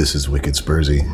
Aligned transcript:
This 0.00 0.14
is 0.14 0.30
Wicked 0.30 0.54
Spursy. 0.54 1.04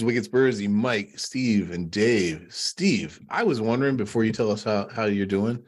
Is 0.00 0.04
Wicked 0.04 0.24
Spursy, 0.24 0.66
Mike, 0.66 1.18
Steve, 1.18 1.72
and 1.72 1.90
Dave. 1.90 2.46
Steve, 2.48 3.20
I 3.28 3.42
was 3.44 3.60
wondering 3.60 3.98
before 3.98 4.24
you 4.24 4.32
tell 4.32 4.50
us 4.50 4.64
how, 4.64 4.88
how 4.88 5.04
you're 5.04 5.26
doing, 5.26 5.62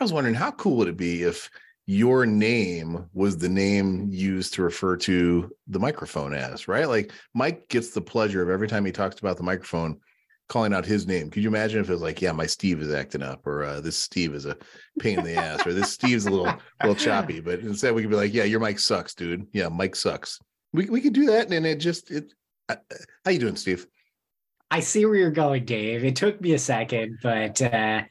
I 0.00 0.04
was 0.04 0.14
wondering 0.14 0.34
how 0.34 0.50
cool 0.52 0.76
would 0.78 0.88
it 0.88 0.96
be 0.96 1.24
if 1.24 1.50
your 1.84 2.24
name 2.24 3.06
was 3.12 3.36
the 3.36 3.50
name 3.50 4.08
used 4.10 4.54
to 4.54 4.62
refer 4.62 4.96
to 4.96 5.50
the 5.68 5.78
microphone 5.78 6.32
as, 6.32 6.68
right? 6.68 6.88
Like 6.88 7.12
Mike 7.34 7.68
gets 7.68 7.90
the 7.90 8.00
pleasure 8.00 8.42
of 8.42 8.48
every 8.48 8.66
time 8.66 8.86
he 8.86 8.92
talks 8.92 9.18
about 9.18 9.36
the 9.36 9.42
microphone 9.42 10.00
calling 10.48 10.72
out 10.72 10.86
his 10.86 11.06
name. 11.06 11.28
Could 11.28 11.42
you 11.42 11.50
imagine 11.50 11.80
if 11.80 11.90
it 11.90 11.92
was 11.92 12.02
like, 12.02 12.22
yeah, 12.22 12.32
my 12.32 12.46
Steve 12.46 12.80
is 12.80 12.94
acting 12.94 13.22
up, 13.22 13.46
or 13.46 13.62
uh, 13.62 13.80
this 13.82 13.96
Steve 13.96 14.34
is 14.34 14.46
a 14.46 14.56
pain 15.00 15.18
in 15.18 15.24
the 15.26 15.34
ass, 15.34 15.66
or 15.66 15.74
this 15.74 15.92
Steve's 15.92 16.24
a 16.24 16.30
little 16.30 16.52
little 16.80 16.96
choppy, 16.96 17.40
but 17.40 17.60
instead 17.60 17.94
we 17.94 18.00
could 18.00 18.10
be 18.10 18.16
like, 18.16 18.32
yeah, 18.32 18.44
your 18.44 18.60
Mike 18.60 18.78
sucks, 18.78 19.14
dude. 19.14 19.46
Yeah, 19.52 19.68
Mike 19.68 19.96
sucks. 19.96 20.40
We 20.72 20.88
we 20.88 21.02
could 21.02 21.12
do 21.12 21.26
that, 21.26 21.52
and 21.52 21.66
it 21.66 21.76
just 21.76 22.10
it. 22.10 22.32
How 22.68 23.30
you 23.30 23.38
doing, 23.38 23.56
Steve? 23.56 23.86
I 24.70 24.80
see 24.80 25.06
where 25.06 25.14
you're 25.14 25.30
going, 25.30 25.64
Dave. 25.64 26.04
It 26.04 26.16
took 26.16 26.40
me 26.40 26.54
a 26.54 26.58
second, 26.58 27.18
but 27.22 27.60
uh, 27.62 28.02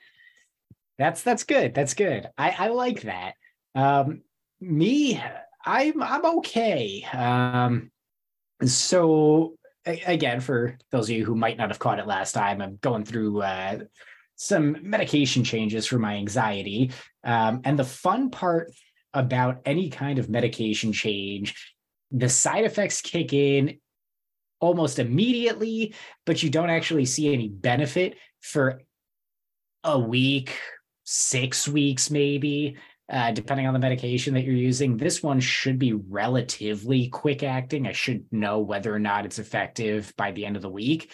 that's 0.97 1.21
that's 1.21 1.43
good. 1.43 1.73
That's 1.73 1.93
good. 1.93 2.29
I, 2.37 2.55
I 2.57 2.67
like 2.69 3.01
that. 3.01 3.33
Um, 3.73 4.21
me, 4.61 5.21
I'm 5.65 6.01
I'm 6.01 6.25
okay. 6.37 7.05
Um, 7.13 7.91
so 8.63 9.55
again, 9.85 10.39
for 10.39 10.77
those 10.91 11.09
of 11.09 11.15
you 11.15 11.25
who 11.25 11.35
might 11.35 11.57
not 11.57 11.69
have 11.69 11.79
caught 11.79 11.99
it 11.99 12.07
last 12.07 12.31
time, 12.31 12.61
I'm 12.61 12.77
going 12.81 13.03
through 13.03 13.41
uh, 13.41 13.79
some 14.35 14.77
medication 14.81 15.43
changes 15.43 15.85
for 15.85 15.99
my 15.99 16.15
anxiety. 16.15 16.91
Um, 17.23 17.61
and 17.65 17.77
the 17.77 17.83
fun 17.83 18.29
part 18.29 18.71
about 19.13 19.61
any 19.65 19.89
kind 19.89 20.19
of 20.19 20.29
medication 20.29 20.93
change, 20.93 21.73
the 22.11 22.29
side 22.29 22.65
effects 22.65 23.01
kick 23.01 23.33
in 23.33 23.79
almost 24.65 24.99
immediately, 24.99 25.93
but 26.25 26.41
you 26.41 26.49
don't 26.49 26.69
actually 26.69 27.05
see 27.05 27.31
any 27.31 27.47
benefit 27.47 28.17
for 28.41 28.81
a 29.83 29.99
week, 29.99 30.57
six 31.03 31.67
weeks, 31.67 32.09
maybe, 32.09 32.77
uh, 33.07 33.31
depending 33.31 33.67
on 33.67 33.73
the 33.73 33.79
medication 33.79 34.33
that 34.33 34.43
you're 34.43 34.55
using. 34.55 34.97
This 34.97 35.21
one 35.21 35.39
should 35.39 35.77
be 35.77 35.93
relatively 35.93 37.07
quick 37.09 37.43
acting. 37.43 37.87
I 37.87 37.91
should 37.91 38.25
know 38.31 38.59
whether 38.59 38.93
or 38.93 38.99
not 38.99 39.25
it's 39.25 39.37
effective 39.37 40.11
by 40.17 40.31
the 40.31 40.45
end 40.45 40.55
of 40.55 40.63
the 40.63 40.69
week. 40.69 41.11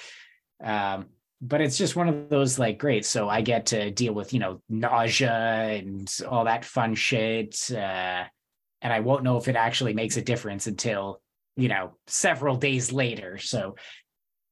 Um, 0.64 1.08
but 1.42 1.60
it's 1.60 1.78
just 1.78 1.96
one 1.96 2.08
of 2.08 2.30
those 2.30 2.58
like, 2.58 2.78
great. 2.78 3.04
So 3.06 3.28
I 3.28 3.42
get 3.42 3.66
to 3.68 3.92
deal 3.92 4.14
with, 4.14 4.32
you 4.32 4.40
know, 4.40 4.62
nausea 4.70 5.32
and 5.32 6.10
all 6.30 6.46
that 6.46 6.64
fun 6.64 6.96
shit. 6.96 7.70
Uh, 7.72 8.24
and 8.82 8.94
I 8.94 9.00
won't 9.02 9.24
know 9.24 9.38
if 9.38 9.48
it 9.48 9.56
actually 9.56 9.94
makes 9.94 10.18
a 10.18 10.22
difference 10.22 10.68
until 10.68 11.22
you 11.62 11.70
know, 11.70 11.95
several 12.08 12.56
days 12.56 12.92
later. 12.92 13.38
So 13.38 13.76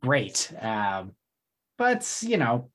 great. 0.04 0.52
Um, 0.62 1.14
but, 1.78 2.20
you 2.22 2.38
know, 2.38 2.70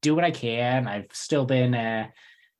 do 0.00 0.14
what 0.14 0.24
I 0.24 0.32
can. 0.32 0.88
I've 0.88 1.08
still 1.12 1.44
been 1.44 1.74
uh, 1.74 2.08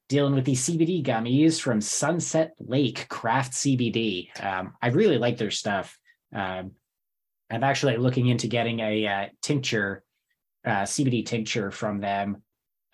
dealing 0.08 0.34
with 0.34 0.44
these 0.44 0.64
CBD 0.64 1.04
gummies 1.04 1.60
from 1.60 1.80
Sunset 1.80 2.52
Lake 2.60 3.08
Craft 3.08 3.52
CBD. 3.52 4.28
Um, 4.42 4.75
I 4.81 4.88
really 4.88 5.19
like 5.19 5.37
their 5.37 5.50
stuff. 5.50 5.98
Um, 6.34 6.72
I'm 7.50 7.64
actually 7.64 7.97
looking 7.97 8.28
into 8.28 8.47
getting 8.47 8.81
a 8.81 9.06
uh, 9.06 9.26
tincture, 9.42 10.04
uh, 10.64 10.82
CBD 10.82 11.26
tincture 11.26 11.70
from 11.70 12.00
them 12.00 12.42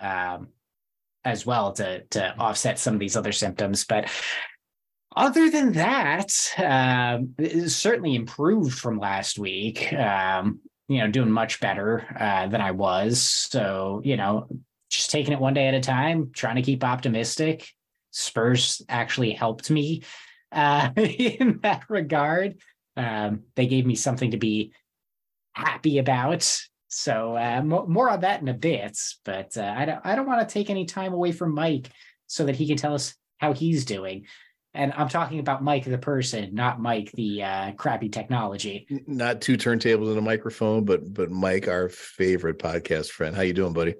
um, 0.00 0.48
as 1.24 1.44
well 1.44 1.72
to 1.72 2.04
to 2.04 2.34
offset 2.38 2.78
some 2.78 2.94
of 2.94 3.00
these 3.00 3.16
other 3.16 3.32
symptoms. 3.32 3.84
But 3.84 4.10
other 5.16 5.50
than 5.50 5.72
that, 5.72 6.52
um, 6.58 7.34
certainly 7.66 8.14
improved 8.14 8.78
from 8.78 8.98
last 8.98 9.38
week. 9.38 9.92
Um, 9.92 10.60
you 10.88 10.98
know, 10.98 11.08
doing 11.08 11.30
much 11.30 11.60
better 11.60 12.06
uh, 12.18 12.48
than 12.48 12.60
I 12.60 12.70
was. 12.70 13.20
So, 13.20 14.00
you 14.04 14.16
know, 14.16 14.48
just 14.90 15.10
taking 15.10 15.34
it 15.34 15.40
one 15.40 15.54
day 15.54 15.68
at 15.68 15.74
a 15.74 15.80
time, 15.80 16.30
trying 16.32 16.56
to 16.56 16.62
keep 16.62 16.82
optimistic. 16.82 17.68
Spurs 18.10 18.82
actually 18.88 19.32
helped 19.32 19.70
me 19.70 20.02
uh, 20.50 20.90
in 20.96 21.60
that 21.62 21.84
regard. 21.90 22.56
Um, 22.96 23.42
they 23.54 23.66
gave 23.66 23.84
me 23.84 23.94
something 23.94 24.30
to 24.30 24.38
be 24.38 24.72
happy 25.52 25.98
about. 25.98 26.58
So 26.88 27.36
uh, 27.36 27.62
more 27.62 28.08
on 28.08 28.20
that 28.20 28.40
in 28.40 28.48
a 28.48 28.54
bit. 28.54 28.98
But 29.24 29.58
uh, 29.58 29.74
I 29.76 29.84
don't. 29.84 30.00
I 30.04 30.16
don't 30.16 30.26
want 30.26 30.48
to 30.48 30.52
take 30.52 30.70
any 30.70 30.86
time 30.86 31.12
away 31.12 31.32
from 31.32 31.54
Mike 31.54 31.90
so 32.26 32.46
that 32.46 32.56
he 32.56 32.66
can 32.66 32.78
tell 32.78 32.94
us 32.94 33.14
how 33.36 33.52
he's 33.52 33.84
doing 33.84 34.24
and 34.74 34.92
I'm 34.96 35.08
talking 35.08 35.38
about 35.38 35.62
Mike 35.62 35.84
the 35.84 35.98
person, 35.98 36.54
not 36.54 36.80
Mike 36.80 37.10
the 37.12 37.42
uh, 37.42 37.72
crappy 37.72 38.08
technology. 38.08 38.86
Not 39.06 39.40
two 39.40 39.56
turntables 39.56 40.08
and 40.08 40.18
a 40.18 40.22
microphone, 40.22 40.84
but 40.84 41.12
but 41.12 41.30
Mike, 41.30 41.68
our 41.68 41.88
favorite 41.88 42.58
podcast 42.58 43.10
friend. 43.10 43.34
How 43.34 43.42
you 43.42 43.54
doing, 43.54 43.72
buddy? 43.72 43.94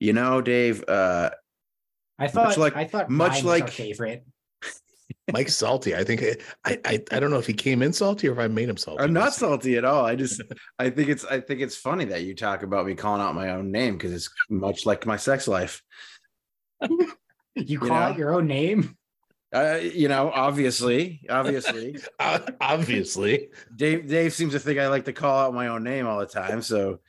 You 0.00 0.12
know, 0.12 0.40
Dave. 0.40 0.84
Uh, 0.88 1.30
I 2.18 2.28
thought 2.28 2.56
like 2.58 2.76
I 2.76 2.84
thought 2.84 3.10
much 3.10 3.44
like 3.44 3.70
favorite. 3.70 4.24
Mike's 5.32 5.54
salty. 5.54 5.94
I 5.94 6.02
think 6.02 6.22
I, 6.64 6.78
I 6.84 7.02
I 7.12 7.20
don't 7.20 7.30
know 7.30 7.38
if 7.38 7.46
he 7.46 7.54
came 7.54 7.82
in 7.82 7.92
salty 7.92 8.28
or 8.28 8.32
if 8.32 8.38
I 8.38 8.48
made 8.48 8.68
him 8.68 8.76
salty. 8.76 9.02
I'm 9.02 9.12
not 9.12 9.34
salty 9.34 9.76
at 9.76 9.84
all. 9.84 10.04
I 10.04 10.16
just 10.16 10.42
I 10.78 10.90
think 10.90 11.08
it's 11.08 11.24
I 11.24 11.40
think 11.40 11.60
it's 11.60 11.76
funny 11.76 12.06
that 12.06 12.24
you 12.24 12.34
talk 12.34 12.62
about 12.62 12.86
me 12.86 12.94
calling 12.94 13.22
out 13.22 13.34
my 13.34 13.50
own 13.50 13.70
name 13.70 13.96
because 13.96 14.12
it's 14.12 14.28
much 14.48 14.84
like 14.84 15.06
my 15.06 15.16
sex 15.16 15.46
life. 15.46 15.82
You 17.54 17.78
call 17.78 17.88
you 17.88 17.94
know? 17.94 18.00
out 18.00 18.18
your 18.18 18.34
own 18.34 18.46
name? 18.46 18.96
Uh, 19.52 19.80
you 19.82 20.06
know, 20.06 20.30
obviously, 20.32 21.22
obviously, 21.28 21.96
obviously. 22.60 23.48
Dave 23.74 24.06
Dave 24.06 24.32
seems 24.32 24.52
to 24.52 24.60
think 24.60 24.78
I 24.78 24.88
like 24.88 25.06
to 25.06 25.12
call 25.12 25.38
out 25.38 25.54
my 25.54 25.68
own 25.68 25.82
name 25.82 26.06
all 26.06 26.20
the 26.20 26.26
time. 26.26 26.62
So 26.62 27.00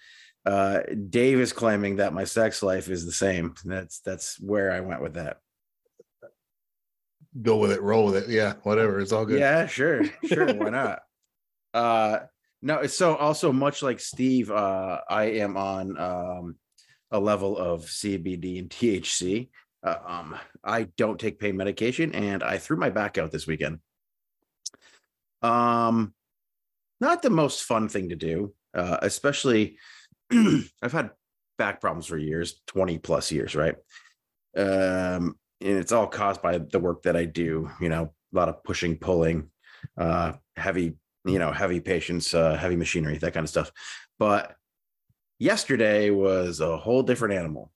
uh, 0.46 0.80
Dave 1.09 1.40
is 1.40 1.53
claiming 1.53 1.97
that 1.97 2.13
my 2.13 2.24
sex 2.24 2.63
life 2.63 2.90
is 2.90 3.06
the 3.06 3.12
same. 3.12 3.53
That's 3.63 4.00
that's 4.00 4.40
where 4.40 4.72
I 4.72 4.80
went 4.80 5.03
with 5.03 5.13
that. 5.13 5.38
Go 7.41 7.57
with 7.57 7.72
it, 7.72 7.81
roll 7.81 8.06
with 8.06 8.16
it. 8.16 8.30
Yeah, 8.30 8.56
whatever. 8.63 9.00
It's 9.00 9.12
all 9.12 9.25
good. 9.25 9.40
Yeah, 9.40 9.68
sure, 9.68 10.03
sure. 10.25 10.53
why 10.53 10.69
not? 10.69 11.00
Uh, 11.74 12.19
no. 12.62 12.85
So 12.88 13.16
also 13.16 13.53
much 13.53 13.81
like 13.81 14.01
Steve, 14.01 14.51
uh, 14.51 15.00
I 15.09 15.24
am 15.24 15.56
on 15.56 15.97
um, 15.97 16.56
a 17.09 17.18
level 17.18 17.57
of 17.57 17.85
CBD 17.85 18.59
and 18.59 18.69
THC. 18.69 19.47
Uh, 19.84 19.96
um, 20.06 20.36
I 20.64 20.84
don't 20.97 21.19
take 21.19 21.40
pain 21.40 21.58
medication, 21.58 22.14
and 22.14 22.44
I 22.44 22.58
threw 22.58 22.78
my 22.78 22.90
back 22.90 23.18
out 23.18 23.31
this 23.31 23.47
weekend. 23.47 23.80
Um, 25.42 26.14
not 27.00 27.22
the 27.22 27.31
most 27.31 27.64
fun 27.64 27.90
thing 27.90 28.09
to 28.09 28.16
do, 28.16 28.53
uh, 28.75 28.97
especially 29.02 29.78
I've 30.31 30.92
had 30.92 31.12
back 31.58 31.81
problems 31.81 32.06
for 32.06 32.18
years, 32.18 32.62
20 32.68 33.00
plus 33.00 33.31
years, 33.31 33.56
right? 33.56 33.75
Um, 34.56 35.36
and 35.62 35.78
it's 35.78 35.92
all 35.92 36.08
caused 36.08 36.42
by 36.42 36.59
the 36.59 36.80
work 36.80 37.03
that 37.03 37.16
I 37.16 37.25
do, 37.25 37.69
you 37.80 37.90
know, 37.90 38.13
a 38.34 38.36
lot 38.36 38.50
of 38.50 38.63
pushing, 38.63 38.98
pulling, 38.98 39.50
uh, 39.98 40.34
heavy, 40.56 40.96
you 41.25 41.40
know, 41.40 41.52
heavy 41.52 41.80
patients, 41.80 42.34
uh, 42.34 42.56
heavy 42.56 42.75
machinery, 42.75 43.18
that 43.18 43.34
kind 43.34 43.44
of 43.44 43.50
stuff. 43.50 43.72
But 44.19 44.56
yesterday 45.40 46.10
was 46.12 46.60
a 46.60 46.77
whole 46.77 47.04
different 47.04 47.36
animal. 47.36 47.72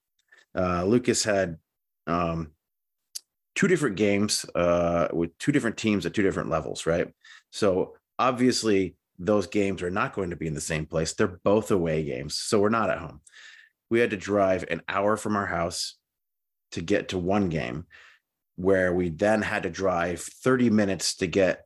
Uh, 0.56 0.84
Lucas 0.84 1.24
had 1.24 1.58
um, 2.06 2.52
two 3.54 3.68
different 3.68 3.96
games 3.96 4.44
uh, 4.54 5.08
with 5.12 5.36
two 5.38 5.52
different 5.52 5.76
teams 5.76 6.06
at 6.06 6.14
two 6.14 6.22
different 6.22 6.50
levels, 6.50 6.86
right? 6.86 7.08
So 7.50 7.96
obviously, 8.18 8.96
those 9.18 9.46
games 9.46 9.82
are 9.82 9.90
not 9.90 10.14
going 10.14 10.30
to 10.30 10.36
be 10.36 10.46
in 10.46 10.54
the 10.54 10.60
same 10.60 10.86
place. 10.86 11.14
They're 11.14 11.40
both 11.42 11.70
away 11.70 12.04
games. 12.04 12.38
So 12.38 12.60
we're 12.60 12.68
not 12.68 12.90
at 12.90 12.98
home. 12.98 13.22
We 13.88 14.00
had 14.00 14.10
to 14.10 14.16
drive 14.16 14.64
an 14.70 14.82
hour 14.88 15.16
from 15.16 15.36
our 15.36 15.46
house 15.46 15.96
to 16.72 16.82
get 16.82 17.08
to 17.08 17.18
one 17.18 17.48
game, 17.48 17.86
where 18.56 18.92
we 18.92 19.08
then 19.08 19.42
had 19.42 19.62
to 19.62 19.70
drive 19.70 20.20
30 20.20 20.70
minutes 20.70 21.16
to 21.16 21.26
get 21.26 21.64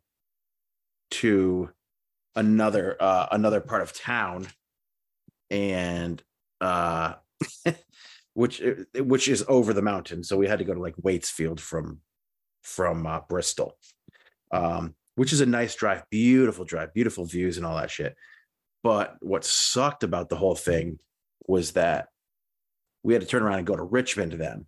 to 1.13 1.71
another 2.37 2.97
uh, 3.01 3.27
another 3.33 3.61
part 3.61 3.83
of 3.83 3.93
town 3.93 4.47
and 5.51 6.23
uh 6.61 7.15
which 8.35 8.63
uh, 8.63 9.03
which 9.05 9.29
is 9.29 9.45
over 9.49 9.73
the 9.73 9.83
mountain. 9.83 10.25
So 10.25 10.37
we 10.37 10.49
had 10.49 10.59
to 10.59 10.65
go 10.65 10.75
to 10.75 10.81
like 10.81 10.97
Waitsfield 10.97 11.61
from 11.61 12.01
from 12.63 13.07
uh, 13.07 13.21
Bristol, 13.29 13.77
um, 14.53 14.95
which 15.17 15.33
is 15.33 15.41
a 15.41 15.47
nice 15.47 15.75
drive, 15.75 16.03
beautiful 16.11 16.65
drive, 16.65 16.95
beautiful 16.95 17.25
views 17.25 17.57
and 17.57 17.67
all 17.67 17.77
that 17.77 17.91
shit. 17.91 18.17
But 18.83 19.17
what 19.21 19.45
sucked 19.45 20.05
about 20.05 20.29
the 20.29 20.37
whole 20.37 20.55
thing 20.55 20.99
was 21.47 21.73
that 21.73 22.09
we 23.03 23.13
had 23.13 23.23
to 23.23 23.29
turn 23.29 23.43
around 23.43 23.59
and 23.59 23.67
go 23.67 23.77
to 23.77 23.83
Richmond 23.83 24.33
then. 24.33 24.67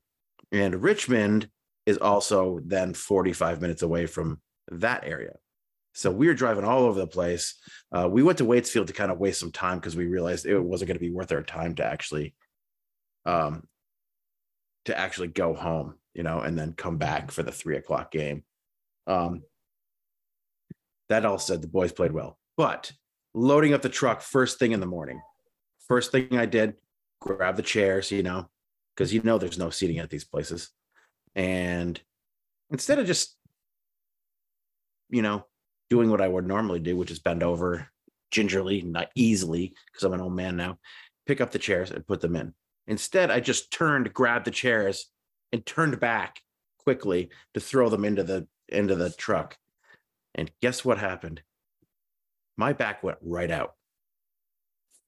And 0.50 0.82
Richmond 0.82 1.48
is 1.86 1.98
also 1.98 2.60
then 2.64 2.94
45 2.94 3.60
minutes 3.60 3.82
away 3.82 4.06
from 4.06 4.40
that 4.70 5.04
area. 5.04 5.34
So 5.94 6.10
we 6.10 6.26
were 6.26 6.34
driving 6.34 6.64
all 6.64 6.84
over 6.84 6.98
the 6.98 7.06
place. 7.06 7.54
Uh, 7.90 8.08
we 8.10 8.22
went 8.22 8.38
to 8.38 8.44
Waitsfield 8.44 8.86
to 8.86 8.92
kind 8.92 9.12
of 9.12 9.18
waste 9.18 9.40
some 9.40 9.52
time 9.52 9.78
because 9.78 9.96
we 9.96 10.06
realized 10.06 10.46
it 10.46 10.58
wasn't 10.58 10.88
going 10.88 10.96
to 10.96 11.00
be 11.00 11.10
worth 11.10 11.32
our 11.32 11.42
time 11.42 11.74
to 11.76 11.84
actually, 11.84 12.34
um, 13.26 13.66
to 14.84 14.98
actually 14.98 15.28
go 15.28 15.54
home, 15.54 15.94
you 16.14 16.22
know, 16.22 16.40
and 16.40 16.58
then 16.58 16.72
come 16.72 16.98
back 16.98 17.30
for 17.30 17.42
the 17.42 17.52
three 17.52 17.76
o'clock 17.76 18.10
game. 18.10 18.44
Um, 19.06 19.42
that 21.08 21.24
all 21.24 21.38
said, 21.38 21.62
the 21.62 21.68
boys 21.68 21.92
played 21.92 22.12
well, 22.12 22.38
but 22.56 22.92
loading 23.34 23.74
up 23.74 23.82
the 23.82 23.88
truck 23.88 24.22
first 24.22 24.58
thing 24.58 24.72
in 24.72 24.80
the 24.80 24.86
morning, 24.86 25.20
first 25.88 26.12
thing 26.12 26.36
I 26.36 26.46
did, 26.46 26.74
grab 27.20 27.56
the 27.56 27.62
chairs, 27.62 28.10
you 28.10 28.22
know, 28.22 28.48
because 28.94 29.12
you 29.12 29.22
know 29.22 29.38
there's 29.38 29.58
no 29.58 29.70
seating 29.70 29.98
at 29.98 30.10
these 30.10 30.24
places, 30.24 30.70
and 31.34 32.00
instead 32.70 32.98
of 32.98 33.06
just, 33.06 33.36
you 35.10 35.22
know, 35.22 35.44
doing 35.90 36.10
what 36.10 36.22
I 36.22 36.28
would 36.28 36.46
normally 36.46 36.80
do, 36.80 36.96
which 36.96 37.10
is 37.10 37.18
bend 37.18 37.42
over 37.42 37.88
gingerly, 38.30 38.80
not 38.82 39.10
easily, 39.14 39.74
because 39.86 40.04
I'm 40.04 40.14
an 40.14 40.20
old 40.20 40.34
man 40.34 40.56
now, 40.56 40.78
pick 41.26 41.40
up 41.40 41.50
the 41.50 41.58
chairs 41.58 41.90
and 41.90 42.06
put 42.06 42.20
them 42.20 42.34
in. 42.34 42.54
Instead, 42.86 43.30
I 43.30 43.40
just 43.40 43.72
turned, 43.72 44.12
grabbed 44.12 44.46
the 44.46 44.50
chairs, 44.50 45.08
and 45.52 45.64
turned 45.64 46.00
back 46.00 46.40
quickly 46.78 47.30
to 47.54 47.60
throw 47.60 47.88
them 47.88 48.04
into 48.04 48.22
the 48.22 48.46
into 48.68 48.94
the 48.94 49.10
truck. 49.10 49.56
And 50.34 50.50
guess 50.60 50.84
what 50.84 50.98
happened? 50.98 51.42
My 52.56 52.72
back 52.72 53.02
went 53.02 53.18
right 53.22 53.50
out. 53.50 53.74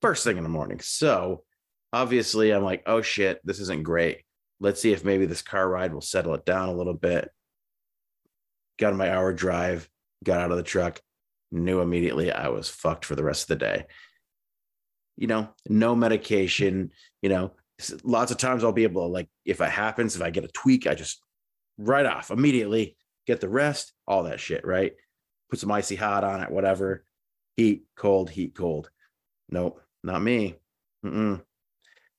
First 0.02 0.24
thing 0.24 0.36
in 0.36 0.42
the 0.42 0.48
morning. 0.48 0.80
So 0.80 1.44
obviously, 1.92 2.50
I'm 2.50 2.62
like, 2.62 2.82
oh 2.86 3.00
shit, 3.00 3.40
this 3.44 3.58
isn't 3.60 3.84
great. 3.84 4.22
Let's 4.60 4.80
see 4.80 4.92
if 4.92 5.04
maybe 5.04 5.26
this 5.26 5.42
car 5.42 5.68
ride 5.68 5.92
will 5.92 6.00
settle 6.00 6.34
it 6.34 6.44
down 6.44 6.68
a 6.68 6.74
little 6.74 6.94
bit. 6.94 7.30
Got 8.78 8.92
on 8.92 8.98
my 8.98 9.10
hour 9.10 9.32
drive, 9.32 9.88
got 10.22 10.40
out 10.40 10.50
of 10.50 10.56
the 10.56 10.62
truck, 10.62 11.00
knew 11.50 11.80
immediately 11.80 12.30
I 12.32 12.48
was 12.48 12.68
fucked 12.68 13.04
for 13.04 13.14
the 13.14 13.24
rest 13.24 13.44
of 13.44 13.58
the 13.58 13.64
day. 13.64 13.84
You 15.16 15.28
know, 15.28 15.48
no 15.68 15.94
medication, 15.94 16.90
you 17.22 17.28
know, 17.28 17.52
lots 18.02 18.30
of 18.30 18.38
times 18.38 18.64
I'll 18.64 18.72
be 18.72 18.84
able 18.84 19.02
to, 19.02 19.12
like, 19.12 19.28
if 19.44 19.60
it 19.60 19.70
happens, 19.70 20.16
if 20.16 20.22
I 20.22 20.30
get 20.30 20.44
a 20.44 20.48
tweak, 20.48 20.86
I 20.86 20.94
just 20.94 21.20
right 21.78 22.06
off 22.06 22.30
immediately 22.30 22.96
get 23.26 23.40
the 23.40 23.48
rest, 23.48 23.92
all 24.06 24.24
that 24.24 24.40
shit, 24.40 24.66
right? 24.66 24.92
Put 25.50 25.58
some 25.58 25.72
icy 25.72 25.96
hot 25.96 26.24
on 26.24 26.40
it, 26.40 26.50
whatever. 26.50 27.04
Heat, 27.56 27.84
cold, 27.96 28.30
heat, 28.30 28.54
cold. 28.54 28.90
Nope, 29.48 29.80
not 30.02 30.22
me. 30.22 30.56
Mm-mm. 31.04 31.42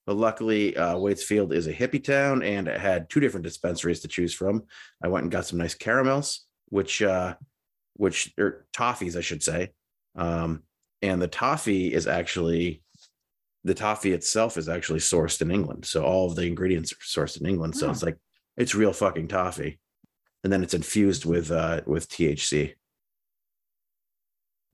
But 0.05 0.17
luckily, 0.17 0.77
uh, 0.77 0.95
Waitsfield 0.95 1.51
is 1.51 1.67
a 1.67 1.73
hippie 1.73 2.03
town 2.03 2.43
and 2.43 2.67
it 2.67 2.79
had 2.79 3.09
two 3.09 3.19
different 3.19 3.43
dispensaries 3.43 4.01
to 4.01 4.07
choose 4.07 4.33
from. 4.33 4.63
I 5.03 5.07
went 5.07 5.23
and 5.23 5.31
got 5.31 5.45
some 5.45 5.57
nice 5.57 5.73
caramels, 5.73 6.45
which 6.69 7.01
uh, 7.01 7.35
which 7.95 8.33
or 8.37 8.67
toffees, 8.73 9.17
I 9.17 9.21
should 9.21 9.41
say. 9.41 9.71
Um, 10.15 10.63
and 11.01 11.21
the 11.21 11.27
toffee 11.27 11.91
is 11.91 12.07
actually 12.07 12.83
the 13.65 13.73
toffee 13.73 14.13
itself 14.13 14.57
is 14.57 14.69
actually 14.69 15.00
sourced 15.00 15.41
in 15.41 15.50
England. 15.50 15.85
So 15.85 16.03
all 16.03 16.27
of 16.27 16.35
the 16.35 16.44
ingredients 16.45 16.94
are 16.94 16.97
sourced 16.97 17.41
in 17.41 17.47
England. 17.47 17.75
So 17.75 17.88
oh. 17.88 17.91
it's 17.91 18.03
like 18.03 18.17
it's 18.56 18.75
real 18.75 18.94
fucking 18.94 19.27
toffee. 19.27 19.79
And 20.44 20.53
then 20.53 20.62
it's 20.62 20.75
infused 20.75 21.25
with 21.25 21.51
uh 21.51 21.81
with 21.88 22.07
THC. 22.07 22.75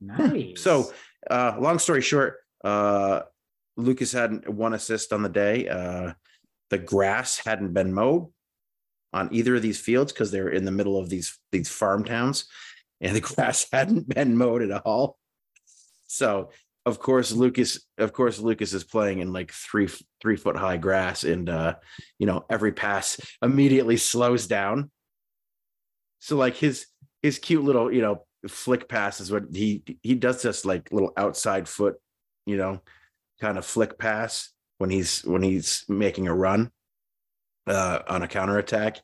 Nice. 0.01 0.61
So 0.61 0.91
uh 1.29 1.55
long 1.57 1.79
story 1.79 2.01
short, 2.01 2.39
uh 2.65 3.21
Lucas 3.77 4.11
had 4.11 4.47
one 4.49 4.73
assist 4.73 5.13
on 5.13 5.23
the 5.23 5.29
day. 5.29 5.69
Uh 5.69 6.13
the 6.69 6.77
grass 6.77 7.37
hadn't 7.37 7.73
been 7.73 7.93
mowed 7.93 8.27
on 9.13 9.29
either 9.31 9.55
of 9.55 9.61
these 9.61 9.79
fields 9.79 10.11
because 10.11 10.31
they're 10.31 10.49
in 10.49 10.65
the 10.65 10.71
middle 10.71 10.97
of 10.97 11.09
these 11.09 11.39
these 11.53 11.69
farm 11.69 12.03
towns 12.03 12.45
and 12.99 13.15
the 13.15 13.21
grass 13.35 13.67
hadn't 13.71 14.09
been 14.09 14.37
mowed 14.37 14.69
at 14.69 14.81
all. 14.85 15.17
So 16.07 16.49
of 16.85 16.99
course 16.99 17.31
Lucas, 17.31 17.85
of 17.97 18.13
course 18.13 18.39
Lucas 18.39 18.73
is 18.73 18.83
playing 18.83 19.19
in 19.19 19.31
like 19.31 19.51
three 19.51 19.87
three 20.21 20.35
foot 20.35 20.55
high 20.55 20.77
grass, 20.77 21.23
and 21.23 21.49
uh, 21.49 21.75
you 22.17 22.25
know 22.25 22.45
every 22.49 22.71
pass 22.71 23.19
immediately 23.41 23.97
slows 23.97 24.47
down. 24.47 24.89
So 26.19 26.37
like 26.37 26.55
his 26.55 26.87
his 27.21 27.39
cute 27.39 27.63
little 27.63 27.91
you 27.91 28.01
know 28.01 28.25
flick 28.47 28.89
pass 28.89 29.19
is 29.19 29.31
what 29.31 29.43
he 29.53 29.83
he 30.01 30.15
does 30.15 30.41
this 30.41 30.65
like 30.65 30.91
little 30.91 31.13
outside 31.17 31.67
foot, 31.67 31.95
you 32.45 32.57
know, 32.57 32.81
kind 33.39 33.57
of 33.57 33.65
flick 33.65 33.99
pass 33.99 34.49
when 34.79 34.89
he's 34.89 35.21
when 35.21 35.43
he's 35.43 35.85
making 35.87 36.27
a 36.27 36.33
run 36.33 36.71
uh, 37.67 37.99
on 38.07 38.23
a 38.23 38.27
counter 38.27 38.57
attack, 38.57 38.99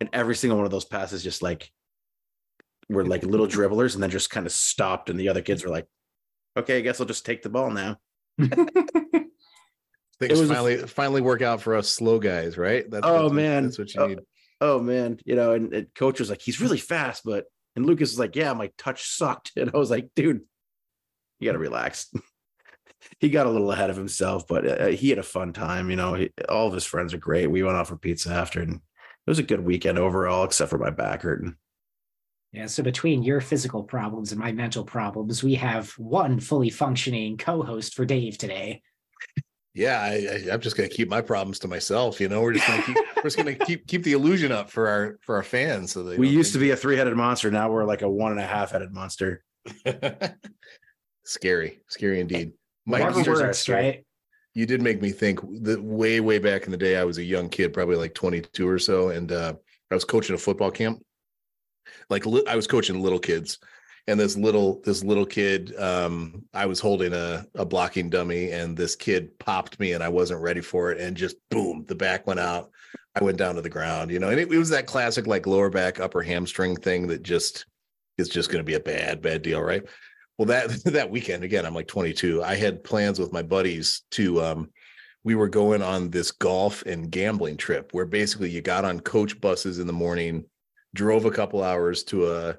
and 0.00 0.10
every 0.12 0.34
single 0.34 0.56
one 0.56 0.66
of 0.66 0.72
those 0.72 0.84
passes 0.84 1.22
just 1.22 1.42
like 1.42 1.70
were 2.88 3.06
like 3.06 3.22
little 3.24 3.46
dribblers 3.46 3.94
and 3.94 4.02
then 4.02 4.10
just 4.10 4.30
kind 4.30 4.46
of 4.46 4.52
stopped. 4.52 5.08
And 5.08 5.18
the 5.18 5.28
other 5.28 5.40
kids 5.40 5.64
were 5.64 5.70
like, 5.70 5.86
okay, 6.56 6.78
I 6.78 6.80
guess 6.80 7.00
I'll 7.00 7.06
just 7.06 7.26
take 7.26 7.42
the 7.42 7.48
ball 7.48 7.70
now. 7.70 7.98
Things 8.38 10.48
finally 10.48 10.74
a, 10.74 10.86
finally 10.86 11.20
work 11.20 11.42
out 11.42 11.60
for 11.60 11.74
us 11.74 11.88
slow 11.88 12.18
guys, 12.18 12.56
right? 12.56 12.88
That's, 12.88 13.06
oh 13.06 13.24
that's, 13.24 13.34
man, 13.34 13.64
that's 13.64 13.78
what 13.78 13.94
you 13.94 14.00
oh, 14.00 14.06
need. 14.06 14.20
Oh 14.60 14.80
man, 14.80 15.18
you 15.24 15.34
know, 15.34 15.52
and, 15.52 15.72
and, 15.74 15.94
coach 15.94 16.20
was 16.20 16.30
like, 16.30 16.40
he's 16.40 16.60
really 16.60 16.78
fast, 16.78 17.22
but 17.24 17.46
and 17.74 17.86
Lucas 17.86 18.12
is 18.12 18.18
like, 18.18 18.36
yeah, 18.36 18.52
my 18.52 18.70
touch 18.78 19.08
sucked, 19.08 19.52
and 19.56 19.70
I 19.74 19.76
was 19.76 19.90
like, 19.90 20.10
dude, 20.14 20.42
you 21.40 21.48
got 21.48 21.52
to 21.52 21.58
relax. 21.58 22.12
he 23.18 23.30
got 23.30 23.46
a 23.46 23.50
little 23.50 23.72
ahead 23.72 23.90
of 23.90 23.96
himself, 23.96 24.46
but 24.46 24.66
uh, 24.66 24.86
he 24.88 25.10
had 25.10 25.18
a 25.18 25.24
fun 25.24 25.52
time. 25.52 25.90
You 25.90 25.96
know, 25.96 26.14
he, 26.14 26.30
all 26.48 26.68
of 26.68 26.74
his 26.74 26.84
friends 26.84 27.12
are 27.14 27.18
great. 27.18 27.48
We 27.48 27.62
went 27.62 27.76
out 27.76 27.88
for 27.88 27.96
pizza 27.96 28.32
after, 28.32 28.60
and 28.60 28.74
it 28.74 28.80
was 29.26 29.40
a 29.40 29.44
good 29.44 29.64
weekend 29.64 29.98
overall, 29.98 30.44
except 30.44 30.70
for 30.70 30.78
my 30.78 30.90
back 30.90 31.22
hurting. 31.22 31.56
Yeah, 32.52 32.66
so 32.66 32.82
between 32.82 33.22
your 33.22 33.40
physical 33.40 33.82
problems 33.82 34.30
and 34.30 34.40
my 34.40 34.52
mental 34.52 34.84
problems, 34.84 35.42
we 35.42 35.54
have 35.54 35.90
one 35.92 36.38
fully 36.38 36.68
functioning 36.68 37.38
co-host 37.38 37.94
for 37.94 38.04
Dave 38.04 38.36
today. 38.36 38.82
Yeah, 39.72 39.98
I, 40.02 40.50
am 40.50 40.60
just 40.60 40.76
gonna 40.76 40.90
keep 40.90 41.08
my 41.08 41.22
problems 41.22 41.58
to 41.60 41.68
myself. 41.68 42.20
You 42.20 42.28
know, 42.28 42.42
we're 42.42 42.52
just 42.52 42.66
gonna 42.66 42.82
keep 42.82 42.96
we're 43.16 43.22
just 43.22 43.38
gonna 43.38 43.54
keep 43.54 43.86
keep 43.86 44.02
the 44.02 44.12
illusion 44.12 44.52
up 44.52 44.70
for 44.70 44.86
our 44.86 45.18
for 45.22 45.36
our 45.36 45.42
fans. 45.42 45.92
So 45.92 46.14
we 46.16 46.28
used 46.28 46.52
to 46.52 46.58
be 46.58 46.70
a 46.70 46.76
three 46.76 46.98
headed 46.98 47.16
monster. 47.16 47.50
Now 47.50 47.70
we're 47.70 47.84
like 47.84 48.02
a 48.02 48.10
one 48.10 48.32
and 48.32 48.40
a 48.40 48.46
half 48.46 48.72
headed 48.72 48.92
monster. 48.92 49.42
scary, 51.24 51.80
scary 51.88 52.20
indeed. 52.20 52.52
Mike, 52.84 53.14
works, 53.26 53.66
right? 53.70 54.04
You 54.52 54.66
did 54.66 54.82
make 54.82 55.00
me 55.00 55.10
think 55.10 55.40
that 55.62 55.82
way 55.82 56.20
way 56.20 56.38
back 56.38 56.66
in 56.66 56.70
the 56.70 56.76
day. 56.76 56.98
I 56.98 57.04
was 57.04 57.16
a 57.16 57.24
young 57.24 57.48
kid, 57.48 57.72
probably 57.72 57.96
like 57.96 58.12
22 58.12 58.68
or 58.68 58.78
so, 58.78 59.08
and 59.08 59.32
uh, 59.32 59.54
I 59.90 59.94
was 59.94 60.04
coaching 60.04 60.34
a 60.34 60.38
football 60.38 60.70
camp 60.70 61.02
like 62.10 62.24
I 62.48 62.56
was 62.56 62.66
coaching 62.66 63.00
little 63.00 63.18
kids 63.18 63.58
and 64.06 64.18
this 64.18 64.36
little 64.36 64.80
this 64.84 65.04
little 65.04 65.26
kid 65.26 65.74
um 65.78 66.44
i 66.54 66.66
was 66.66 66.80
holding 66.80 67.12
a, 67.12 67.46
a 67.54 67.64
blocking 67.64 68.10
dummy 68.10 68.50
and 68.50 68.76
this 68.76 68.96
kid 68.96 69.38
popped 69.38 69.78
me 69.78 69.92
and 69.92 70.02
i 70.02 70.08
wasn't 70.08 70.40
ready 70.40 70.60
for 70.60 70.90
it 70.90 71.00
and 71.00 71.16
just 71.16 71.36
boom 71.50 71.84
the 71.88 71.94
back 71.94 72.26
went 72.26 72.40
out. 72.40 72.70
I 73.14 73.22
went 73.22 73.36
down 73.36 73.56
to 73.56 73.62
the 73.62 73.68
ground 73.68 74.10
you 74.10 74.18
know 74.18 74.30
and 74.30 74.40
it, 74.40 74.50
it 74.50 74.58
was 74.58 74.70
that 74.70 74.86
classic 74.86 75.26
like 75.26 75.46
lower 75.46 75.70
back 75.70 76.00
upper 76.00 76.22
hamstring 76.22 76.76
thing 76.76 77.06
that 77.08 77.22
just 77.22 77.66
is 78.18 78.28
just 78.28 78.48
going 78.48 78.60
to 78.60 78.64
be 78.64 78.74
a 78.74 78.80
bad 78.80 79.20
bad 79.20 79.42
deal 79.42 79.60
right? 79.60 79.82
Well 80.38 80.46
that 80.46 80.70
that 80.86 81.10
weekend 81.10 81.44
again 81.44 81.66
i'm 81.66 81.74
like 81.74 81.88
22 81.88 82.42
i 82.42 82.54
had 82.54 82.82
plans 82.82 83.20
with 83.20 83.32
my 83.32 83.42
buddies 83.42 84.02
to 84.12 84.42
um 84.42 84.70
we 85.24 85.34
were 85.34 85.48
going 85.48 85.82
on 85.82 86.10
this 86.10 86.32
golf 86.32 86.82
and 86.84 87.10
gambling 87.10 87.56
trip 87.56 87.92
where 87.92 88.06
basically 88.06 88.50
you 88.50 88.60
got 88.60 88.84
on 88.84 88.98
coach 88.98 89.40
buses 89.40 89.78
in 89.78 89.86
the 89.86 89.92
morning 89.92 90.44
drove 90.94 91.24
a 91.24 91.30
couple 91.30 91.62
hours 91.62 92.04
to 92.04 92.32
a 92.32 92.56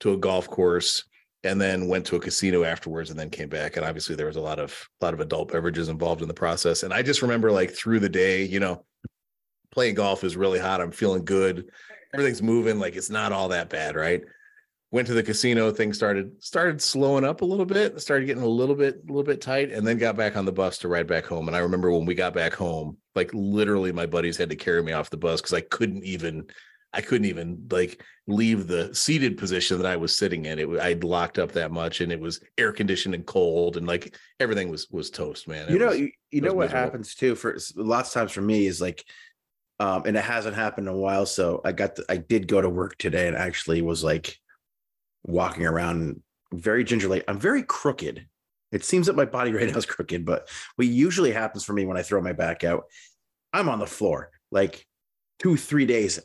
to 0.00 0.12
a 0.12 0.16
golf 0.16 0.48
course 0.48 1.04
and 1.44 1.60
then 1.60 1.86
went 1.86 2.04
to 2.06 2.16
a 2.16 2.20
casino 2.20 2.64
afterwards 2.64 3.10
and 3.10 3.18
then 3.18 3.30
came 3.30 3.48
back. 3.48 3.76
And 3.76 3.86
obviously 3.86 4.16
there 4.16 4.26
was 4.26 4.36
a 4.36 4.40
lot 4.40 4.58
of 4.58 4.88
a 5.00 5.04
lot 5.04 5.14
of 5.14 5.20
adult 5.20 5.52
beverages 5.52 5.88
involved 5.88 6.22
in 6.22 6.28
the 6.28 6.34
process. 6.34 6.82
And 6.82 6.92
i 6.92 7.02
just 7.02 7.22
remember 7.22 7.52
like 7.52 7.70
through 7.70 8.00
the 8.00 8.08
day 8.08 8.44
you 8.44 8.60
know 8.60 8.84
playing 9.70 9.94
golf 9.94 10.24
is 10.24 10.36
really 10.36 10.58
hot. 10.58 10.80
I'm 10.80 10.90
feeling 10.90 11.24
good. 11.24 11.70
Everything's 12.14 12.42
moving. 12.42 12.78
Like 12.78 12.96
it's 12.96 13.10
not 13.10 13.32
all 13.32 13.48
that 13.48 13.70
bad 13.70 13.94
right? 13.94 14.22
Went 14.90 15.06
to 15.08 15.14
the 15.14 15.22
casino. 15.22 15.70
Things 15.70 15.96
started 15.96 16.42
started 16.42 16.80
slowing 16.80 17.24
up 17.24 17.42
a 17.42 17.44
little 17.44 17.66
bit 17.66 18.00
started 18.00 18.26
getting 18.26 18.42
a 18.42 18.48
little 18.48 18.74
bit 18.74 19.02
a 19.04 19.06
little 19.06 19.22
bit 19.22 19.40
tight 19.40 19.70
and 19.70 19.86
then 19.86 19.98
got 19.98 20.16
back 20.16 20.36
on 20.36 20.44
the 20.44 20.52
bus 20.52 20.78
to 20.78 20.88
ride 20.88 21.06
back 21.06 21.26
home. 21.26 21.48
And 21.48 21.56
i 21.56 21.60
remember 21.60 21.92
when 21.92 22.06
we 22.06 22.14
got 22.14 22.34
back 22.34 22.54
home 22.54 22.96
like 23.14 23.30
literally 23.32 23.92
my 23.92 24.06
buddies 24.06 24.36
had 24.36 24.50
to 24.50 24.56
carry 24.56 24.82
me 24.82 24.92
off 24.92 25.10
the 25.10 25.16
bus 25.16 25.40
because 25.40 25.54
i 25.54 25.60
couldn't 25.60 26.04
even 26.04 26.46
I 26.92 27.00
couldn't 27.00 27.26
even 27.26 27.66
like 27.70 28.02
leave 28.26 28.66
the 28.66 28.94
seated 28.94 29.36
position 29.36 29.78
that 29.78 29.86
I 29.86 29.96
was 29.96 30.16
sitting 30.16 30.46
in. 30.46 30.58
It 30.58 30.68
I'd 30.80 31.04
locked 31.04 31.38
up 31.38 31.52
that 31.52 31.70
much, 31.70 32.00
and 32.00 32.10
it 32.10 32.20
was 32.20 32.40
air 32.58 32.72
conditioned 32.72 33.14
and 33.14 33.26
cold, 33.26 33.76
and 33.76 33.86
like 33.86 34.16
everything 34.40 34.70
was 34.70 34.88
was 34.90 35.10
toast, 35.10 35.46
man. 35.48 35.68
It 35.68 35.72
you 35.72 35.78
know, 35.78 35.88
was, 35.88 35.98
you, 35.98 36.10
you 36.30 36.40
know 36.40 36.54
what 36.54 36.66
miserable. 36.66 36.84
happens 36.84 37.14
too 37.14 37.34
for 37.34 37.58
lots 37.76 38.10
of 38.10 38.14
times 38.14 38.32
for 38.32 38.40
me 38.40 38.66
is 38.66 38.80
like, 38.80 39.04
um, 39.78 40.04
and 40.06 40.16
it 40.16 40.24
hasn't 40.24 40.56
happened 40.56 40.88
in 40.88 40.94
a 40.94 40.98
while. 40.98 41.26
So 41.26 41.60
I 41.64 41.72
got 41.72 41.96
the, 41.96 42.04
I 42.08 42.16
did 42.16 42.48
go 42.48 42.60
to 42.60 42.68
work 42.68 42.96
today 42.98 43.28
and 43.28 43.36
actually 43.36 43.82
was 43.82 44.02
like 44.02 44.36
walking 45.24 45.66
around 45.66 46.22
very 46.52 46.84
gingerly. 46.84 47.22
I'm 47.28 47.38
very 47.38 47.62
crooked. 47.62 48.26
It 48.72 48.84
seems 48.84 49.06
that 49.06 49.16
my 49.16 49.24
body 49.24 49.52
right 49.54 49.70
now 49.70 49.76
is 49.76 49.86
crooked, 49.86 50.24
but 50.24 50.48
what 50.76 50.88
usually 50.88 51.32
happens 51.32 51.64
for 51.64 51.72
me 51.72 51.84
when 51.84 51.96
I 51.96 52.02
throw 52.02 52.20
my 52.22 52.32
back 52.32 52.64
out, 52.64 52.84
I'm 53.52 53.68
on 53.68 53.78
the 53.78 53.86
floor 53.86 54.30
like 54.50 54.86
two, 55.38 55.56
three 55.56 55.86
days 55.86 56.20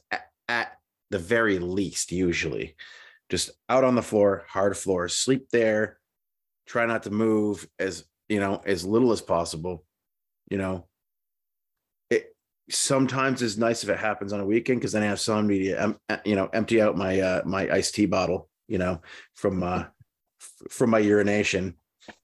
the 1.12 1.20
very 1.20 1.60
least, 1.60 2.12
usually. 2.12 2.75
Just 3.30 3.51
out 3.70 3.84
on 3.84 3.96
the 3.96 4.01
floor, 4.01 4.46
hard 4.48 4.75
floor, 4.75 5.08
sleep 5.08 5.50
there, 5.51 6.00
try 6.65 6.86
not 6.86 7.03
to 7.03 7.12
move 7.12 7.68
as 7.80 8.06
you 8.27 8.39
know, 8.39 8.62
as 8.65 8.86
little 8.86 9.12
as 9.12 9.22
possible. 9.22 9.86
You 10.50 10.58
know, 10.58 10.88
it 12.10 12.36
sometimes 12.70 13.41
is 13.41 13.58
nice 13.58 13.84
if 13.84 13.89
it 13.89 14.00
happens 14.00 14.34
on 14.34 14.39
a 14.39 14.46
weekend 14.46 14.80
because 14.80 14.94
then 14.94 15.03
I 15.03 15.08
have 15.08 15.20
some 15.20 15.48
media, 15.48 15.84
um, 15.84 16.00
you 16.25 16.36
know, 16.36 16.50
empty 16.53 16.82
out 16.82 16.98
my 16.98 17.20
uh, 17.20 17.41
my 17.46 17.70
iced 17.70 17.96
tea 17.96 18.06
bottle, 18.06 18.50
you 18.68 18.77
know, 18.77 19.01
from 19.36 19.63
uh, 19.63 19.86
from 20.70 20.89
my 20.89 21.00
urination 21.00 21.75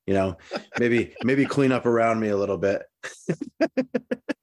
you 0.08 0.14
know 0.14 0.36
maybe 0.80 1.14
maybe 1.24 1.46
clean 1.46 1.72
up 1.72 1.86
around 1.86 2.20
me 2.20 2.30
a 2.30 2.38
little 2.38 2.58
bit 2.58 2.82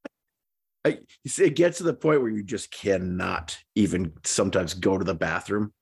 I, 0.84 0.98
it 1.24 1.56
gets 1.56 1.78
to 1.78 1.84
the 1.84 1.94
point 1.94 2.20
where 2.20 2.30
you 2.30 2.42
just 2.42 2.70
cannot 2.70 3.58
even 3.74 4.12
sometimes 4.24 4.74
go 4.74 4.98
to 4.98 5.04
the 5.04 5.14
bathroom. 5.14 5.72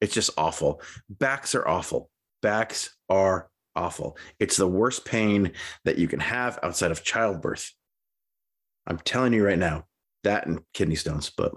It's 0.00 0.14
just 0.14 0.30
awful. 0.38 0.80
Backs 1.10 1.54
are 1.54 1.66
awful. 1.66 2.10
Backs 2.40 2.96
are 3.08 3.50
awful. 3.76 4.16
It's 4.38 4.56
the 4.56 4.66
worst 4.66 5.04
pain 5.04 5.52
that 5.84 5.98
you 5.98 6.08
can 6.08 6.20
have 6.20 6.58
outside 6.62 6.90
of 6.90 7.04
childbirth. 7.04 7.70
I'm 8.86 8.98
telling 8.98 9.34
you 9.34 9.44
right 9.44 9.58
now 9.58 9.84
that 10.24 10.46
and 10.46 10.60
kidney 10.72 10.96
stones 10.96 11.30
but 11.36 11.54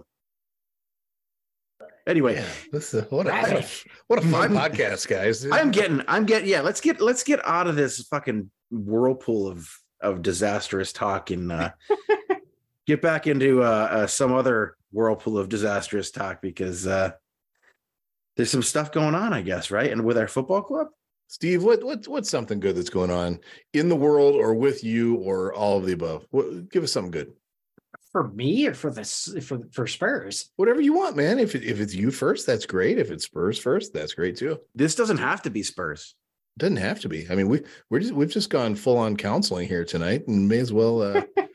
Anyway, 2.08 2.34
yeah, 2.34 2.46
this 2.72 2.96
is, 2.96 3.10
what 3.12 3.28
a, 3.28 3.32
what 3.42 3.52
a, 3.52 3.68
what 4.08 4.20
a 4.20 4.22
fun 4.24 4.52
podcast, 4.54 5.08
guys. 5.08 5.46
I'm 5.52 5.70
getting, 5.70 6.02
I'm 6.08 6.26
getting, 6.26 6.50
yeah. 6.50 6.62
Let's 6.62 6.82
get, 6.82 7.00
let's 7.00 7.24
get 7.24 7.46
out 7.46 7.68
of 7.68 7.76
this 7.76 8.02
fucking 8.08 8.50
whirlpool 8.72 9.48
of 9.48 9.70
of 10.02 10.22
disastrous 10.22 10.92
talk 10.92 11.32
and 11.32 11.52
uh, 11.52 11.72
get 12.92 13.02
back 13.02 13.26
into 13.26 13.64
uh, 13.64 13.88
uh, 13.92 14.08
some 14.08 14.34
other 14.34 14.76
whirlpool 14.92 15.38
of 15.38 15.48
disastrous 15.48 16.12
talk 16.12 16.42
because 16.42 16.86
uh, 16.86 17.12
there's 18.36 18.52
some 18.52 18.64
stuff 18.64 18.92
going 18.92 19.16
on, 19.16 19.32
I 19.32 19.42
guess, 19.42 19.72
right? 19.72 19.90
And 19.90 20.04
with 20.04 20.18
our 20.18 20.28
football 20.28 20.62
club, 20.62 20.88
Steve, 21.28 21.64
what 21.64 21.82
what 21.84 22.06
what's 22.10 22.30
something 22.30 22.60
good 22.60 22.76
that's 22.76 22.90
going 22.90 23.10
on 23.10 23.40
in 23.74 23.88
the 23.88 23.96
world 23.96 24.36
or 24.36 24.54
with 24.54 24.84
you 24.84 25.16
or 25.16 25.54
all 25.54 25.78
of 25.78 25.86
the 25.86 25.94
above? 25.94 26.26
What, 26.32 26.70
give 26.70 26.84
us 26.84 26.92
something 26.92 27.12
good 27.12 27.32
for 28.12 28.28
me 28.28 28.68
or 28.68 28.74
for 28.74 28.92
this 28.92 29.34
for 29.42 29.60
for 29.72 29.88
Spurs? 29.88 30.52
Whatever 30.58 30.82
you 30.82 30.92
want, 30.92 31.16
man. 31.16 31.40
If 31.40 31.56
it, 31.56 31.64
if 31.64 31.80
it's 31.80 31.96
you 31.96 32.12
first, 32.12 32.46
that's 32.46 32.66
great. 32.66 33.00
If 33.00 33.10
it's 33.12 33.24
Spurs 33.24 33.58
first, 33.58 33.94
that's 33.94 34.14
great 34.14 34.36
too. 34.36 34.60
This 34.76 34.96
doesn't 34.96 35.20
have 35.20 35.44
to 35.44 35.50
be 35.50 35.64
Spurs. 35.64 36.16
Doesn't 36.58 36.76
have 36.76 37.00
to 37.00 37.10
be. 37.10 37.26
I 37.30 37.36
mean, 37.36 37.48
we 37.48 37.62
we're 37.90 38.02
just 38.02 38.14
we've 38.14 38.30
just 38.30 38.50
gone 38.50 38.76
full 38.76 38.98
on 38.98 39.16
counseling 39.16 39.70
here 39.70 39.86
tonight, 39.86 40.28
and 40.28 40.50
may 40.50 40.60
as 40.60 40.74
well 40.74 41.02
uh, 41.02 41.22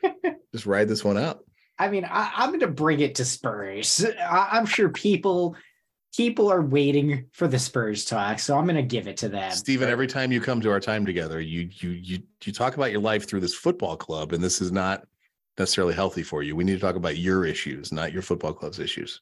just 0.57 0.65
ride 0.65 0.87
this 0.87 1.03
one 1.03 1.17
out. 1.17 1.43
I 1.79 1.89
mean, 1.89 2.05
I, 2.09 2.43
am 2.43 2.49
going 2.49 2.61
to 2.61 2.67
bring 2.67 2.99
it 3.01 3.15
to 3.15 3.25
Spurs. 3.25 4.03
I, 4.19 4.57
am 4.57 4.65
sure 4.65 4.89
people 4.89 5.55
people 6.15 6.51
are 6.51 6.63
waiting 6.63 7.27
for 7.33 7.47
the 7.47 7.59
Spurs 7.59 8.03
talk, 8.03 8.39
so 8.39 8.57
I'm 8.57 8.65
going 8.65 8.75
to 8.77 8.81
give 8.81 9.07
it 9.07 9.17
to 9.17 9.29
them. 9.29 9.51
Stephen, 9.51 9.87
every 9.87 10.07
time 10.07 10.31
you 10.31 10.41
come 10.41 10.59
to 10.61 10.71
our 10.71 10.79
time 10.79 11.05
together, 11.05 11.39
you 11.39 11.69
you 11.71 11.91
you 11.91 12.19
you 12.43 12.51
talk 12.51 12.75
about 12.75 12.91
your 12.91 13.01
life 13.01 13.27
through 13.27 13.41
this 13.41 13.53
football 13.53 13.95
club, 13.95 14.33
and 14.33 14.43
this 14.43 14.59
is 14.59 14.71
not 14.71 15.05
necessarily 15.59 15.93
healthy 15.93 16.23
for 16.23 16.41
you. 16.41 16.55
We 16.55 16.63
need 16.63 16.73
to 16.73 16.79
talk 16.79 16.95
about 16.95 17.17
your 17.17 17.45
issues, 17.45 17.91
not 17.91 18.11
your 18.11 18.23
football 18.23 18.53
club's 18.53 18.79
issues. 18.79 19.21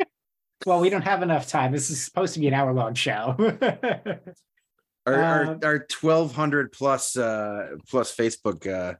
well, 0.66 0.80
we 0.80 0.90
don't 0.90 1.02
have 1.02 1.22
enough 1.22 1.48
time. 1.48 1.72
This 1.72 1.88
is 1.90 2.04
supposed 2.04 2.34
to 2.34 2.40
be 2.40 2.48
an 2.48 2.54
hour 2.54 2.72
long 2.74 2.94
show. 2.94 3.34
our, 5.06 5.14
our, 5.14 5.42
um, 5.46 5.60
our 5.62 5.86
1200 6.00 6.72
plus 6.72 7.16
uh 7.16 7.76
plus 7.88 8.14
Facebook 8.14 8.66
uh 8.66 8.94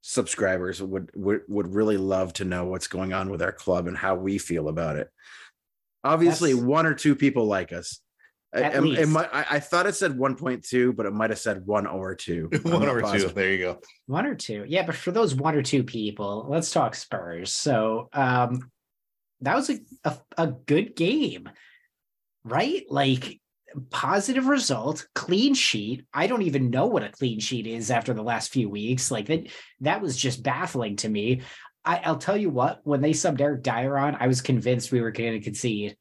subscribers 0.00 0.82
would, 0.82 1.10
would 1.14 1.42
would 1.48 1.74
really 1.74 1.96
love 1.96 2.32
to 2.34 2.44
know 2.44 2.64
what's 2.64 2.88
going 2.88 3.12
on 3.12 3.30
with 3.30 3.42
our 3.42 3.52
club 3.52 3.86
and 3.86 3.96
how 3.96 4.14
we 4.14 4.38
feel 4.38 4.68
about 4.68 4.96
it. 4.96 5.08
Obviously, 6.04 6.54
one 6.54 6.86
or 6.86 6.94
two 6.94 7.14
people 7.14 7.46
like 7.46 7.72
us. 7.72 8.00
At 8.52 8.76
I, 8.76 8.78
least. 8.78 9.02
It 9.02 9.08
might, 9.08 9.28
I, 9.30 9.44
I, 9.50 9.60
thought 9.60 9.86
it 9.86 9.94
said 9.94 10.12
1.2, 10.12 10.96
but 10.96 11.04
it 11.04 11.12
might 11.12 11.28
have 11.28 11.38
said 11.38 11.66
one 11.66 11.86
or 11.86 12.14
two. 12.14 12.48
one 12.62 12.88
or 12.88 13.02
positive. 13.02 13.30
two. 13.30 13.34
There 13.34 13.52
you 13.52 13.58
go. 13.58 13.80
One 14.06 14.24
or 14.24 14.34
two. 14.34 14.64
Yeah, 14.66 14.86
but 14.86 14.94
for 14.94 15.10
those 15.10 15.34
one 15.34 15.54
or 15.54 15.62
two 15.62 15.84
people, 15.84 16.46
let's 16.48 16.70
talk 16.70 16.94
Spurs. 16.94 17.52
So 17.52 18.08
um 18.14 18.70
that 19.40 19.54
was 19.54 19.70
a, 19.70 19.78
a, 20.04 20.18
a 20.36 20.46
good 20.46 20.96
game, 20.96 21.48
right? 22.44 22.84
Like 22.88 23.40
positive 23.80 24.46
result, 24.46 25.06
clean 25.14 25.54
sheet. 25.54 26.04
I 26.12 26.26
don't 26.26 26.42
even 26.42 26.70
know 26.70 26.86
what 26.86 27.04
a 27.04 27.10
clean 27.10 27.40
sheet 27.40 27.66
is 27.66 27.90
after 27.90 28.14
the 28.14 28.22
last 28.22 28.52
few 28.52 28.68
weeks. 28.68 29.10
Like 29.10 29.26
that, 29.26 29.48
that 29.80 30.00
was 30.00 30.16
just 30.16 30.42
baffling 30.42 30.96
to 30.96 31.08
me. 31.08 31.42
I, 31.84 32.10
will 32.10 32.18
tell 32.18 32.36
you 32.36 32.50
what, 32.50 32.80
when 32.84 33.00
they 33.00 33.12
subbed 33.12 33.40
Eric 33.40 33.62
Dier 33.62 33.96
on, 33.96 34.16
I 34.20 34.26
was 34.26 34.40
convinced 34.40 34.92
we 34.92 35.00
were 35.00 35.10
going 35.10 35.32
to 35.32 35.40
concede 35.40 35.96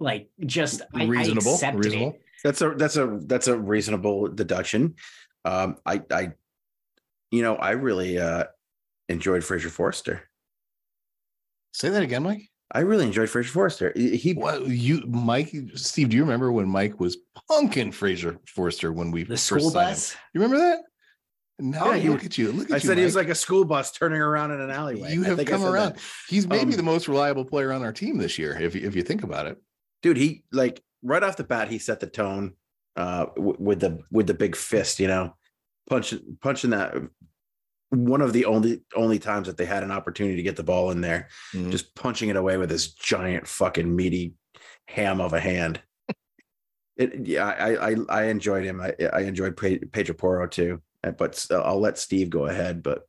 like 0.00 0.30
just 0.44 0.82
reasonable. 0.92 1.58
I, 1.62 1.66
I 1.66 1.70
reasonable. 1.72 2.08
It. 2.10 2.22
That's 2.44 2.62
a 2.62 2.70
that's 2.70 2.96
a 2.96 3.18
that's 3.22 3.48
a 3.48 3.58
reasonable 3.58 4.28
deduction. 4.28 4.94
Um, 5.44 5.76
I 5.84 6.02
I, 6.10 6.32
you 7.30 7.42
know, 7.42 7.56
I 7.56 7.72
really 7.72 8.18
uh 8.18 8.44
enjoyed 9.08 9.44
Fraser 9.44 9.70
Forster. 9.70 10.28
Say 11.72 11.90
that 11.90 12.02
again, 12.02 12.22
Mike. 12.22 12.48
I 12.70 12.80
really 12.80 13.06
enjoyed 13.06 13.30
Fraser 13.30 13.50
Forster. 13.50 13.92
He, 13.96 14.34
well, 14.36 14.68
you, 14.68 15.02
Mike, 15.06 15.54
Steve. 15.74 16.10
Do 16.10 16.16
you 16.16 16.22
remember 16.22 16.52
when 16.52 16.68
Mike 16.68 17.00
was 17.00 17.16
punking 17.50 17.94
Fraser 17.94 18.38
Forster 18.46 18.92
when 18.92 19.10
we 19.10 19.24
the 19.24 19.38
school 19.38 19.72
bus? 19.72 20.12
Him? 20.12 20.20
You 20.34 20.40
remember 20.42 20.58
that? 20.58 20.80
Now 21.60 21.92
yeah, 21.92 22.10
look 22.10 22.24
at 22.24 22.38
you. 22.38 22.52
Look 22.52 22.66
at 22.66 22.72
I 22.72 22.76
you, 22.76 22.80
said 22.80 22.88
Mike. 22.90 22.98
he 22.98 23.04
was 23.04 23.16
like 23.16 23.28
a 23.28 23.34
school 23.34 23.64
bus 23.64 23.90
turning 23.90 24.20
around 24.20 24.52
in 24.52 24.60
an 24.60 24.70
alleyway. 24.70 25.12
You 25.12 25.22
have 25.24 25.44
come 25.46 25.64
around. 25.64 25.94
That. 25.94 26.02
He's 26.28 26.46
maybe 26.46 26.72
um, 26.72 26.76
the 26.76 26.82
most 26.84 27.08
reliable 27.08 27.44
player 27.44 27.72
on 27.72 27.82
our 27.82 27.92
team 27.92 28.18
this 28.18 28.38
year, 28.38 28.56
if 28.60 28.76
if 28.76 28.94
you 28.94 29.02
think 29.02 29.24
about 29.24 29.46
it 29.46 29.58
dude, 30.02 30.16
he 30.16 30.44
like 30.52 30.82
right 31.02 31.22
off 31.22 31.36
the 31.36 31.44
bat, 31.44 31.68
he 31.68 31.78
set 31.78 32.00
the 32.00 32.06
tone 32.06 32.54
uh, 32.96 33.26
w- 33.36 33.56
with 33.58 33.80
the 33.80 34.00
with 34.10 34.26
the 34.26 34.34
big 34.34 34.56
fist, 34.56 35.00
you 35.00 35.08
know, 35.08 35.34
punching 35.88 36.38
punching 36.40 36.70
that 36.70 36.94
one 37.90 38.20
of 38.20 38.32
the 38.32 38.44
only 38.44 38.82
only 38.94 39.18
times 39.18 39.46
that 39.46 39.56
they 39.56 39.64
had 39.64 39.82
an 39.82 39.90
opportunity 39.90 40.36
to 40.36 40.42
get 40.42 40.56
the 40.56 40.62
ball 40.62 40.90
in 40.90 41.00
there, 41.00 41.28
mm-hmm. 41.54 41.70
just 41.70 41.94
punching 41.94 42.28
it 42.28 42.36
away 42.36 42.56
with 42.56 42.70
his 42.70 42.92
giant 42.92 43.46
fucking 43.46 43.94
meaty 43.94 44.34
ham 44.86 45.20
of 45.20 45.32
a 45.32 45.40
hand. 45.40 45.80
it, 46.96 47.26
yeah, 47.26 47.46
I, 47.46 47.90
I 47.90 47.96
I 48.08 48.22
enjoyed 48.24 48.64
him. 48.64 48.80
I 48.80 48.94
I 49.12 49.20
enjoyed 49.20 49.56
Pedro 49.56 50.14
Porro 50.14 50.46
too, 50.46 50.82
uh, 51.04 51.12
but 51.12 51.46
I'll 51.50 51.80
let 51.80 51.98
Steve 51.98 52.30
go 52.30 52.46
ahead. 52.46 52.82
But 52.82 53.02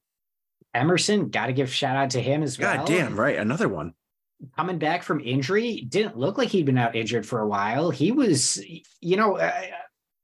Emerson, 0.74 1.29
got 1.29 1.48
to 1.48 1.53
give 1.53 1.74
shout 1.74 1.98
out 1.98 2.12
to 2.12 2.21
him 2.21 2.43
as 2.43 2.57
well. 2.57 2.77
God 2.77 2.88
damn 2.88 3.19
right, 3.19 3.38
another 3.38 3.67
one 3.67 3.93
coming 4.55 4.77
back 4.77 5.03
from 5.03 5.19
injury 5.19 5.81
didn't 5.81 6.17
look 6.17 6.38
like 6.38 6.50
he'd 6.50 6.65
been 6.65 6.77
out 6.77 6.95
injured 6.95 7.25
for 7.25 7.41
a 7.41 7.48
while. 7.48 7.89
He 7.89 8.12
was, 8.12 8.63
you 9.01 9.17
know, 9.17 9.38
uh, 9.38 9.51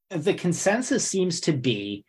the 0.10 0.34
consensus 0.34 1.08
seems 1.08 1.42
to 1.42 1.54
be 1.54 2.06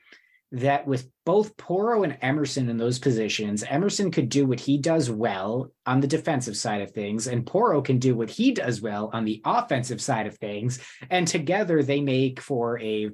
that 0.53 0.87
with 0.87 1.09
both 1.25 1.57
Porro 1.57 2.05
and 2.05 2.17
Emerson 2.23 2.69
in 2.69 2.76
those 2.76 2.99
positions, 2.99 3.65
Emerson 3.65 4.11
could 4.11 4.29
do 4.29 4.47
what 4.47 4.61
he 4.61 4.79
does 4.79 5.11
well 5.11 5.73
on 5.85 6.00
the 6.00 6.07
defensive 6.07 6.57
side 6.57 6.83
of 6.83 6.93
things, 6.93 7.26
and 7.26 7.47
Porro 7.47 7.83
can 7.83 7.99
do 7.99 8.15
what 8.15 8.31
he 8.31 8.53
does 8.53 8.81
well 8.81 9.11
on 9.12 9.25
the 9.25 9.43
offensive 9.45 10.00
side 10.00 10.26
of 10.26 10.38
things. 10.38 10.79
And 11.11 11.26
together 11.26 11.83
they 11.83 12.00
make 12.00 12.41
for 12.41 12.81
a 12.81 13.11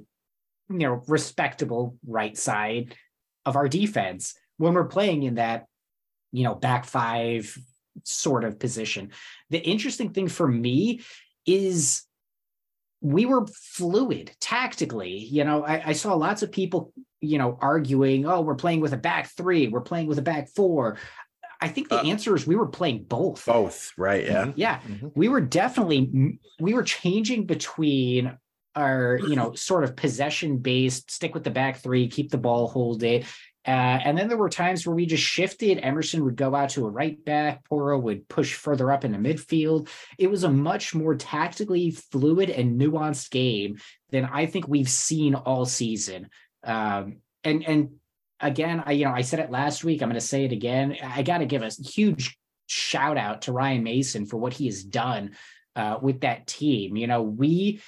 you 0.69 0.79
know 0.79 1.01
respectable 1.07 1.97
right 2.05 2.37
side 2.37 2.95
of 3.45 3.55
our 3.55 3.67
defense 3.67 4.35
when 4.57 4.73
we're 4.73 4.85
playing 4.85 5.23
in 5.23 5.35
that 5.35 5.65
you 6.31 6.43
know 6.43 6.55
back 6.55 6.85
five 6.85 7.57
sort 8.03 8.43
of 8.43 8.59
position. 8.59 9.11
The 9.49 9.59
interesting 9.59 10.13
thing 10.13 10.27
for 10.27 10.47
me 10.47 11.01
is 11.45 12.03
we 13.01 13.25
were 13.25 13.45
fluid 13.47 14.31
tactically. 14.39 15.17
You 15.17 15.43
know, 15.43 15.63
I, 15.63 15.89
I, 15.89 15.93
saw 15.93 16.15
lots 16.15 16.41
of 16.41 16.51
people, 16.51 16.93
you 17.23 17.37
know, 17.37 17.57
arguing, 17.61 18.25
oh, 18.25 18.41
we're 18.41 18.55
playing 18.55 18.81
with 18.81 18.93
a 18.93 18.97
back 18.97 19.27
three, 19.27 19.67
we're 19.67 19.81
playing 19.81 20.07
with 20.07 20.19
a 20.19 20.23
back 20.23 20.49
four. 20.49 20.97
I 21.61 21.69
think 21.69 21.89
the 21.89 21.99
uh, 21.99 22.03
answer 22.03 22.35
is 22.35 22.45
we 22.45 22.55
were 22.55 22.67
playing 22.67 23.05
both. 23.05 23.45
Both, 23.45 23.93
right? 23.97 24.25
Yeah. 24.25 24.51
Yeah. 24.55 24.79
Mm-hmm. 24.81 25.07
We 25.15 25.29
were 25.29 25.41
definitely, 25.41 26.39
we 26.59 26.73
were 26.73 26.83
changing 26.83 27.45
between 27.45 28.37
our, 28.75 29.19
you 29.25 29.35
know, 29.35 29.53
sort 29.53 29.85
of 29.85 29.95
possession 29.95 30.57
based, 30.57 31.09
stick 31.09 31.33
with 31.33 31.43
the 31.43 31.51
back 31.51 31.77
three, 31.77 32.09
keep 32.09 32.31
the 32.31 32.37
ball, 32.37 32.67
hold 32.67 33.03
it, 33.03 33.25
uh, 33.65 33.69
and 34.03 34.17
then 34.17 34.27
there 34.27 34.37
were 34.37 34.49
times 34.49 34.85
where 34.85 34.95
we 34.95 35.05
just 35.05 35.23
shifted. 35.23 35.77
Emerson 35.77 36.25
would 36.25 36.35
go 36.35 36.53
out 36.53 36.69
to 36.69 36.85
a 36.85 36.89
right 36.89 37.23
back. 37.23 37.63
Porro 37.63 37.97
would 37.97 38.27
push 38.27 38.55
further 38.55 38.91
up 38.91 39.05
into 39.05 39.17
midfield. 39.17 39.87
It 40.17 40.29
was 40.29 40.43
a 40.43 40.49
much 40.49 40.93
more 40.93 41.15
tactically 41.15 41.91
fluid 41.91 42.49
and 42.49 42.79
nuanced 42.79 43.31
game 43.31 43.77
than 44.09 44.25
I 44.25 44.47
think 44.47 44.67
we've 44.67 44.89
seen 44.89 45.33
all 45.33 45.65
season. 45.65 46.27
Um, 46.63 47.17
and 47.43 47.63
and 47.63 47.89
again, 48.39 48.83
I 48.85 48.91
you 48.93 49.05
know 49.05 49.11
I 49.11 49.21
said 49.21 49.39
it 49.39 49.51
last 49.51 49.83
week. 49.83 50.01
I'm 50.01 50.09
going 50.09 50.19
to 50.19 50.25
say 50.25 50.45
it 50.45 50.51
again. 50.51 50.97
I 51.03 51.23
got 51.23 51.39
to 51.39 51.45
give 51.45 51.61
a 51.61 51.69
huge 51.69 52.37
shout 52.67 53.17
out 53.17 53.43
to 53.43 53.51
Ryan 53.51 53.83
Mason 53.83 54.25
for 54.25 54.37
what 54.37 54.53
he 54.53 54.65
has 54.65 54.83
done 54.83 55.35
uh, 55.75 55.97
with 56.01 56.21
that 56.21 56.47
team. 56.47 56.95
You 56.95 57.07
know 57.07 57.21
we 57.21 57.81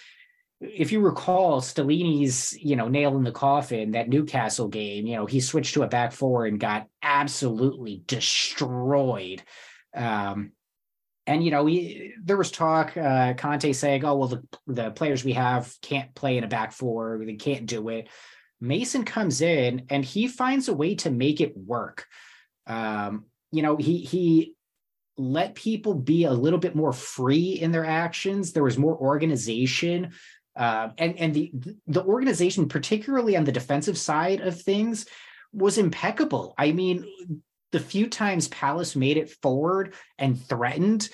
if 0.62 0.92
you 0.92 1.02
recall, 1.02 1.62
Stellini's, 1.62 2.54
you 2.54 2.76
know, 2.76 2.88
nail 2.88 3.18
in 3.18 3.24
the 3.24 3.32
coffin, 3.32 3.92
that 3.92 4.10
Newcastle 4.10 4.68
game, 4.68 5.06
you 5.06 5.16
know, 5.16 5.26
he 5.26 5.42
switched 5.42 5.74
to 5.74 5.84
a 5.84 5.88
back 5.88 6.14
four 6.14 6.46
and 6.46 6.60
got 6.60 6.88
absolutely 7.02 8.04
destroyed. 8.08 9.44
Um, 9.94 10.52
and 11.28 11.44
you 11.44 11.52
know, 11.52 11.64
we 11.64 12.14
there 12.24 12.38
was 12.38 12.52
talk, 12.52 12.96
uh, 12.96 13.34
Conte 13.34 13.74
saying, 13.74 14.06
"Oh 14.06 14.16
well, 14.16 14.28
the 14.28 14.44
the 14.68 14.92
players 14.92 15.24
we 15.26 15.34
have 15.34 15.74
can't 15.82 16.14
play 16.14 16.38
in 16.38 16.44
a 16.44 16.48
back 16.48 16.72
four; 16.72 17.20
they 17.26 17.36
can't 17.36 17.66
do 17.66 17.90
it." 17.90 18.10
Mason 18.62 19.04
comes 19.04 19.42
in 19.42 19.86
and 19.90 20.04
he 20.04 20.28
finds 20.28 20.68
a 20.68 20.74
way 20.74 20.96
to 20.96 21.10
make 21.10 21.42
it 21.42 21.56
work. 21.58 22.06
Um, 22.68 23.26
you 23.52 23.62
know, 23.62 23.78
he 23.78 24.00
he 24.00 24.56
let 25.18 25.56
people 25.56 25.94
be 25.94 26.26
a 26.26 26.34
little 26.34 26.60
bit 26.60 26.76
more 26.76 26.94
free 26.94 27.52
in 27.54 27.72
their 27.72 27.86
actions. 27.86 28.52
There 28.52 28.64
was 28.64 28.78
more 28.78 28.98
organization. 28.98 30.12
Uh, 30.56 30.90
and 30.98 31.18
and 31.20 31.34
the 31.34 31.52
the 31.88 32.04
organization, 32.04 32.68
particularly 32.68 33.36
on 33.36 33.44
the 33.44 33.52
defensive 33.52 33.98
side 33.98 34.42
of 34.42 34.62
things, 34.62 35.06
was 35.52 35.78
impeccable. 35.78 36.54
I 36.58 36.72
mean, 36.72 37.06
the 37.72 37.80
few 37.80 38.08
times 38.08 38.48
Palace 38.48 38.96
made 38.96 39.18
it 39.18 39.30
forward 39.42 39.96
and 40.18 40.42
threatened, 40.42 41.10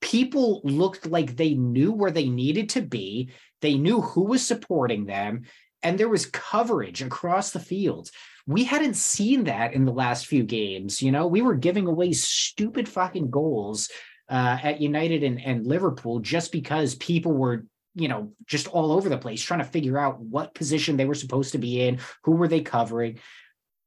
people 0.00 0.60
looked 0.64 1.06
like 1.06 1.36
they 1.36 1.54
knew 1.54 1.92
where 1.92 2.10
they 2.10 2.28
needed 2.28 2.70
to 2.70 2.82
be. 2.82 3.30
They 3.60 3.74
knew 3.74 4.00
who 4.00 4.24
was 4.24 4.46
supporting 4.46 5.06
them, 5.06 5.42
and 5.82 5.98
there 5.98 6.08
was 6.08 6.26
coverage 6.26 7.02
across 7.02 7.50
the 7.50 7.60
field. 7.60 8.10
We 8.46 8.64
hadn't 8.64 8.96
seen 8.96 9.44
that 9.44 9.74
in 9.74 9.84
the 9.84 9.92
last 9.92 10.26
few 10.26 10.42
games. 10.42 11.02
You 11.02 11.12
know, 11.12 11.26
we 11.26 11.42
were 11.42 11.54
giving 11.54 11.86
away 11.86 12.12
stupid 12.12 12.88
fucking 12.88 13.30
goals 13.30 13.90
uh, 14.28 14.58
at 14.62 14.80
United 14.80 15.22
and, 15.22 15.40
and 15.40 15.66
Liverpool 15.66 16.20
just 16.20 16.52
because 16.52 16.94
people 16.96 17.32
were 17.32 17.66
you 17.98 18.06
know, 18.06 18.32
just 18.46 18.68
all 18.68 18.92
over 18.92 19.08
the 19.08 19.18
place, 19.18 19.42
trying 19.42 19.58
to 19.58 19.64
figure 19.64 19.98
out 19.98 20.20
what 20.20 20.54
position 20.54 20.96
they 20.96 21.04
were 21.04 21.14
supposed 21.14 21.52
to 21.52 21.58
be 21.58 21.82
in, 21.82 21.98
who 22.22 22.32
were 22.32 22.46
they 22.48 22.60
covering. 22.60 23.18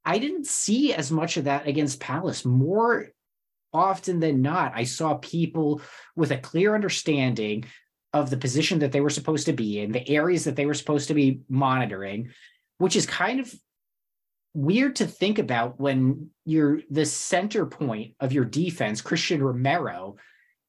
I 0.04 0.18
didn't 0.18 0.48
see 0.48 0.94
as 0.94 1.12
much 1.12 1.38
of 1.38 1.46
that 1.46 1.68
against 1.68 2.00
Palace. 2.00 2.44
More 2.44 3.08
often 3.72 4.20
than 4.20 4.42
not, 4.42 4.74
I 4.76 4.84
saw 4.84 5.16
people 5.16 5.82
with 6.16 6.32
a 6.32 6.38
clear 6.38 6.76
understanding 6.76 7.66
of 8.14 8.30
the 8.30 8.38
position 8.38 8.80
that 8.80 8.92
they 8.92 9.02
were 9.02 9.10
supposed 9.10 9.46
to 9.46 9.54
be 9.54 9.80
in, 9.80 9.92
the 9.92 10.08
areas 10.10 10.44
that 10.44 10.56
they 10.56 10.66
were 10.66 10.74
supposed 10.74 11.08
to 11.08 11.14
be 11.14 11.42
monitoring, 11.50 12.30
which 12.78 12.96
is 12.96 13.06
kind 13.06 13.40
of 13.40 13.54
weird 14.54 14.98
to 14.98 15.06
think 15.06 15.40
about 15.40 15.80
when 15.80 16.30
you're 16.46 16.82
the 16.90 17.06
center 17.06 17.66
point 17.66 18.14
of 18.20 18.34
your 18.34 18.44
defense, 18.44 19.02
Cristian 19.02 19.42
Romero, 19.42 20.18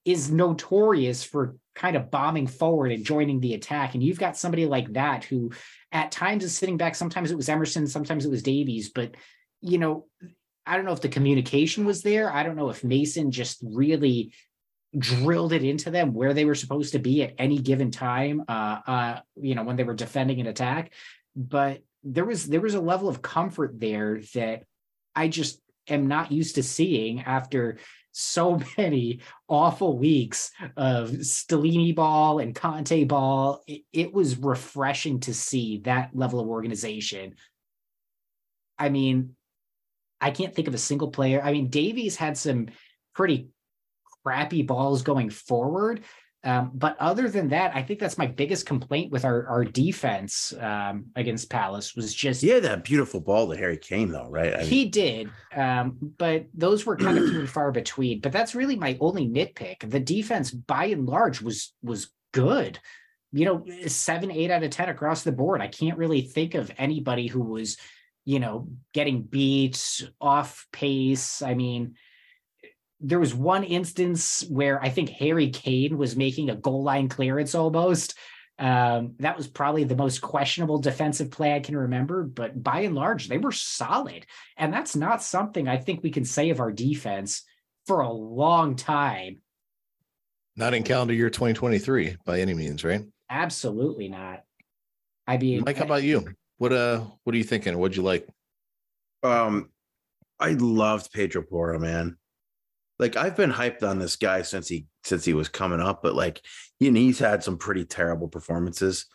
is 0.04 0.30
notorious 0.30 1.24
for 1.24 1.56
kind 1.74 1.96
of 1.96 2.10
bombing 2.10 2.46
forward 2.46 2.92
and 2.92 3.04
joining 3.04 3.40
the 3.40 3.54
attack. 3.54 3.94
And 3.94 4.02
you've 4.02 4.18
got 4.18 4.36
somebody 4.36 4.66
like 4.66 4.92
that 4.92 5.24
who 5.24 5.50
at 5.90 6.12
times 6.12 6.44
is 6.44 6.56
sitting 6.56 6.76
back. 6.76 6.94
Sometimes 6.94 7.30
it 7.30 7.36
was 7.36 7.48
Emerson, 7.48 7.86
sometimes 7.86 8.24
it 8.24 8.30
was 8.30 8.42
Davies. 8.42 8.90
But, 8.90 9.14
you 9.60 9.78
know, 9.78 10.06
I 10.66 10.76
don't 10.76 10.84
know 10.84 10.92
if 10.92 11.00
the 11.00 11.08
communication 11.08 11.84
was 11.84 12.02
there. 12.02 12.32
I 12.32 12.42
don't 12.42 12.56
know 12.56 12.70
if 12.70 12.84
Mason 12.84 13.30
just 13.30 13.58
really 13.62 14.32
drilled 14.96 15.52
it 15.52 15.64
into 15.64 15.90
them 15.90 16.12
where 16.12 16.34
they 16.34 16.44
were 16.44 16.54
supposed 16.54 16.92
to 16.92 16.98
be 16.98 17.22
at 17.22 17.34
any 17.38 17.58
given 17.58 17.90
time, 17.90 18.44
uh, 18.48 18.80
uh, 18.86 19.20
you 19.36 19.54
know, 19.54 19.64
when 19.64 19.76
they 19.76 19.84
were 19.84 19.94
defending 19.94 20.40
an 20.40 20.46
attack. 20.46 20.92
But 21.34 21.82
there 22.04 22.24
was 22.24 22.46
there 22.46 22.60
was 22.60 22.74
a 22.74 22.80
level 22.80 23.08
of 23.08 23.22
comfort 23.22 23.78
there 23.78 24.20
that 24.34 24.64
I 25.14 25.28
just 25.28 25.60
am 25.88 26.08
not 26.08 26.32
used 26.32 26.56
to 26.56 26.62
seeing 26.62 27.22
after 27.22 27.78
so 28.12 28.60
many 28.78 29.20
awful 29.48 29.98
weeks 29.98 30.50
of 30.76 31.10
Stellini 31.10 31.94
ball 31.94 32.38
and 32.38 32.54
Conte 32.54 33.04
ball. 33.04 33.62
It, 33.66 33.82
it, 33.92 34.12
was 34.12 34.36
refreshing 34.36 35.20
to 35.20 35.34
see 35.34 35.78
that 35.84 36.10
level 36.14 36.40
of 36.40 36.48
organization. 36.48 37.36
I 38.78 38.90
mean, 38.90 39.36
I 40.20 40.30
can't 40.30 40.54
think 40.54 40.68
of 40.68 40.74
a 40.74 40.78
single 40.78 41.10
player. 41.10 41.40
I 41.42 41.52
mean, 41.52 41.68
Davies 41.68 42.16
had 42.16 42.36
some 42.36 42.68
pretty 43.14 43.48
crappy 44.24 44.62
balls 44.62 45.02
going 45.02 45.30
forward, 45.30 46.02
um, 46.44 46.72
but 46.74 46.96
other 46.98 47.28
than 47.28 47.48
that, 47.48 47.74
I 47.76 47.82
think 47.82 48.00
that's 48.00 48.18
my 48.18 48.26
biggest 48.26 48.66
complaint 48.66 49.12
with 49.12 49.24
our 49.24 49.46
our 49.46 49.64
defense 49.64 50.52
um, 50.58 51.06
against 51.14 51.50
Palace 51.50 51.94
was 51.94 52.12
just 52.12 52.42
yeah 52.42 52.58
that 52.58 52.82
beautiful 52.82 53.20
ball 53.20 53.48
to 53.48 53.56
Harry 53.56 53.76
Kane 53.76 54.10
though, 54.10 54.28
right? 54.28 54.54
I 54.54 54.64
he 54.64 54.86
did, 54.86 55.30
um, 55.54 55.96
but 56.18 56.46
those 56.52 56.84
were 56.84 56.96
kind 56.96 57.16
of 57.16 57.28
few 57.28 57.40
and 57.40 57.48
far 57.48 57.70
between. 57.70 58.20
But 58.20 58.32
that's 58.32 58.56
really 58.56 58.74
my 58.74 58.96
only 58.98 59.28
nitpick. 59.28 59.88
The 59.88 60.00
defense, 60.00 60.50
by 60.50 60.86
and 60.86 61.06
large, 61.06 61.40
was 61.40 61.74
was 61.80 62.10
good. 62.32 62.80
You 63.30 63.44
know, 63.44 63.64
seven, 63.86 64.32
eight 64.32 64.50
out 64.50 64.64
of 64.64 64.70
ten 64.70 64.88
across 64.88 65.22
the 65.22 65.32
board. 65.32 65.60
I 65.60 65.68
can't 65.68 65.96
really 65.96 66.22
think 66.22 66.54
of 66.54 66.72
anybody 66.76 67.28
who 67.28 67.40
was, 67.40 67.78
you 68.24 68.40
know, 68.40 68.68
getting 68.92 69.22
beat 69.22 70.08
off 70.20 70.66
pace. 70.72 71.40
I 71.40 71.54
mean 71.54 71.94
there 73.02 73.18
was 73.18 73.34
one 73.34 73.64
instance 73.64 74.44
where 74.48 74.82
I 74.82 74.88
think 74.88 75.10
Harry 75.10 75.50
Kane 75.50 75.98
was 75.98 76.16
making 76.16 76.50
a 76.50 76.56
goal 76.56 76.84
line 76.84 77.08
clearance 77.08 77.54
almost. 77.54 78.16
Um, 78.58 79.14
that 79.18 79.36
was 79.36 79.48
probably 79.48 79.82
the 79.84 79.96
most 79.96 80.20
questionable 80.20 80.78
defensive 80.78 81.30
play 81.30 81.54
I 81.54 81.60
can 81.60 81.76
remember, 81.76 82.22
but 82.22 82.62
by 82.62 82.80
and 82.80 82.94
large, 82.94 83.28
they 83.28 83.38
were 83.38 83.50
solid. 83.50 84.24
And 84.56 84.72
that's 84.72 84.94
not 84.94 85.22
something 85.22 85.66
I 85.66 85.78
think 85.78 86.02
we 86.02 86.10
can 86.10 86.24
say 86.24 86.50
of 86.50 86.60
our 86.60 86.70
defense 86.70 87.42
for 87.86 88.00
a 88.00 88.12
long 88.12 88.76
time. 88.76 89.40
Not 90.54 90.74
in 90.74 90.84
calendar 90.84 91.14
year 91.14 91.30
2023 91.30 92.18
by 92.24 92.40
any 92.40 92.54
means, 92.54 92.84
right? 92.84 93.02
Absolutely 93.28 94.08
not. 94.08 94.44
I 95.26 95.38
mean, 95.38 95.64
Mike, 95.64 95.78
how 95.78 95.84
about 95.84 96.02
you? 96.02 96.28
What 96.58 96.72
uh 96.72 97.00
what 97.24 97.34
are 97.34 97.38
you 97.38 97.44
thinking? 97.44 97.76
What'd 97.76 97.96
you 97.96 98.02
like? 98.02 98.28
Um 99.22 99.70
I 100.38 100.50
loved 100.52 101.12
Pedro 101.12 101.42
Porro, 101.42 101.78
man 101.78 102.18
like 102.98 103.16
I've 103.16 103.36
been 103.36 103.50
hyped 103.50 103.82
on 103.82 103.98
this 103.98 104.16
guy 104.16 104.42
since 104.42 104.68
he 104.68 104.86
since 105.04 105.24
he 105.24 105.34
was 105.34 105.48
coming 105.48 105.80
up, 105.80 106.02
but 106.02 106.14
like 106.14 106.40
you 106.78 106.90
know, 106.90 107.00
he's 107.00 107.18
had 107.18 107.42
some 107.42 107.58
pretty 107.58 107.84
terrible 107.84 108.28
performances. 108.28 109.06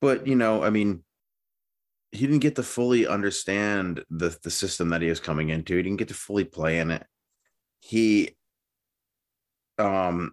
But 0.00 0.26
you 0.26 0.34
know, 0.36 0.62
I 0.62 0.70
mean, 0.70 1.04
he 2.10 2.26
didn't 2.26 2.40
get 2.40 2.56
to 2.56 2.62
fully 2.62 3.06
understand 3.06 4.04
the 4.10 4.36
the 4.42 4.50
system 4.50 4.90
that 4.90 5.02
he 5.02 5.08
was 5.08 5.20
coming 5.20 5.48
into. 5.48 5.76
He 5.76 5.82
didn't 5.82 5.98
get 5.98 6.08
to 6.08 6.14
fully 6.14 6.44
play 6.44 6.78
in 6.78 6.90
it. 6.90 7.04
He 7.80 8.36
um 9.78 10.32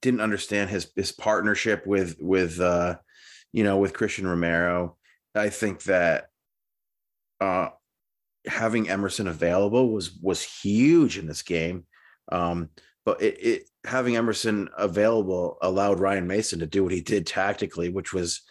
didn't 0.00 0.20
understand 0.20 0.70
his 0.70 0.90
his 0.96 1.12
partnership 1.12 1.86
with 1.86 2.16
with 2.20 2.60
uh 2.60 2.96
you 3.52 3.64
know 3.64 3.78
with 3.78 3.94
Cristian 3.94 4.24
Romero. 4.24 4.96
I 5.34 5.50
think 5.50 5.84
that 5.84 6.28
uh 7.40 7.68
having 8.46 8.88
Emerson 8.88 9.28
available 9.28 9.90
was 9.90 10.12
was 10.20 10.42
huge 10.42 11.18
in 11.18 11.26
this 11.26 11.42
game. 11.42 11.84
Um, 12.30 12.70
but 13.04 13.22
it, 13.22 13.38
it 13.42 13.70
having 13.84 14.16
Emerson 14.16 14.68
available 14.76 15.56
allowed 15.62 16.00
Ryan 16.00 16.26
Mason 16.26 16.58
to 16.60 16.66
do 16.66 16.82
what 16.82 16.92
he 16.92 17.00
did 17.00 17.26
tactically, 17.26 17.88
which 17.88 18.12
was 18.12 18.42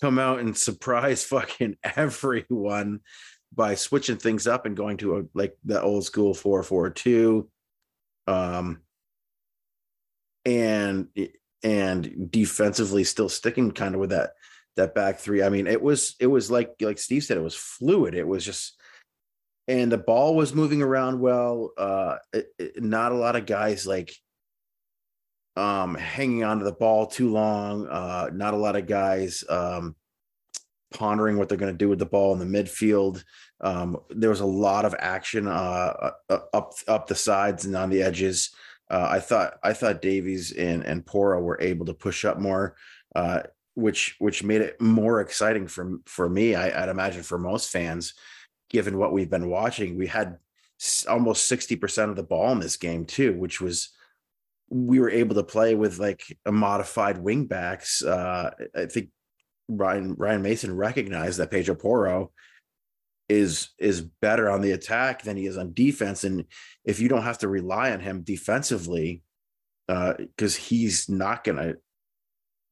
come 0.00 0.18
out 0.18 0.40
and 0.40 0.56
surprise 0.56 1.24
fucking 1.24 1.76
everyone 1.82 3.00
by 3.54 3.74
switching 3.74 4.16
things 4.16 4.46
up 4.46 4.66
and 4.66 4.76
going 4.76 4.96
to 4.98 5.18
a 5.18 5.22
like 5.34 5.56
the 5.64 5.82
old 5.82 6.04
school 6.04 6.34
442 6.34 7.48
um 8.28 8.80
and 10.44 11.08
and 11.64 12.30
defensively 12.30 13.02
still 13.02 13.28
sticking 13.28 13.72
kind 13.72 13.94
of 13.94 14.00
with 14.00 14.10
that 14.10 14.30
that 14.76 14.94
back 14.94 15.18
three. 15.18 15.42
I 15.42 15.48
mean 15.48 15.66
it 15.66 15.82
was 15.82 16.14
it 16.20 16.26
was 16.26 16.50
like 16.50 16.74
like 16.80 16.98
steve 16.98 17.24
said 17.24 17.36
it 17.36 17.42
was 17.42 17.56
fluid. 17.56 18.14
It 18.14 18.26
was 18.26 18.44
just 18.44 18.79
and 19.70 19.92
the 19.92 19.98
ball 19.98 20.34
was 20.34 20.52
moving 20.52 20.82
around 20.82 21.20
well. 21.20 21.72
Uh, 21.78 22.16
it, 22.32 22.48
it, 22.58 22.82
not 22.82 23.12
a 23.12 23.16
lot 23.16 23.36
of 23.36 23.46
guys 23.46 23.86
like 23.86 24.12
um, 25.54 25.94
hanging 25.94 26.42
onto 26.42 26.64
the 26.64 26.72
ball 26.72 27.06
too 27.06 27.30
long. 27.30 27.86
Uh, 27.86 28.30
not 28.32 28.52
a 28.52 28.56
lot 28.56 28.74
of 28.74 28.88
guys 28.88 29.44
um, 29.48 29.94
pondering 30.92 31.38
what 31.38 31.48
they're 31.48 31.56
going 31.56 31.72
to 31.72 31.78
do 31.78 31.88
with 31.88 32.00
the 32.00 32.06
ball 32.06 32.32
in 32.32 32.40
the 32.40 32.62
midfield. 32.62 33.22
Um, 33.60 33.98
there 34.10 34.30
was 34.30 34.40
a 34.40 34.46
lot 34.46 34.84
of 34.84 34.96
action 34.98 35.46
uh, 35.46 36.10
uh 36.28 36.38
up 36.52 36.72
up 36.88 37.06
the 37.06 37.14
sides 37.14 37.64
and 37.64 37.76
on 37.76 37.90
the 37.90 38.02
edges. 38.02 38.50
Uh, 38.90 39.06
I 39.08 39.20
thought 39.20 39.54
I 39.62 39.72
thought 39.72 40.02
Davies 40.02 40.50
and 40.50 40.82
and 40.82 41.06
Porro 41.06 41.40
were 41.40 41.60
able 41.60 41.86
to 41.86 41.94
push 41.94 42.24
up 42.24 42.40
more, 42.40 42.74
uh, 43.14 43.42
which 43.74 44.16
which 44.18 44.42
made 44.42 44.62
it 44.62 44.80
more 44.80 45.20
exciting 45.20 45.68
for 45.68 45.98
for 46.06 46.28
me. 46.28 46.56
I, 46.56 46.82
I'd 46.82 46.88
imagine 46.88 47.22
for 47.22 47.38
most 47.38 47.70
fans 47.70 48.14
given 48.70 48.96
what 48.96 49.12
we've 49.12 49.30
been 49.30 49.50
watching, 49.50 49.98
we 49.98 50.06
had 50.06 50.38
almost 51.08 51.50
60% 51.50 52.08
of 52.08 52.16
the 52.16 52.22
ball 52.22 52.52
in 52.52 52.60
this 52.60 52.76
game 52.76 53.04
too, 53.04 53.34
which 53.34 53.60
was 53.60 53.90
we 54.70 55.00
were 55.00 55.10
able 55.10 55.34
to 55.34 55.42
play 55.42 55.74
with 55.74 55.98
like 55.98 56.22
a 56.46 56.52
modified 56.52 57.18
wing 57.18 57.46
backs. 57.46 58.02
Uh, 58.02 58.50
I 58.74 58.86
think 58.86 59.10
Ryan 59.68 60.14
Ryan 60.14 60.42
Mason 60.42 60.74
recognized 60.74 61.38
that 61.38 61.50
Pedro 61.50 61.74
Porro 61.74 62.32
is 63.28 63.70
is 63.78 64.00
better 64.00 64.48
on 64.48 64.60
the 64.60 64.72
attack 64.72 65.22
than 65.22 65.36
he 65.36 65.46
is 65.46 65.56
on 65.56 65.72
defense. 65.72 66.24
And 66.24 66.44
if 66.84 67.00
you 67.00 67.08
don't 67.08 67.22
have 67.22 67.38
to 67.38 67.48
rely 67.48 67.90
on 67.92 68.00
him 68.00 68.22
defensively, 68.22 69.22
because 69.86 70.56
uh, 70.56 70.60
he's 70.60 71.08
not 71.08 71.44
gonna 71.44 71.74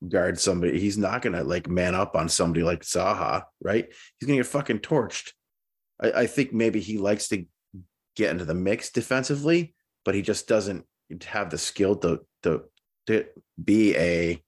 guard 0.07 0.39
somebody. 0.39 0.79
He's 0.79 0.99
not 0.99 1.23
gonna 1.23 1.43
like 1.43 1.69
man 1.69 1.95
up 1.95 2.15
on 2.15 2.29
somebody 2.29 2.63
like 2.63 2.83
Zaha, 2.83 3.45
right? 3.61 3.89
He's 4.19 4.27
gonna 4.27 4.39
get 4.39 4.47
fucking 4.47 4.81
torched. 4.81 5.33
I, 6.01 6.23
I 6.23 6.27
think 6.27 6.53
maybe 6.53 6.81
he 6.81 6.99
likes 6.99 7.29
to 7.29 7.45
get 8.17 8.31
into 8.31 8.45
the 8.45 8.55
mix 8.55 8.91
defensively, 8.91 9.75
but 10.05 10.15
he 10.15 10.23
just 10.23 10.49
doesn't 10.49 10.85
have 11.27 11.51
the 11.51 11.59
skill 11.59 11.97
to 11.97 12.21
to, 12.43 12.65
to 13.07 13.27
be 13.63 13.97
a, 13.97 14.43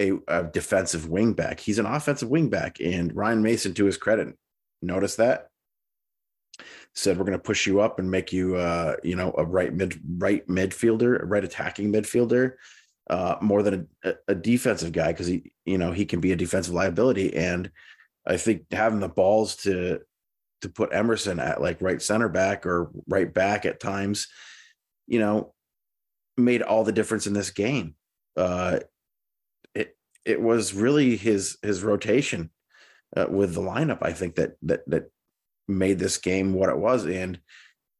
a 0.00 0.12
a 0.28 0.44
defensive 0.44 1.02
wingback. 1.02 1.60
He's 1.60 1.78
an 1.78 1.86
offensive 1.86 2.28
wingback, 2.28 2.84
and 2.84 3.14
Ryan 3.14 3.42
Mason, 3.42 3.74
to 3.74 3.84
his 3.84 3.96
credit, 3.96 4.36
notice 4.82 5.16
that 5.16 5.48
said 6.94 7.16
we're 7.16 7.24
going 7.24 7.38
to 7.38 7.42
push 7.42 7.66
you 7.66 7.80
up 7.80 7.98
and 7.98 8.10
make 8.10 8.32
you 8.32 8.56
uh 8.56 8.96
you 9.02 9.14
know 9.14 9.32
a 9.38 9.44
right 9.44 9.72
mid 9.72 10.00
right 10.18 10.46
midfielder 10.48 11.22
a 11.22 11.26
right 11.26 11.44
attacking 11.44 11.92
midfielder 11.92 12.54
uh 13.10 13.36
more 13.40 13.62
than 13.62 13.88
a, 14.04 14.14
a 14.28 14.34
defensive 14.34 14.92
guy 14.92 15.12
because 15.12 15.26
he 15.26 15.52
you 15.64 15.78
know 15.78 15.92
he 15.92 16.04
can 16.04 16.20
be 16.20 16.32
a 16.32 16.36
defensive 16.36 16.74
liability 16.74 17.34
and 17.36 17.70
i 18.26 18.36
think 18.36 18.64
having 18.72 19.00
the 19.00 19.08
balls 19.08 19.56
to 19.56 20.00
to 20.62 20.68
put 20.68 20.92
emerson 20.92 21.38
at 21.38 21.60
like 21.60 21.80
right 21.80 22.02
center 22.02 22.28
back 22.28 22.66
or 22.66 22.90
right 23.06 23.32
back 23.32 23.64
at 23.64 23.80
times 23.80 24.28
you 25.06 25.18
know 25.18 25.54
made 26.36 26.62
all 26.62 26.84
the 26.84 26.92
difference 26.92 27.26
in 27.26 27.32
this 27.32 27.50
game. 27.50 27.94
Uh 28.36 28.78
it 29.74 29.96
it 30.24 30.40
was 30.40 30.74
really 30.74 31.16
his 31.16 31.58
his 31.62 31.82
rotation 31.82 32.50
uh, 33.16 33.26
with 33.28 33.54
the 33.54 33.60
lineup 33.60 33.98
i 34.02 34.12
think 34.12 34.36
that 34.36 34.52
that 34.62 34.82
that 34.86 35.10
made 35.68 35.98
this 35.98 36.16
game 36.16 36.54
what 36.54 36.70
it 36.70 36.78
was. 36.78 37.04
And 37.06 37.38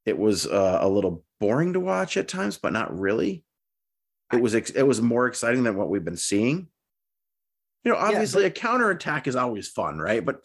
it 0.07 0.19
was 0.19 0.47
uh, 0.47 0.79
a 0.81 0.89
little 0.89 1.23
boring 1.39 1.75
to 1.75 1.81
watch 1.81 2.17
at 2.17 2.29
times 2.29 2.59
but 2.59 2.73
not 2.73 2.99
really. 2.99 3.45
It 4.33 4.41
was 4.41 4.55
ex- 4.55 4.71
it 4.71 4.83
was 4.83 5.01
more 5.01 5.27
exciting 5.27 5.63
than 5.63 5.77
what 5.77 5.89
we've 5.89 6.05
been 6.05 6.17
seeing. 6.17 6.69
You 7.85 7.93
know 7.93 7.99
obviously 7.99 8.43
but- 8.43 8.49
a 8.49 8.61
counter 8.61 8.91
attack 8.91 9.27
is 9.27 9.37
always 9.37 9.69
fun 9.69 9.99
right? 9.99 10.25
But 10.25 10.41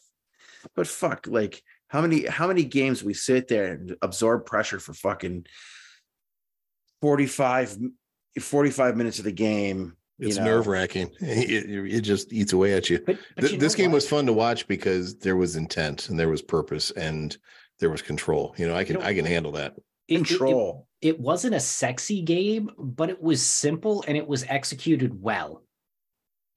but 0.76 0.88
fuck 0.88 1.28
like 1.28 1.62
how 1.94 2.02
many 2.02 2.26
how 2.26 2.48
many 2.48 2.64
games 2.64 3.04
we 3.04 3.14
sit 3.14 3.48
there 3.48 3.72
and 3.74 3.96
absorb 4.02 4.48
pressure 4.48 4.80
for 4.80 4.94
fucking 4.96 5.46
45 7.02 7.78
45 8.42 8.98
minutes 8.98 9.20
of 9.20 9.26
the 9.26 9.32
game 9.32 9.96
you 10.18 10.28
It's 10.30 10.38
know? 10.38 10.46
nerve 10.46 10.68
wracking. 10.68 11.12
It, 11.22 11.70
it 11.96 12.02
just 12.02 12.32
eats 12.34 12.54
away 12.54 12.74
at 12.74 12.90
you. 12.90 13.00
But, 13.06 13.18
but 13.36 13.42
Th- 13.42 13.54
you 13.54 13.60
this 13.60 13.76
game 13.76 13.92
what? 13.92 13.96
was 13.98 14.08
fun 14.10 14.26
to 14.28 14.34
watch 14.34 14.68
because 14.68 15.18
there 15.18 15.36
was 15.36 15.56
intent 15.56 16.10
and 16.10 16.20
there 16.20 16.30
was 16.30 16.42
purpose 16.42 16.90
and 16.92 17.36
there 17.80 17.90
was 17.92 18.02
control. 18.02 18.56
You 18.58 18.68
know, 18.68 18.76
I 18.76 18.84
can 18.86 18.96
know- 18.96 19.02
I 19.06 19.14
can 19.14 19.26
handle 19.26 19.52
that. 19.54 19.74
It- 19.74 20.16
it- 20.16 20.22
it- 20.22 20.28
control 20.28 20.88
it 21.02 21.20
wasn't 21.20 21.54
a 21.54 21.60
sexy 21.60 22.22
game, 22.22 22.72
but 22.78 23.10
it 23.10 23.22
was 23.22 23.46
simple 23.46 24.04
and 24.08 24.16
it 24.18 24.26
was 24.28 24.46
executed 24.48 25.22
well. 25.22 25.64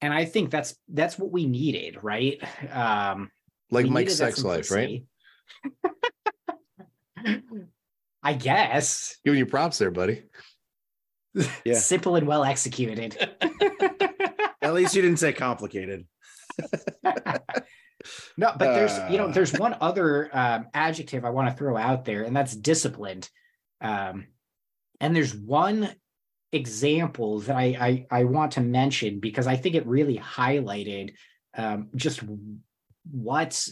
And 0.01 0.11
I 0.13 0.25
think 0.25 0.49
that's 0.49 0.75
that's 0.87 1.19
what 1.19 1.31
we 1.31 1.45
needed, 1.45 2.01
right? 2.03 2.41
Um 2.73 3.29
Like 3.69 3.83
we 3.85 3.89
Mike's 3.91 4.15
sex 4.15 4.43
life, 4.43 4.71
right? 4.71 5.03
Simplicity. 7.15 7.65
I 8.23 8.33
guess. 8.33 9.17
Giving 9.23 9.39
you 9.39 9.45
props 9.45 9.77
there, 9.77 9.91
buddy. 9.91 10.23
Yeah. 11.63 11.75
Simple 11.75 12.15
and 12.15 12.27
well 12.27 12.43
executed. 12.43 13.15
at 14.61 14.73
least 14.73 14.95
you 14.95 15.01
didn't 15.01 15.19
say 15.19 15.31
complicated 15.33 16.05
no, 18.37 18.51
but 18.57 18.73
there's 18.73 18.97
you 19.11 19.17
know 19.17 19.27
Uh. 19.27 19.31
there's 19.31 19.53
one 19.53 19.75
other 19.81 20.29
um, 20.35 20.67
adjective 20.73 21.25
I 21.25 21.29
want 21.29 21.49
to 21.49 21.55
throw 21.55 21.77
out 21.77 22.05
there, 22.05 22.23
and 22.23 22.35
that's 22.35 22.55
disciplined. 22.55 23.29
Um, 23.81 24.27
and 24.99 25.15
there's 25.15 25.35
one 25.35 25.89
example 26.51 27.39
that 27.41 27.55
I, 27.55 28.05
I 28.11 28.21
I 28.21 28.23
want 28.23 28.53
to 28.53 28.61
mention 28.61 29.19
because 29.19 29.47
I 29.47 29.55
think 29.55 29.75
it 29.75 29.85
really 29.85 30.17
highlighted 30.17 31.13
um, 31.55 31.89
just 31.95 32.21
what 33.11 33.67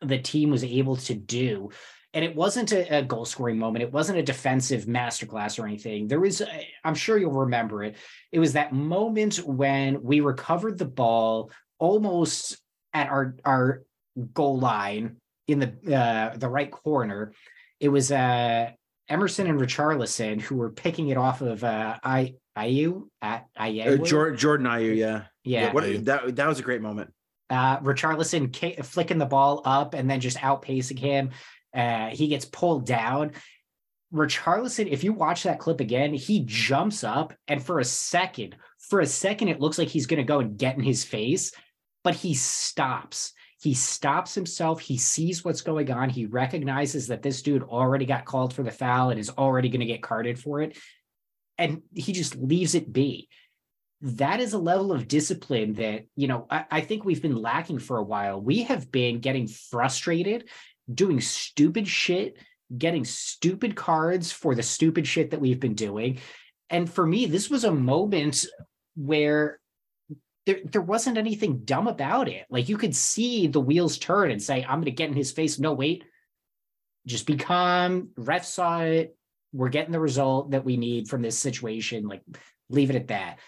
the 0.00 0.18
team 0.18 0.50
was 0.50 0.64
able 0.64 0.96
to 0.96 1.14
do. 1.14 1.70
And 2.12 2.24
it 2.24 2.34
wasn't 2.34 2.72
a, 2.72 2.98
a 2.98 3.02
goal 3.02 3.24
scoring 3.24 3.58
moment. 3.58 3.84
It 3.84 3.92
wasn't 3.92 4.18
a 4.18 4.22
defensive 4.22 4.86
masterclass 4.86 5.62
or 5.62 5.66
anything. 5.66 6.08
There 6.08 6.18
was, 6.18 6.42
I'm 6.82 6.96
sure 6.96 7.18
you'll 7.18 7.30
remember 7.30 7.84
it. 7.84 7.96
It 8.32 8.40
was 8.40 8.54
that 8.54 8.72
moment 8.72 9.36
when 9.38 10.02
we 10.02 10.20
recovered 10.20 10.76
the 10.76 10.86
ball 10.86 11.52
almost 11.78 12.58
at 12.92 13.08
our 13.08 13.36
our 13.44 13.82
goal 14.34 14.58
line 14.58 15.16
in 15.46 15.60
the 15.60 15.96
uh, 15.96 16.36
the 16.36 16.48
right 16.48 16.70
corner. 16.70 17.32
It 17.78 17.88
was 17.88 18.10
uh, 18.10 18.70
Emerson 19.08 19.46
and 19.46 19.60
Richarlison 19.60 20.40
who 20.40 20.56
were 20.56 20.70
picking 20.70 21.08
it 21.08 21.16
off 21.16 21.40
of 21.42 21.62
uh, 21.62 21.96
I 22.02 22.34
Ayew 22.56 23.08
at 23.22 23.46
uh, 23.56 23.62
Ayew. 23.62 24.04
jordan 24.04 24.38
jordan 24.38 24.66
Ayew, 24.66 24.96
yeah 24.96 25.24
yeah, 25.44 25.72
what 25.72 26.04
that 26.06 26.36
that 26.36 26.48
was 26.48 26.58
a 26.58 26.62
great 26.62 26.82
moment 26.82 27.12
uh, 27.50 27.80
Richarlison 27.80 28.84
flicking 28.84 29.18
the 29.18 29.26
ball 29.26 29.60
up 29.64 29.94
and 29.94 30.08
then 30.08 30.20
just 30.20 30.38
outpacing 30.38 30.98
him. 30.98 31.30
Uh, 31.74 32.08
he 32.08 32.28
gets 32.28 32.44
pulled 32.44 32.86
down. 32.86 33.32
Richarlison, 34.12 34.88
if 34.90 35.04
you 35.04 35.12
watch 35.12 35.42
that 35.42 35.58
clip 35.58 35.80
again, 35.80 36.14
he 36.14 36.44
jumps 36.44 37.04
up 37.04 37.32
and 37.46 37.62
for 37.62 37.80
a 37.80 37.84
second, 37.84 38.56
for 38.78 39.00
a 39.00 39.06
second, 39.06 39.48
it 39.48 39.60
looks 39.60 39.78
like 39.78 39.88
he's 39.88 40.06
going 40.06 40.18
to 40.18 40.24
go 40.24 40.40
and 40.40 40.58
get 40.58 40.76
in 40.76 40.82
his 40.82 41.04
face, 41.04 41.52
but 42.02 42.14
he 42.14 42.34
stops. 42.34 43.32
He 43.62 43.74
stops 43.74 44.34
himself. 44.34 44.80
He 44.80 44.96
sees 44.96 45.44
what's 45.44 45.60
going 45.60 45.90
on. 45.92 46.08
He 46.08 46.26
recognizes 46.26 47.08
that 47.08 47.22
this 47.22 47.42
dude 47.42 47.62
already 47.62 48.06
got 48.06 48.24
called 48.24 48.54
for 48.54 48.62
the 48.62 48.70
foul 48.70 49.10
and 49.10 49.20
is 49.20 49.30
already 49.30 49.68
going 49.68 49.80
to 49.80 49.86
get 49.86 50.02
carded 50.02 50.38
for 50.38 50.62
it. 50.62 50.78
And 51.58 51.82
he 51.94 52.12
just 52.12 52.36
leaves 52.36 52.74
it 52.74 52.90
be 52.90 53.28
that 54.02 54.40
is 54.40 54.54
a 54.54 54.58
level 54.58 54.92
of 54.92 55.08
discipline 55.08 55.74
that 55.74 56.06
you 56.16 56.26
know 56.26 56.46
I, 56.50 56.64
I 56.70 56.80
think 56.80 57.04
we've 57.04 57.22
been 57.22 57.40
lacking 57.40 57.80
for 57.80 57.98
a 57.98 58.02
while. 58.02 58.40
We 58.40 58.62
have 58.64 58.90
been 58.90 59.20
getting 59.20 59.46
frustrated 59.46 60.48
doing 60.92 61.20
stupid 61.20 61.86
shit 61.86 62.36
getting 62.76 63.04
stupid 63.04 63.74
cards 63.74 64.30
for 64.30 64.54
the 64.54 64.62
stupid 64.62 65.04
shit 65.06 65.32
that 65.32 65.40
we've 65.40 65.58
been 65.58 65.74
doing. 65.74 66.18
And 66.68 66.88
for 66.90 67.04
me 67.04 67.26
this 67.26 67.50
was 67.50 67.64
a 67.64 67.72
moment 67.72 68.46
where 68.96 69.58
there, 70.46 70.60
there 70.64 70.80
wasn't 70.80 71.18
anything 71.18 71.64
dumb 71.64 71.88
about 71.88 72.28
it. 72.28 72.46
Like 72.48 72.68
you 72.68 72.78
could 72.78 72.94
see 72.94 73.48
the 73.48 73.60
wheels 73.60 73.98
turn 73.98 74.30
and 74.30 74.42
say 74.42 74.62
i'm 74.62 74.78
going 74.78 74.84
to 74.84 74.90
get 74.92 75.10
in 75.10 75.16
his 75.16 75.32
face. 75.32 75.58
No 75.58 75.74
wait. 75.74 76.04
Just 77.06 77.26
be 77.26 77.36
calm. 77.36 78.10
Ref 78.16 78.44
saw 78.44 78.80
it. 78.80 79.16
We're 79.52 79.68
getting 79.68 79.92
the 79.92 80.00
result 80.00 80.52
that 80.52 80.64
we 80.64 80.76
need 80.76 81.08
from 81.08 81.22
this 81.22 81.38
situation. 81.38 82.06
Like 82.06 82.22
leave 82.68 82.90
it 82.90 82.96
at 82.96 83.08
that 83.08 83.38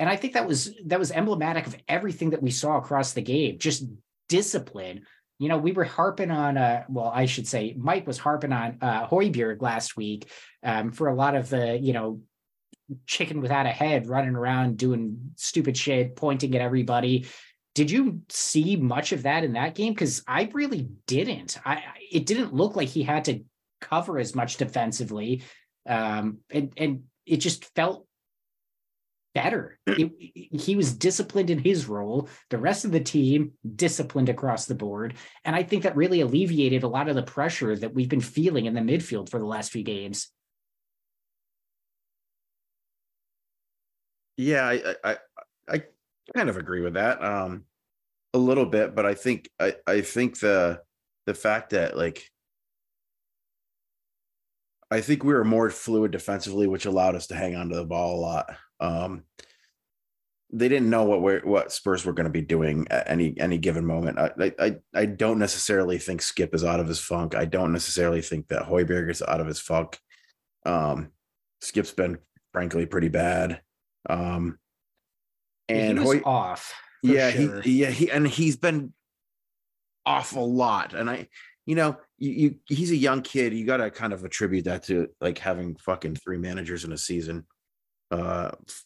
and 0.00 0.08
I 0.08 0.16
think 0.16 0.32
that 0.32 0.48
was 0.48 0.74
that 0.86 0.98
was 0.98 1.12
emblematic 1.12 1.66
of 1.66 1.76
everything 1.86 2.30
that 2.30 2.42
we 2.42 2.50
saw 2.50 2.78
across 2.78 3.12
the 3.12 3.20
game. 3.20 3.58
Just 3.58 3.84
discipline. 4.30 5.02
You 5.38 5.48
know, 5.48 5.58
we 5.58 5.72
were 5.72 5.84
harping 5.84 6.30
on. 6.30 6.56
Uh, 6.56 6.84
well, 6.88 7.12
I 7.14 7.26
should 7.26 7.46
say, 7.46 7.74
Mike 7.76 8.06
was 8.06 8.16
harping 8.16 8.52
on 8.52 8.78
uh, 8.80 9.06
last 9.60 9.96
week 9.98 10.30
um, 10.64 10.90
for 10.90 11.08
a 11.08 11.14
lot 11.14 11.36
of 11.36 11.50
the 11.50 11.78
you 11.78 11.92
know 11.92 12.22
chicken 13.06 13.42
without 13.42 13.66
a 13.66 13.70
head 13.70 14.08
running 14.08 14.34
around 14.34 14.78
doing 14.78 15.32
stupid 15.36 15.76
shit, 15.76 16.16
pointing 16.16 16.54
at 16.54 16.62
everybody. 16.62 17.26
Did 17.74 17.90
you 17.90 18.22
see 18.30 18.76
much 18.76 19.12
of 19.12 19.24
that 19.24 19.44
in 19.44 19.52
that 19.52 19.74
game? 19.74 19.92
Because 19.92 20.24
I 20.26 20.50
really 20.54 20.88
didn't. 21.06 21.58
I- 21.64 21.84
it 22.10 22.24
didn't 22.26 22.54
look 22.54 22.74
like 22.74 22.88
he 22.88 23.02
had 23.02 23.26
to 23.26 23.44
cover 23.82 24.18
as 24.18 24.34
much 24.34 24.56
defensively, 24.56 25.42
um, 25.86 26.38
and 26.48 26.72
and 26.78 27.02
it 27.26 27.36
just 27.36 27.66
felt 27.76 28.06
better. 29.34 29.78
It- 29.86 30.12
he 30.60 30.76
was 30.76 30.92
disciplined 30.92 31.50
in 31.50 31.58
his 31.58 31.86
role. 31.86 32.28
The 32.50 32.58
rest 32.58 32.84
of 32.84 32.92
the 32.92 33.00
team 33.00 33.52
disciplined 33.76 34.28
across 34.28 34.66
the 34.66 34.74
board, 34.74 35.14
and 35.44 35.54
I 35.56 35.62
think 35.62 35.82
that 35.84 35.96
really 35.96 36.20
alleviated 36.20 36.82
a 36.82 36.88
lot 36.88 37.08
of 37.08 37.14
the 37.14 37.22
pressure 37.22 37.76
that 37.76 37.94
we've 37.94 38.08
been 38.08 38.20
feeling 38.20 38.66
in 38.66 38.74
the 38.74 38.80
midfield 38.80 39.28
for 39.28 39.38
the 39.38 39.46
last 39.46 39.70
few 39.72 39.82
games. 39.82 40.28
Yeah, 44.36 44.66
I, 44.66 44.94
I 45.04 45.16
I 45.68 45.82
kind 46.34 46.48
of 46.48 46.56
agree 46.56 46.80
with 46.80 46.94
that. 46.94 47.22
Um 47.22 47.64
a 48.32 48.38
little 48.38 48.66
bit, 48.66 48.94
but 48.94 49.06
I 49.06 49.14
think 49.14 49.50
I 49.58 49.76
I 49.86 50.00
think 50.02 50.38
the 50.40 50.82
the 51.26 51.34
fact 51.34 51.70
that 51.70 51.96
like 51.96 52.24
I 54.90 55.00
think 55.00 55.22
we 55.22 55.34
were 55.34 55.44
more 55.44 55.70
fluid 55.70 56.10
defensively, 56.10 56.66
which 56.66 56.84
allowed 56.86 57.14
us 57.14 57.28
to 57.28 57.36
hang 57.36 57.54
on 57.54 57.68
to 57.68 57.76
the 57.76 57.84
ball 57.84 58.16
a 58.16 58.20
lot. 58.20 58.46
Um 58.80 59.24
they 60.52 60.68
didn't 60.68 60.90
know 60.90 61.04
what 61.04 61.22
we're, 61.22 61.40
what 61.42 61.70
Spurs 61.70 62.04
were 62.04 62.12
going 62.12 62.24
to 62.24 62.30
be 62.30 62.42
doing 62.42 62.86
at 62.90 63.08
any 63.08 63.38
any 63.38 63.56
given 63.58 63.86
moment. 63.86 64.18
I, 64.18 64.52
I 64.58 64.76
I 64.92 65.06
don't 65.06 65.38
necessarily 65.38 65.98
think 65.98 66.22
Skip 66.22 66.54
is 66.54 66.64
out 66.64 66.80
of 66.80 66.88
his 66.88 66.98
funk. 66.98 67.34
I 67.36 67.44
don't 67.44 67.72
necessarily 67.72 68.20
think 68.20 68.48
that 68.48 68.64
Højbjerg 68.64 69.10
is 69.10 69.22
out 69.22 69.40
of 69.40 69.46
his 69.46 69.60
funk. 69.60 69.98
Um, 70.66 71.12
Skip's 71.60 71.92
been 71.92 72.18
frankly 72.52 72.86
pretty 72.86 73.08
bad. 73.08 73.60
Um, 74.08 74.58
and 75.68 75.98
he 75.98 76.04
was 76.04 76.14
Hoy- 76.16 76.22
off. 76.24 76.74
yeah, 77.02 77.30
sure. 77.30 77.60
he 77.60 77.82
yeah 77.82 77.90
he 77.90 78.10
and 78.10 78.26
he's 78.26 78.56
been 78.56 78.92
off 80.04 80.34
a 80.34 80.40
lot. 80.40 80.94
And 80.94 81.08
I, 81.08 81.28
you 81.64 81.76
know, 81.76 81.96
you, 82.18 82.30
you 82.32 82.54
he's 82.66 82.90
a 82.90 82.96
young 82.96 83.22
kid. 83.22 83.54
You 83.54 83.66
got 83.66 83.76
to 83.76 83.90
kind 83.90 84.12
of 84.12 84.24
attribute 84.24 84.64
that 84.64 84.82
to 84.84 85.08
like 85.20 85.38
having 85.38 85.76
fucking 85.76 86.16
three 86.16 86.38
managers 86.38 86.84
in 86.84 86.92
a 86.92 86.98
season. 86.98 87.46
Uh, 88.10 88.50
f- 88.68 88.84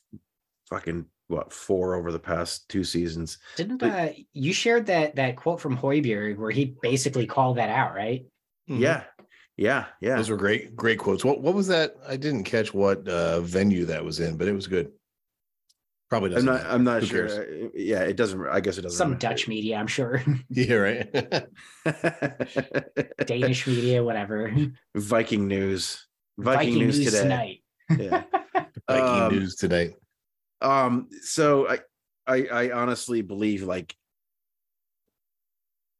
fucking 0.68 1.06
what 1.28 1.52
four 1.52 1.94
over 1.94 2.12
the 2.12 2.18
past 2.18 2.68
two 2.68 2.84
seasons. 2.84 3.38
Didn't 3.56 3.78
But- 3.78 3.90
uh, 3.90 4.12
you 4.32 4.52
shared 4.52 4.87
that 4.87 5.16
that 5.16 5.37
quote 5.37 5.60
from 5.60 5.76
Højbjerg 5.78 6.37
where 6.37 6.50
he 6.50 6.76
basically 6.82 7.26
called 7.26 7.56
that 7.56 7.70
out, 7.70 7.94
right? 7.94 8.26
Mhm. 8.68 8.80
Yeah, 8.80 9.04
yeah, 9.56 9.87
yeah. 10.00 10.16
Those 10.16 10.28
were 10.30 10.37
great, 10.37 10.76
great 10.76 10.98
quotes. 10.98 11.24
What 11.24 11.40
what 11.40 11.54
was 11.54 11.66
that? 11.68 11.96
I 12.06 12.16
didn't 12.16 12.44
catch 12.44 12.74
what 12.74 13.08
uh 13.08 13.40
venue 13.40 13.87
that 13.87 14.04
was 14.04 14.20
in, 14.20 14.37
but 14.37 14.48
it 14.48 14.52
was 14.52 14.66
good. 14.66 14.90
Probably 16.10 16.28
I'm 16.30 16.44
doesn't. 16.44 16.52
matter. 16.54 16.68
I'm 16.68 16.84
not 16.84 17.00
Who 17.00 17.06
sure. 17.06 17.26
cares? 17.28 17.38
Uh, 17.38 17.68
Yeah, 17.74 18.02
it 18.02 18.16
doesn't. 18.16 18.46
I 18.46 18.60
guess 18.60 18.76
it 18.76 18.82
doesn't. 18.82 18.96
Some 18.98 19.12
matter. 19.12 19.28
Dutch 19.28 19.48
media, 19.48 19.76
I'm 19.76 19.87
sure. 19.87 20.22
Yeah, 20.50 20.74
right. 20.74 21.46
Danish 23.26 23.66
media, 23.66 24.04
whatever. 24.04 24.54
Viking 24.94 25.48
news. 25.48 26.06
Viking, 26.38 26.74
news, 26.74 27.02
today. 27.02 27.22
tonight. 27.22 27.60
Yeah. 27.98 28.24
Viking 28.88 29.22
Um, 29.22 29.32
news 29.32 29.56
today. 29.56 29.94
Um. 30.60 31.08
So 31.22 31.68
I, 31.68 31.78
I, 32.26 32.46
I 32.46 32.70
honestly 32.72 33.22
believe 33.22 33.62
like. 33.62 33.94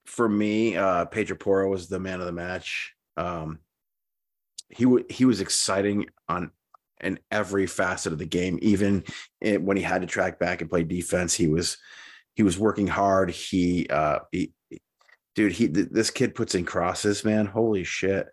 For 0.07 0.29
me, 0.29 0.77
uh, 0.77 1.07
Pedro 1.07 1.37
Porro 1.37 1.71
was 1.71 1.89
the 1.89 1.99
man 1.99 2.21
of 2.21 2.27
the 2.27 2.33
match. 2.33 2.95
Um, 3.17 3.61
he 4.69 4.85
w- 4.85 5.07
he 5.09 5.25
was 5.25 5.41
exciting 5.41 6.07
on 6.29 6.51
in 7.01 7.19
every 7.31 7.67
facet 7.67 8.13
of 8.13 8.19
the 8.19 8.27
game. 8.27 8.59
Even 8.61 9.03
it, 9.41 9.63
when 9.63 9.79
he 9.79 9.83
had 9.83 10.03
to 10.03 10.07
track 10.07 10.39
back 10.39 10.61
and 10.61 10.69
play 10.69 10.83
defense, 10.83 11.33
he 11.33 11.49
was 11.49 11.79
he 12.35 12.43
was 12.43 12.59
working 12.59 12.87
hard. 12.87 13.31
He 13.31 13.87
uh, 13.89 14.21
he, 14.31 14.53
dude, 15.35 15.53
he 15.53 15.69
th- 15.69 15.89
this 15.91 16.11
kid 16.11 16.35
puts 16.35 16.55
in 16.55 16.67
crosses, 16.67 17.25
man. 17.25 17.47
Holy 17.47 17.83
shit! 17.83 18.27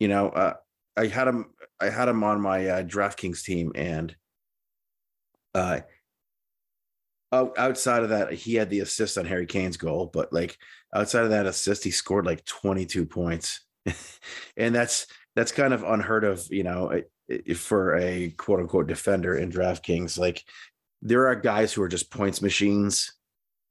You 0.00 0.08
know, 0.08 0.28
uh, 0.30 0.54
I 0.96 1.06
had 1.06 1.28
him. 1.28 1.53
I 1.84 1.90
had 1.90 2.08
him 2.08 2.24
on 2.24 2.40
my 2.40 2.66
uh, 2.66 2.82
DraftKings 2.82 3.44
team, 3.44 3.72
and 3.74 4.14
uh, 5.54 5.80
outside 7.32 8.02
of 8.02 8.08
that, 8.08 8.32
he 8.32 8.54
had 8.54 8.70
the 8.70 8.80
assist 8.80 9.18
on 9.18 9.26
Harry 9.26 9.46
Kane's 9.46 9.76
goal. 9.76 10.10
But 10.12 10.32
like 10.32 10.56
outside 10.94 11.24
of 11.24 11.30
that 11.30 11.46
assist, 11.46 11.84
he 11.84 11.90
scored 11.90 12.24
like 12.24 12.44
twenty 12.46 12.86
two 12.86 13.04
points, 13.04 13.60
and 14.56 14.74
that's 14.74 15.06
that's 15.36 15.52
kind 15.52 15.74
of 15.74 15.82
unheard 15.82 16.24
of, 16.24 16.46
you 16.50 16.62
know, 16.62 17.02
for 17.56 17.96
a 17.98 18.30
quote 18.30 18.60
unquote 18.60 18.86
defender 18.86 19.36
in 19.36 19.50
DraftKings. 19.50 20.18
Like 20.18 20.42
there 21.02 21.28
are 21.28 21.36
guys 21.36 21.72
who 21.72 21.82
are 21.82 21.88
just 21.88 22.10
points 22.10 22.40
machines, 22.40 23.12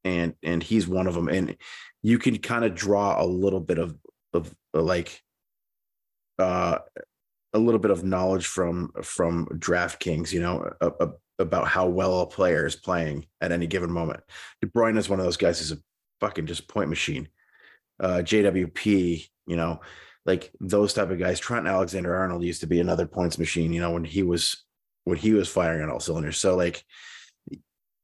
and 0.03 0.35
and 0.43 0.61
he's 0.61 0.87
one 0.87 1.07
of 1.07 1.15
them. 1.15 1.29
And 1.29 1.57
you 2.03 2.19
can 2.19 2.37
kind 2.37 2.63
of 2.63 2.75
draw 2.75 3.19
a 3.19 3.25
little 3.25 3.61
bit 3.61 3.79
of 3.79 3.97
of 4.33 4.53
like 4.71 5.19
uh 6.37 6.79
a 7.53 7.59
little 7.59 7.79
bit 7.79 7.91
of 7.91 8.03
knowledge 8.03 8.47
from 8.47 8.91
from 9.01 9.47
DraftKings, 9.47 10.31
you 10.31 10.41
know, 10.41 10.71
a, 10.81 10.91
a, 10.99 11.11
about 11.39 11.67
how 11.67 11.87
well 11.87 12.21
a 12.21 12.27
player 12.27 12.65
is 12.65 12.75
playing 12.75 13.25
at 13.41 13.51
any 13.51 13.67
given 13.67 13.91
moment. 13.91 14.21
De 14.61 14.67
Bruyne 14.67 14.97
is 14.97 15.09
one 15.09 15.19
of 15.19 15.25
those 15.25 15.37
guys 15.37 15.59
who's 15.59 15.71
a 15.71 15.81
fucking 16.19 16.45
just 16.45 16.67
point 16.67 16.89
machine. 16.89 17.27
Uh, 17.99 18.21
JWP, 18.23 19.27
you 19.47 19.55
know, 19.55 19.81
like 20.25 20.51
those 20.59 20.93
type 20.93 21.09
of 21.09 21.19
guys. 21.19 21.39
Trent 21.39 21.67
Alexander 21.67 22.15
Arnold 22.15 22.43
used 22.43 22.61
to 22.61 22.67
be 22.67 22.79
another 22.79 23.05
points 23.05 23.37
machine, 23.37 23.73
you 23.73 23.81
know, 23.81 23.91
when 23.91 24.03
he 24.03 24.23
was 24.23 24.63
when 25.03 25.17
he 25.17 25.33
was 25.33 25.49
firing 25.49 25.83
on 25.83 25.89
all 25.89 25.99
cylinders. 25.99 26.37
So 26.37 26.55
like 26.55 26.83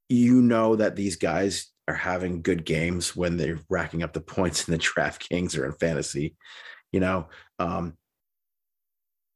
you 0.10 0.42
know 0.42 0.76
that 0.76 0.96
these 0.96 1.16
guys 1.16 1.72
are 1.88 1.94
having 1.94 2.42
good 2.42 2.66
games 2.66 3.16
when 3.16 3.38
they're 3.38 3.60
racking 3.70 4.04
up 4.04 4.14
the 4.14 4.22
points 4.22 4.68
in 4.68 4.74
the 4.74 4.78
DraftKings 4.80 5.58
or 5.58 5.66
in 5.66 5.74
fantasy, 5.74 6.36
you 6.92 7.00
know. 7.00 7.28
Um 7.58 7.96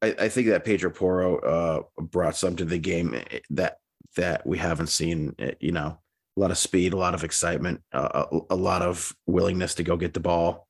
I, 0.04 0.26
I 0.26 0.30
think 0.30 0.48
that 0.48 0.66
Pedro 0.66 0.92
Porro 0.92 1.38
uh 1.39 2.02
brought 2.02 2.36
some 2.36 2.56
to 2.58 2.66
the 2.66 2.78
game 2.78 3.13
eh, 3.16 3.39
that 3.52 3.78
that 4.18 4.46
we 4.46 4.58
haven't 4.58 4.88
seen, 4.88 5.34
eh, 5.39 5.54
you 5.60 5.72
know, 5.72 5.98
a 6.38 6.39
lot 6.39 6.52
of 6.52 6.58
speed, 6.58 6.94
a 6.94 6.98
lot 6.98 7.16
of 7.16 7.24
excitement, 7.24 7.82
uh, 7.94 8.26
a, 8.32 8.39
a 8.52 8.56
lot 8.56 8.82
of 8.82 9.13
willingness 9.26 9.76
to 9.76 9.84
go 9.84 9.96
get 9.98 10.13
the 10.13 10.20
ball, 10.20 10.68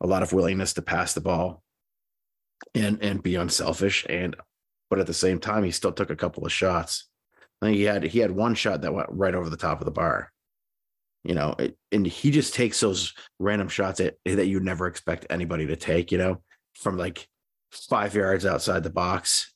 a 0.00 0.06
lot 0.06 0.22
of 0.22 0.32
willingness 0.32 0.74
to 0.74 0.82
pass 0.82 1.14
the 1.14 1.20
ball 1.20 1.62
and 2.74 3.02
and 3.02 3.22
be 3.22 3.36
unselfish 3.36 4.06
and 4.08 4.36
but 4.90 4.98
at 4.98 5.06
the 5.06 5.14
same 5.14 5.38
time 5.38 5.64
he 5.64 5.70
still 5.70 5.92
took 5.92 6.10
a 6.10 6.16
couple 6.16 6.44
of 6.44 6.52
shots. 6.52 7.08
I 7.62 7.66
think 7.66 7.76
he 7.76 7.84
had 7.84 8.02
he 8.02 8.18
had 8.18 8.32
one 8.32 8.54
shot 8.54 8.82
that 8.82 8.94
went 8.94 9.08
right 9.10 9.34
over 9.34 9.48
the 9.48 9.56
top 9.56 9.80
of 9.80 9.84
the 9.84 9.90
bar. 9.92 10.32
You 11.22 11.34
know, 11.34 11.54
it, 11.58 11.76
and 11.90 12.06
he 12.06 12.30
just 12.30 12.54
takes 12.54 12.80
those 12.80 13.14
random 13.38 13.68
shots 13.68 13.98
that, 13.98 14.18
that 14.26 14.46
you 14.46 14.60
never 14.60 14.86
expect 14.86 15.26
anybody 15.30 15.66
to 15.68 15.76
take, 15.76 16.12
you 16.12 16.18
know, 16.18 16.42
from 16.74 16.98
like 16.98 17.26
five 17.74 18.14
yards 18.14 18.46
outside 18.46 18.82
the 18.82 18.90
box. 18.90 19.52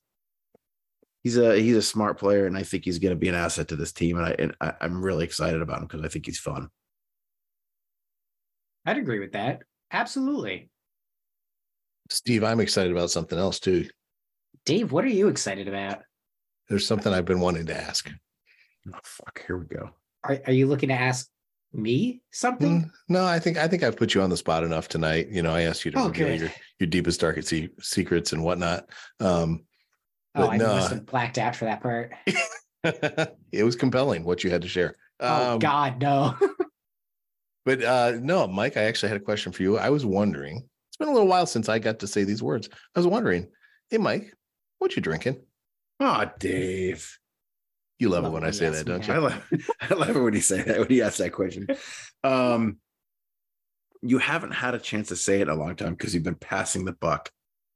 He's 1.23 1.37
a 1.37 1.59
he's 1.59 1.77
a 1.77 1.83
smart 1.83 2.19
player, 2.19 2.47
and 2.47 2.57
I 2.57 2.63
think 2.63 2.85
he's 2.85 2.99
going 2.99 3.15
to 3.15 3.19
be 3.19 3.29
an 3.29 3.35
asset 3.35 3.69
to 3.69 3.77
this 3.77 3.93
team. 3.93 4.17
And 4.17 4.27
I 4.27 4.37
and 4.39 4.55
I, 4.61 4.73
I'm 4.81 5.03
really 5.03 5.25
excited 5.25 5.61
about 5.61 5.79
him 5.79 5.87
because 5.87 6.05
I 6.05 6.09
think 6.09 6.27
he's 6.27 6.39
fun. 6.39 6.69
I'd 8.87 8.99
agree 8.99 9.19
with 9.19 9.33
that. 9.33 9.63
Absolutely. 9.93 10.71
Steve, 12.11 12.45
I'm 12.45 12.61
excited 12.61 12.93
about 12.93 13.11
something 13.11 13.39
else 13.39 13.61
too. 13.61 13.87
Dave, 14.65 14.93
what 14.93 15.05
are 15.05 15.09
you 15.09 15.29
excited 15.29 15.69
about? 15.69 15.99
There's 16.69 16.87
something 16.87 17.13
I've 17.13 17.25
been 17.25 17.41
wanting 17.41 17.67
to 17.67 17.77
ask. 17.77 18.11
Oh 18.89 18.99
fuck! 19.03 19.43
Here 19.47 19.59
we 19.59 19.67
go. 19.67 19.91
Are, 20.25 20.41
are 20.47 20.53
you 20.53 20.67
looking 20.67 20.89
to 20.89 20.95
ask 20.95 21.29
me 21.73 22.21
something? 22.31 22.83
Mm, 22.83 22.91
No, 23.09 23.25
I 23.25 23.39
think 23.39 23.59
I 23.59 23.69
think 23.69 23.83
I've 23.83 23.97
put 23.97 24.15
you 24.15 24.23
on 24.23 24.31
the 24.31 24.37
spot 24.37 24.65
enough 24.65 24.89
tonight. 24.89 25.29
You 25.29 25.43
know, 25.43 25.55
I 25.55 25.63
asked 25.63 25.85
you 25.85 25.91
to 25.93 25.99
Oh, 25.99 26.09
reveal 26.09 26.35
your 26.35 26.51
your 26.79 26.87
deepest, 26.89 27.21
darkest 27.21 27.49
se- 27.49 27.71
secrets 27.81 28.33
and 28.33 28.43
whatnot. 28.45 28.89
Um, 29.21 29.65
Oh, 30.35 30.43
but 30.43 30.51
I 30.51 30.57
no. 30.59 30.75
must 30.75 30.91
have 30.91 31.07
blacked 31.07 31.39
out 31.39 31.57
for 31.57 31.65
that 31.65 31.81
part. 31.83 32.13
it 33.53 33.65
was 33.65 33.75
compelling 33.77 34.23
what 34.25 34.45
you 34.45 34.51
had 34.51 34.63
to 34.63 34.69
share. 34.69 34.95
Oh 35.21 35.55
Um, 35.55 35.59
God, 35.59 36.01
no. 36.01 36.37
But 37.65 37.83
uh, 37.83 38.13
no, 38.21 38.47
Mike, 38.47 38.77
I 38.79 38.85
actually 38.85 39.11
had 39.11 39.19
a 39.21 39.25
question 39.25 39.53
for 39.53 39.63
you. 39.63 39.77
I 39.77 39.91
was 39.91 40.07
wondering. 40.07 40.57
It's 40.89 40.97
been 40.99 41.09
a 41.09 41.13
little 41.13 41.29
while 41.29 41.45
since 41.45 41.69
I 41.69 41.79
got 41.79 41.99
to 41.99 42.07
say 42.07 42.25
these 42.25 42.43
words. 42.43 42.69
I 42.95 42.99
was 42.99 43.07
wondering, 43.07 43.49
hey, 43.91 43.99
Mike, 43.99 44.33
what 44.79 44.97
you 44.97 45.03
drinking? 45.03 45.43
Oh, 46.01 46.25
Dave. 46.39 47.19
You 47.99 48.09
love 48.11 48.23
Love 48.25 48.33
it 48.33 48.35
when 48.35 48.43
when 48.43 48.49
I 48.49 48.53
say 48.53 48.71
that, 48.71 48.87
don't 48.87 49.05
that. 49.05 49.11
I 49.11 49.15
you? 49.17 49.21
love 49.23 49.53
I 49.91 49.95
love 49.95 50.17
it 50.17 50.21
when 50.21 50.35
you 50.35 50.41
say 50.41 50.63
that 50.63 50.79
when 50.79 50.91
you 50.91 51.03
ask 51.03 51.19
that 51.19 51.33
question. 51.33 51.67
Um, 52.23 52.79
you 54.03 54.19
haven't 54.19 54.53
had 54.53 54.75
a 54.75 54.79
chance 54.79 55.09
to 55.09 55.17
say 55.17 55.41
it 55.41 55.43
in 55.43 55.49
a 55.49 55.55
long 55.55 55.75
time 55.75 55.95
because 55.95 56.15
you've 56.15 56.23
been 56.23 56.37
passing 56.37 56.85
the 56.85 56.93
buck. 56.93 57.31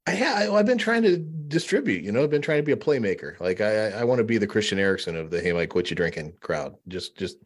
I 0.06 0.14
ha- 0.14 0.54
I've 0.56 0.66
been 0.66 0.78
trying 0.78 1.02
to 1.02 1.16
distribute. 1.16 2.02
You 2.04 2.12
know, 2.12 2.22
I've 2.22 2.30
been 2.30 2.42
trying 2.42 2.58
to 2.58 2.62
be 2.64 2.72
a 2.72 2.76
playmaker. 2.76 3.38
Like 3.40 3.60
I, 3.60 3.88
I, 3.88 4.00
I 4.00 4.04
want 4.04 4.18
to 4.18 4.24
be 4.24 4.38
the 4.38 4.46
Christian 4.46 4.78
Eriksen 4.78 5.16
of 5.16 5.30
the 5.30 5.40
hey, 5.40 5.52
Mike, 5.52 5.74
what 5.74 5.90
you 5.90 5.96
drinking 5.96 6.34
crowd. 6.40 6.74
Just, 6.88 7.16
just 7.16 7.36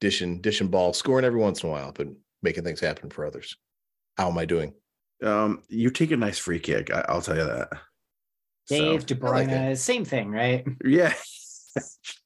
dishing, 0.00 0.40
dishing 0.40 0.68
ball, 0.68 0.92
scoring 0.92 1.24
every 1.24 1.40
once 1.40 1.62
in 1.62 1.68
a 1.68 1.72
while, 1.72 1.92
but 1.92 2.08
making 2.42 2.64
things 2.64 2.80
happen 2.80 3.10
for 3.10 3.24
others. 3.26 3.56
How 4.16 4.30
am 4.30 4.38
I 4.38 4.44
doing? 4.44 4.74
Um, 5.22 5.62
you 5.68 5.90
take 5.90 6.10
a 6.10 6.16
nice 6.16 6.38
free 6.38 6.60
kick. 6.60 6.92
I, 6.92 7.04
I'll 7.08 7.22
tell 7.22 7.36
you 7.36 7.44
that. 7.44 7.68
So, 8.66 8.76
Dave 8.76 9.06
De 9.06 9.14
I 9.22 9.28
like 9.30 9.48
Bruyne, 9.48 9.76
same 9.76 10.04
thing, 10.04 10.30
right? 10.30 10.64
yeah. 10.84 11.12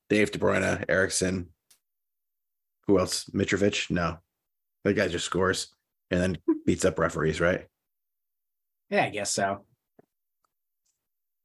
Dave 0.08 0.30
De 0.30 0.38
Bruyne, 0.38 0.84
Eriksen. 0.88 1.48
Who 2.86 2.98
else? 2.98 3.24
Mitrovic? 3.34 3.90
No, 3.90 4.18
that 4.84 4.94
guy 4.94 5.08
just 5.08 5.24
scores 5.24 5.74
and 6.10 6.20
then 6.20 6.38
beats 6.66 6.84
up 6.84 6.98
referees, 6.98 7.40
right? 7.40 7.66
Yeah, 8.90 9.04
I 9.04 9.10
guess 9.10 9.30
so. 9.30 9.64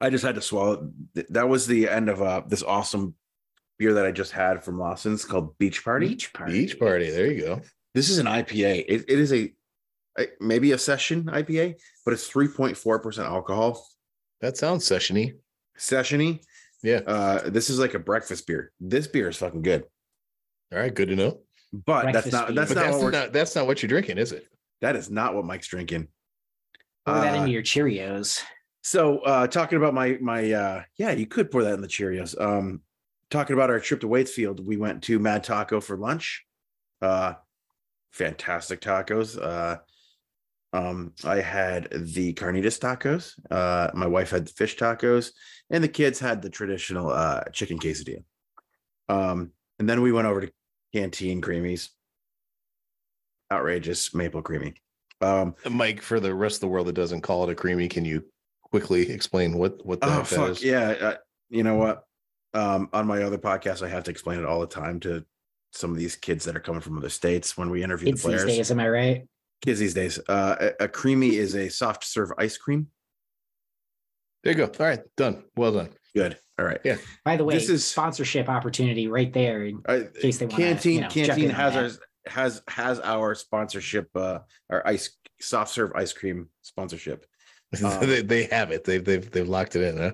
I 0.01 0.09
just 0.09 0.23
had 0.23 0.35
to 0.35 0.41
swallow. 0.41 0.91
That 1.29 1.49
was 1.49 1.67
the 1.67 1.89
end 1.89 2.09
of 2.09 2.21
uh 2.21 2.43
this 2.47 2.63
awesome 2.63 3.15
beer 3.77 3.93
that 3.93 4.05
I 4.05 4.11
just 4.11 4.31
had 4.31 4.63
from 4.63 4.77
Lawson's 4.77 5.25
called 5.25 5.57
Beach 5.57 5.83
Party. 5.83 6.09
Beach 6.09 6.33
party. 6.33 6.51
Beach 6.53 6.79
party. 6.79 7.09
There 7.09 7.31
you 7.31 7.41
go. 7.41 7.61
This 7.95 8.09
is 8.09 8.17
an 8.19 8.27
IPA. 8.27 8.85
It, 8.87 9.05
it 9.07 9.19
is 9.19 9.33
a, 9.33 9.53
a 10.19 10.27
maybe 10.39 10.73
a 10.73 10.77
session 10.77 11.23
IPA, 11.23 11.75
but 12.05 12.13
it's 12.13 12.27
three 12.27 12.47
point 12.47 12.77
four 12.77 12.99
percent 12.99 13.27
alcohol. 13.27 13.85
That 14.41 14.57
sounds 14.57 14.85
sessiony. 14.87 15.35
Sessiony. 15.77 16.41
Yeah. 16.83 17.01
Uh, 17.05 17.49
this 17.49 17.69
is 17.69 17.79
like 17.79 17.93
a 17.93 17.99
breakfast 17.99 18.47
beer. 18.47 18.71
This 18.79 19.07
beer 19.07 19.29
is 19.29 19.37
fucking 19.37 19.61
good, 19.63 19.83
All 20.71 20.79
right. 20.79 20.93
Good 20.93 21.09
to 21.09 21.15
know. 21.15 21.39
but 21.73 22.03
Breakfast 22.03 22.31
that's 22.31 22.33
not 22.33 22.47
beer. 22.47 22.55
that's 22.55 22.73
not 22.75 22.85
that's 22.85 23.03
what 23.03 23.13
not 23.13 23.33
that's 23.33 23.55
not 23.55 23.67
what 23.67 23.81
you're 23.83 23.89
drinking, 23.89 24.17
is 24.17 24.31
it? 24.31 24.47
that 24.81 24.95
is 24.95 25.09
not 25.11 25.35
what 25.35 25.43
Mike's 25.45 25.67
drinking. 25.67 26.07
Pour 27.05 27.15
that 27.15 27.33
Uh, 27.35 27.39
into 27.39 27.51
your 27.51 27.61
Cheerios. 27.63 28.41
So 28.81 29.19
uh 29.19 29.45
talking 29.47 29.77
about 29.77 29.93
my 29.93 30.17
my 30.21 30.51
uh 30.53 30.83
yeah, 30.95 31.11
you 31.11 31.27
could 31.27 31.51
pour 31.51 31.63
that 31.63 31.73
in 31.73 31.81
the 31.81 31.87
Cheerios. 31.87 32.39
Um 32.39 32.81
talking 33.29 33.53
about 33.55 33.69
our 33.69 33.79
trip 33.81 33.99
to 34.01 34.07
Waitsfield, 34.07 34.61
we 34.61 34.77
went 34.77 35.03
to 35.03 35.19
Mad 35.19 35.43
Taco 35.43 35.81
for 35.81 35.97
lunch. 35.97 36.45
Uh 37.01 37.33
fantastic 38.13 38.79
tacos. 38.81 39.37
Uh 39.41 39.79
um 40.73 41.13
I 41.23 41.41
had 41.41 41.87
the 41.91 42.33
carnitas 42.33 42.79
tacos. 42.79 43.33
Uh 43.49 43.89
my 43.93 44.05
wife 44.07 44.29
had 44.31 44.45
the 44.47 44.51
fish 44.51 44.77
tacos 44.77 45.31
and 45.69 45.83
the 45.83 45.87
kids 45.87 46.19
had 46.19 46.41
the 46.41 46.49
traditional 46.49 47.09
uh 47.09 47.43
chicken 47.51 47.79
quesadilla. 47.79 48.23
Um 49.07 49.51
and 49.79 49.89
then 49.89 50.01
we 50.01 50.11
went 50.11 50.27
over 50.27 50.41
to 50.41 50.51
Canteen 50.93 51.41
Creamies. 51.41 51.89
Outrageous 53.51 54.13
maple 54.13 54.41
creamy. 54.43 54.75
Um 55.21 55.55
Mike, 55.69 56.01
for 56.01 56.19
the 56.19 56.33
rest 56.33 56.57
of 56.57 56.61
the 56.61 56.67
world 56.67 56.87
that 56.87 56.93
doesn't 56.93 57.21
call 57.21 57.43
it 57.43 57.51
a 57.51 57.55
creamy, 57.55 57.87
can 57.87 58.05
you 58.05 58.25
quickly 58.61 59.09
explain 59.09 59.57
what 59.57 59.83
what 59.85 59.99
the 60.01 60.07
Oh 60.07 60.11
heck 60.11 60.27
that 60.27 60.35
fuck 60.35 60.49
is? 60.51 60.63
yeah! 60.63 60.89
Uh, 60.89 61.15
you 61.49 61.63
know 61.63 61.75
what? 61.75 62.03
Um, 62.53 62.89
on 62.93 63.05
my 63.07 63.23
other 63.23 63.37
podcast, 63.37 63.83
I 63.83 63.89
have 63.89 64.03
to 64.05 64.11
explain 64.11 64.39
it 64.39 64.45
all 64.45 64.59
the 64.59 64.67
time 64.67 64.99
to 65.01 65.25
some 65.73 65.91
of 65.91 65.97
these 65.97 66.15
kids 66.15 66.45
that 66.45 66.55
are 66.55 66.59
coming 66.59 66.81
from 66.81 66.97
other 66.97 67.09
states 67.09 67.57
when 67.57 67.69
we 67.69 67.83
interview 67.83 68.07
Kids 68.07 68.23
the 68.23 68.29
these 68.29 68.41
players. 68.43 68.57
days, 68.57 68.71
am 68.71 68.79
I 68.79 68.89
right? 68.89 69.27
Kids 69.61 69.79
these 69.79 69.93
days. 69.93 70.19
Uh, 70.27 70.71
a, 70.79 70.85
a 70.85 70.87
creamy 70.87 71.35
is 71.35 71.55
a 71.55 71.69
soft 71.69 72.05
serve 72.05 72.31
ice 72.37 72.57
cream. 72.57 72.87
There 74.43 74.53
you 74.53 74.57
go. 74.57 74.71
All 74.79 74.85
right, 74.85 75.01
done. 75.17 75.43
Well 75.57 75.73
done. 75.73 75.89
Good. 76.15 76.37
All 76.57 76.65
right. 76.65 76.79
Yeah. 76.85 76.95
By 77.25 77.35
the 77.35 77.43
way, 77.43 77.55
This 77.55 77.69
is- 77.69 77.85
sponsorship 77.85 78.47
opportunity 78.49 79.07
right 79.07 79.31
there. 79.33 79.63
And 79.63 79.79
Uh, 79.85 79.99
case 80.19 80.37
they 80.37 80.45
wanna, 80.45 80.57
canteen 80.57 80.93
you 80.95 81.01
know, 81.01 81.07
canteen 81.09 81.49
has 81.49 81.75
our 81.75 81.89
has 82.25 82.61
has 82.67 82.99
our 82.99 83.33
sponsorship 83.35 84.09
uh 84.15 84.39
our 84.69 84.85
ice 84.85 85.17
soft 85.41 85.71
serve 85.73 85.91
ice 85.95 86.13
cream 86.13 86.49
sponsorship 86.61 87.25
Um, 87.83 87.99
they, 88.01 88.21
they 88.21 88.43
have 88.45 88.71
it. 88.71 88.83
They've 88.83 89.03
they've 89.03 89.29
they've 89.29 89.47
locked 89.47 89.75
it 89.75 89.83
in. 89.83 89.97
Huh? 89.97 90.11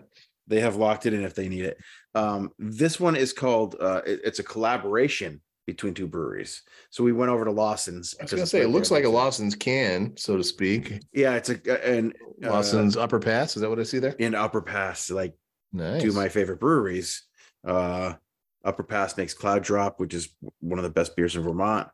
they 0.48 0.60
have 0.60 0.76
locked 0.76 1.08
it 1.08 1.14
in 1.14 1.24
if 1.24 1.34
they 1.34 1.50
need 1.50 1.66
it 1.66 1.78
um 2.14 2.52
this 2.60 3.00
one 3.00 3.16
is 3.16 3.34
called 3.34 3.76
uh 3.80 4.02
it- 4.06 4.22
it's 4.24 4.40
a 4.40 4.44
collaboration 4.44 5.42
between 5.68 5.94
two 5.96 6.06
breweries 6.08 6.62
so 6.92 7.04
we 7.04 7.12
went 7.12 7.32
over 7.32 7.44
to 7.46 7.52
lawson's 7.52 8.14
I 8.20 8.24
was 8.24 8.32
gonna 8.32 8.46
say 8.46 8.62
it 8.62 8.68
looks 8.70 8.92
like 8.92 9.04
a 9.04 9.10
Lawson's 9.10 9.56
can, 9.56 10.16
so 10.16 10.38
to 10.38 10.44
speak. 10.44 11.00
yeah 11.14 11.34
it's 11.36 11.50
a 11.50 11.88
and 11.90 12.14
uh, 12.44 12.52
Lawson's 12.52 12.96
Upper 12.98 13.20
Pass. 13.20 13.56
Is 13.56 13.62
that 13.62 13.70
what 13.70 13.80
I 13.80 13.84
see 13.84 14.00
there? 14.00 14.12
in 14.20 14.36
upper 14.36 14.62
pass 14.62 15.10
like 15.10 15.34
Nice. 15.74 16.02
two 16.02 16.10
of 16.10 16.16
my 16.16 16.30
favorite 16.30 16.60
breweries. 16.60 17.24
Uh, 17.68 18.14
Upper 18.64 18.84
Pass 18.84 19.18
makes 19.18 19.34
Cloud 19.34 19.64
Drop, 19.64 20.00
which 20.00 20.14
is 20.14 20.30
one 20.60 20.80
of 20.80 20.84
the 20.84 20.90
best 20.90 21.16
beers 21.16 21.36
in 21.36 21.44
Vermont, 21.44 21.88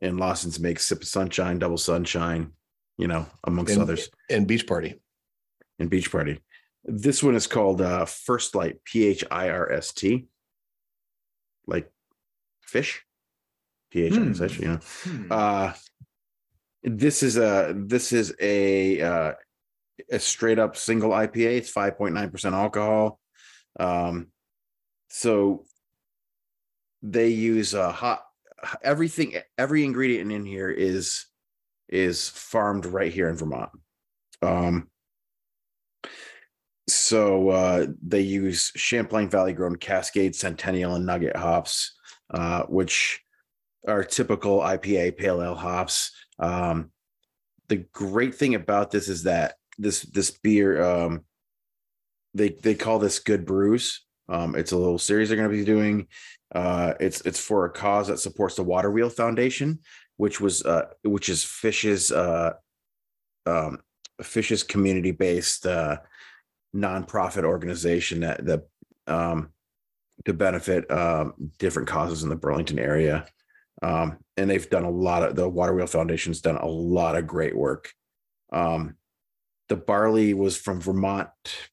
and 0.00 0.18
Lawson's 0.20 0.60
makes 0.60 0.84
Sip 0.86 1.02
of 1.02 1.08
Sunshine, 1.08 1.58
Double 1.58 1.78
Sunshine, 1.78 2.52
you 2.98 3.08
know, 3.08 3.26
amongst 3.44 3.72
And- 3.72 3.82
others, 3.82 4.10
and 4.30 4.46
Beach 4.46 4.66
Party. 4.66 5.00
and 5.78 5.88
Beach 5.90 6.10
Party. 6.12 6.40
This 6.84 7.22
one 7.22 7.34
is 7.34 7.46
called 7.46 7.80
uh, 7.80 8.04
Phirst 8.04 8.54
Light, 8.54 8.84
P 8.84 9.06
H 9.06 9.24
I 9.30 9.48
R 9.50 9.72
S 9.72 9.92
T, 9.92 10.26
like 11.66 11.90
Phish, 12.72 12.98
P 13.90 14.02
H 14.02 14.12
I 14.12 14.16
Hmm. 14.16 14.32
R 14.38 14.44
S, 14.44 14.58
you 14.58 14.68
know. 14.68 14.80
Hmm. 15.04 15.26
Uh, 15.30 15.72
this 16.82 17.22
is 17.22 17.36
a 17.36 17.74
this 17.76 18.12
is 18.12 18.34
a 18.40 19.00
uh, 19.00 19.32
a 20.10 20.18
straight 20.18 20.58
up 20.58 20.76
single 20.76 21.10
IPA. 21.10 21.58
It's 21.58 21.70
five 21.70 21.96
point 21.96 22.14
nine 22.14 22.30
percent 22.30 22.54
alcohol. 22.54 23.20
Um, 23.78 24.28
so 25.08 25.64
they 27.02 27.28
use 27.28 27.74
a 27.74 27.90
hot 27.90 28.22
everything. 28.82 29.34
Every 29.56 29.84
ingredient 29.84 30.32
in 30.32 30.44
here 30.44 30.70
is 30.70 31.26
is 31.88 32.28
farmed 32.28 32.86
right 32.86 33.12
here 33.12 33.28
in 33.28 33.36
Vermont. 33.36 33.70
Um, 34.42 34.88
so 36.88 37.48
uh, 37.48 37.86
they 38.02 38.20
use 38.20 38.72
Champlain 38.76 39.30
Valley 39.30 39.52
grown 39.52 39.76
Cascade, 39.76 40.34
Centennial, 40.34 40.94
and 40.94 41.06
Nugget 41.06 41.36
hops, 41.36 41.94
uh, 42.30 42.62
which 42.64 43.20
are 43.86 44.04
typical 44.04 44.60
IPA 44.60 45.16
pale 45.16 45.42
ale 45.42 45.54
hops. 45.54 46.12
Um, 46.38 46.90
the 47.68 47.76
great 47.92 48.34
thing 48.34 48.54
about 48.54 48.90
this 48.90 49.08
is 49.08 49.24
that 49.24 49.54
this 49.78 50.02
this 50.02 50.30
beer, 50.30 50.82
um, 50.82 51.24
they 52.34 52.50
they 52.50 52.74
call 52.74 52.98
this 52.98 53.18
Good 53.18 53.44
Brews. 53.44 54.04
Um, 54.28 54.54
it's 54.54 54.72
a 54.72 54.76
little 54.76 54.98
series 54.98 55.28
they're 55.28 55.36
going 55.36 55.50
to 55.50 55.56
be 55.56 55.64
doing. 55.64 56.08
Uh, 56.54 56.94
it's 57.00 57.20
it's 57.22 57.40
for 57.40 57.64
a 57.64 57.70
cause 57.70 58.08
that 58.08 58.18
supports 58.18 58.54
the 58.54 58.62
Water 58.62 58.90
Wheel 58.90 59.10
Foundation, 59.10 59.80
which 60.16 60.40
was 60.40 60.64
uh, 60.64 60.86
which 61.02 61.28
is 61.28 61.44
Phish's 61.44 62.12
uh, 62.12 62.52
um, 63.46 63.80
Phish's 64.22 64.62
community 64.62 65.10
based 65.10 65.66
uh, 65.66 65.98
nonprofit 66.74 67.44
organization 67.44 68.20
that 68.20 68.44
that 68.46 68.62
um, 69.06 69.50
to 70.24 70.32
benefit 70.32 70.90
um, 70.90 71.34
different 71.58 71.88
causes 71.88 72.22
in 72.22 72.28
the 72.28 72.36
Burlington 72.36 72.78
area. 72.78 73.26
Um, 73.82 74.18
and 74.36 74.48
they've 74.48 74.68
done 74.68 74.84
a 74.84 74.90
lot 74.90 75.22
of 75.22 75.36
the 75.36 75.48
Water 75.48 75.74
Wheel 75.74 75.86
Foundation's 75.86 76.40
done 76.40 76.56
a 76.56 76.66
lot 76.66 77.16
of 77.16 77.26
great 77.26 77.56
work. 77.56 77.92
Um, 78.52 78.96
the 79.68 79.76
barley 79.76 80.34
was 80.34 80.56
from 80.56 80.80
Vermont 80.80 81.28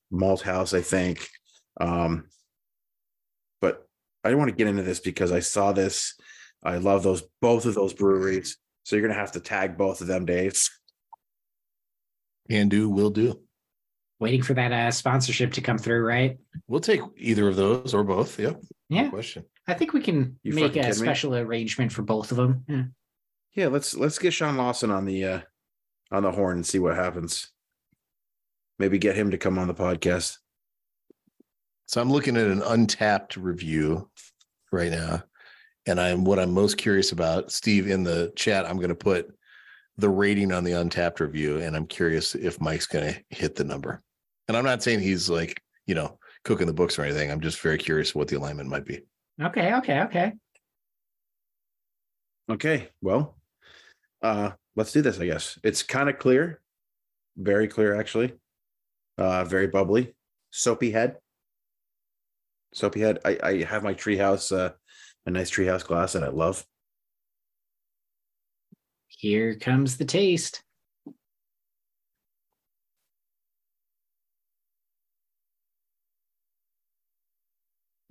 Malt 0.09 0.41
House, 0.41 0.73
I 0.73 0.81
think. 0.81 1.27
Um, 1.79 2.25
but 3.61 3.87
I 4.23 4.29
don't 4.29 4.39
want 4.39 4.49
to 4.49 4.55
get 4.55 4.67
into 4.67 4.83
this 4.83 4.99
because 4.99 5.31
I 5.31 5.39
saw 5.39 5.71
this. 5.71 6.15
I 6.63 6.77
love 6.77 7.03
those 7.03 7.23
both 7.41 7.65
of 7.65 7.75
those 7.75 7.93
breweries. 7.93 8.57
So 8.83 8.95
you're 8.95 9.07
gonna 9.07 9.19
have 9.19 9.33
to 9.33 9.39
tag 9.39 9.77
both 9.77 10.01
of 10.01 10.07
them, 10.07 10.25
Dave. 10.25 10.59
Can 12.49 12.69
do, 12.69 12.89
will 12.89 13.09
do. 13.09 13.41
Waiting 14.21 14.43
for 14.43 14.53
that 14.53 14.71
uh, 14.71 14.91
sponsorship 14.91 15.51
to 15.53 15.61
come 15.61 15.79
through, 15.79 16.05
right? 16.05 16.37
We'll 16.67 16.79
take 16.79 17.01
either 17.17 17.47
of 17.49 17.55
those 17.55 17.93
or 17.95 18.03
both. 18.03 18.39
Yep. 18.39 18.61
No 18.89 19.01
Yeah, 19.01 19.09
question. 19.09 19.45
I 19.67 19.73
think 19.73 19.93
we 19.93 20.01
can 20.01 20.39
You 20.43 20.53
make 20.53 20.65
a 20.65 20.73
kidding 20.75 20.89
me? 20.89 20.93
special 20.93 21.35
arrangement 21.35 21.91
for 21.91 22.03
both 22.03 22.29
of 22.31 22.37
them. 22.37 22.63
Yeah. 22.67 22.83
Yeah, 23.55 23.67
let's 23.67 23.95
let's 23.97 24.19
get 24.19 24.31
Sean 24.31 24.55
Lawson 24.57 24.91
on 24.91 25.05
the 25.05 25.25
uh 25.25 25.39
on 26.11 26.21
the 26.23 26.31
horn 26.31 26.57
and 26.57 26.65
see 26.65 26.77
what 26.79 26.95
happens. 26.95 27.51
Maybe 28.79 28.97
get 28.99 29.15
him 29.17 29.31
to 29.31 29.37
come 29.37 29.57
on 29.57 29.67
the 29.67 29.73
podcast. 29.73 30.37
So 31.87 31.99
I'm 31.99 32.11
looking 32.11 32.37
at 32.37 32.47
an 32.47 32.61
Untappd 32.61 33.37
review 33.41 34.09
right 34.71 34.91
now. 34.91 35.23
And 35.87 35.99
I'm 35.99 36.23
what 36.25 36.37
I'm 36.39 36.53
most 36.53 36.77
curious 36.77 37.11
about, 37.11 37.51
Steve, 37.51 37.87
in 37.87 38.03
the 38.03 38.31
chat, 38.35 38.65
I'm 38.67 38.77
going 38.77 38.89
to 38.89 38.95
put 38.95 39.33
the 39.97 40.09
rating 40.09 40.51
on 40.51 40.63
the 40.63 40.71
Untappd 40.71 41.19
review. 41.21 41.57
And 41.57 41.75
I'm 41.75 41.87
curious 41.87 42.35
if 42.35 42.61
Mike's 42.61 42.85
going 42.85 43.13
to 43.13 43.19
hit 43.35 43.55
the 43.55 43.63
number. 43.63 44.01
And 44.47 44.57
I'm 44.57 44.65
not 44.65 44.83
saying 44.83 44.99
he's 44.99 45.29
like, 45.29 45.61
you 45.85 45.95
know, 45.95 46.17
cooking 46.43 46.67
the 46.67 46.73
books 46.73 46.97
or 46.97 47.03
anything. 47.03 47.31
I'm 47.31 47.41
just 47.41 47.59
very 47.61 47.77
curious 47.77 48.15
what 48.15 48.27
the 48.27 48.37
alignment 48.37 48.69
might 48.69 48.85
be. 48.85 49.01
Okay, 49.41 49.73
okay, 49.75 50.01
okay. 50.01 50.33
Okay, 52.49 52.89
well, 53.01 53.37
uh 54.21 54.51
let's 54.75 54.91
do 54.91 55.01
this, 55.01 55.19
I 55.19 55.25
guess. 55.25 55.57
It's 55.63 55.83
kind 55.83 56.09
of 56.09 56.19
clear, 56.19 56.61
very 57.37 57.67
clear 57.67 57.99
actually. 57.99 58.33
Uh 59.17 59.43
very 59.45 59.67
bubbly, 59.67 60.13
soapy 60.49 60.91
head. 60.91 61.17
Soapy 62.73 63.01
head. 63.01 63.19
I, 63.25 63.37
I 63.43 63.63
have 63.63 63.83
my 63.83 63.93
treehouse, 63.93 64.55
uh 64.55 64.71
a 65.25 65.29
nice 65.31 65.51
treehouse 65.51 65.85
glass 65.85 66.13
that 66.13 66.23
I 66.23 66.29
love. 66.29 66.65
Here 69.07 69.55
comes 69.55 69.97
the 69.97 70.05
taste. 70.05 70.63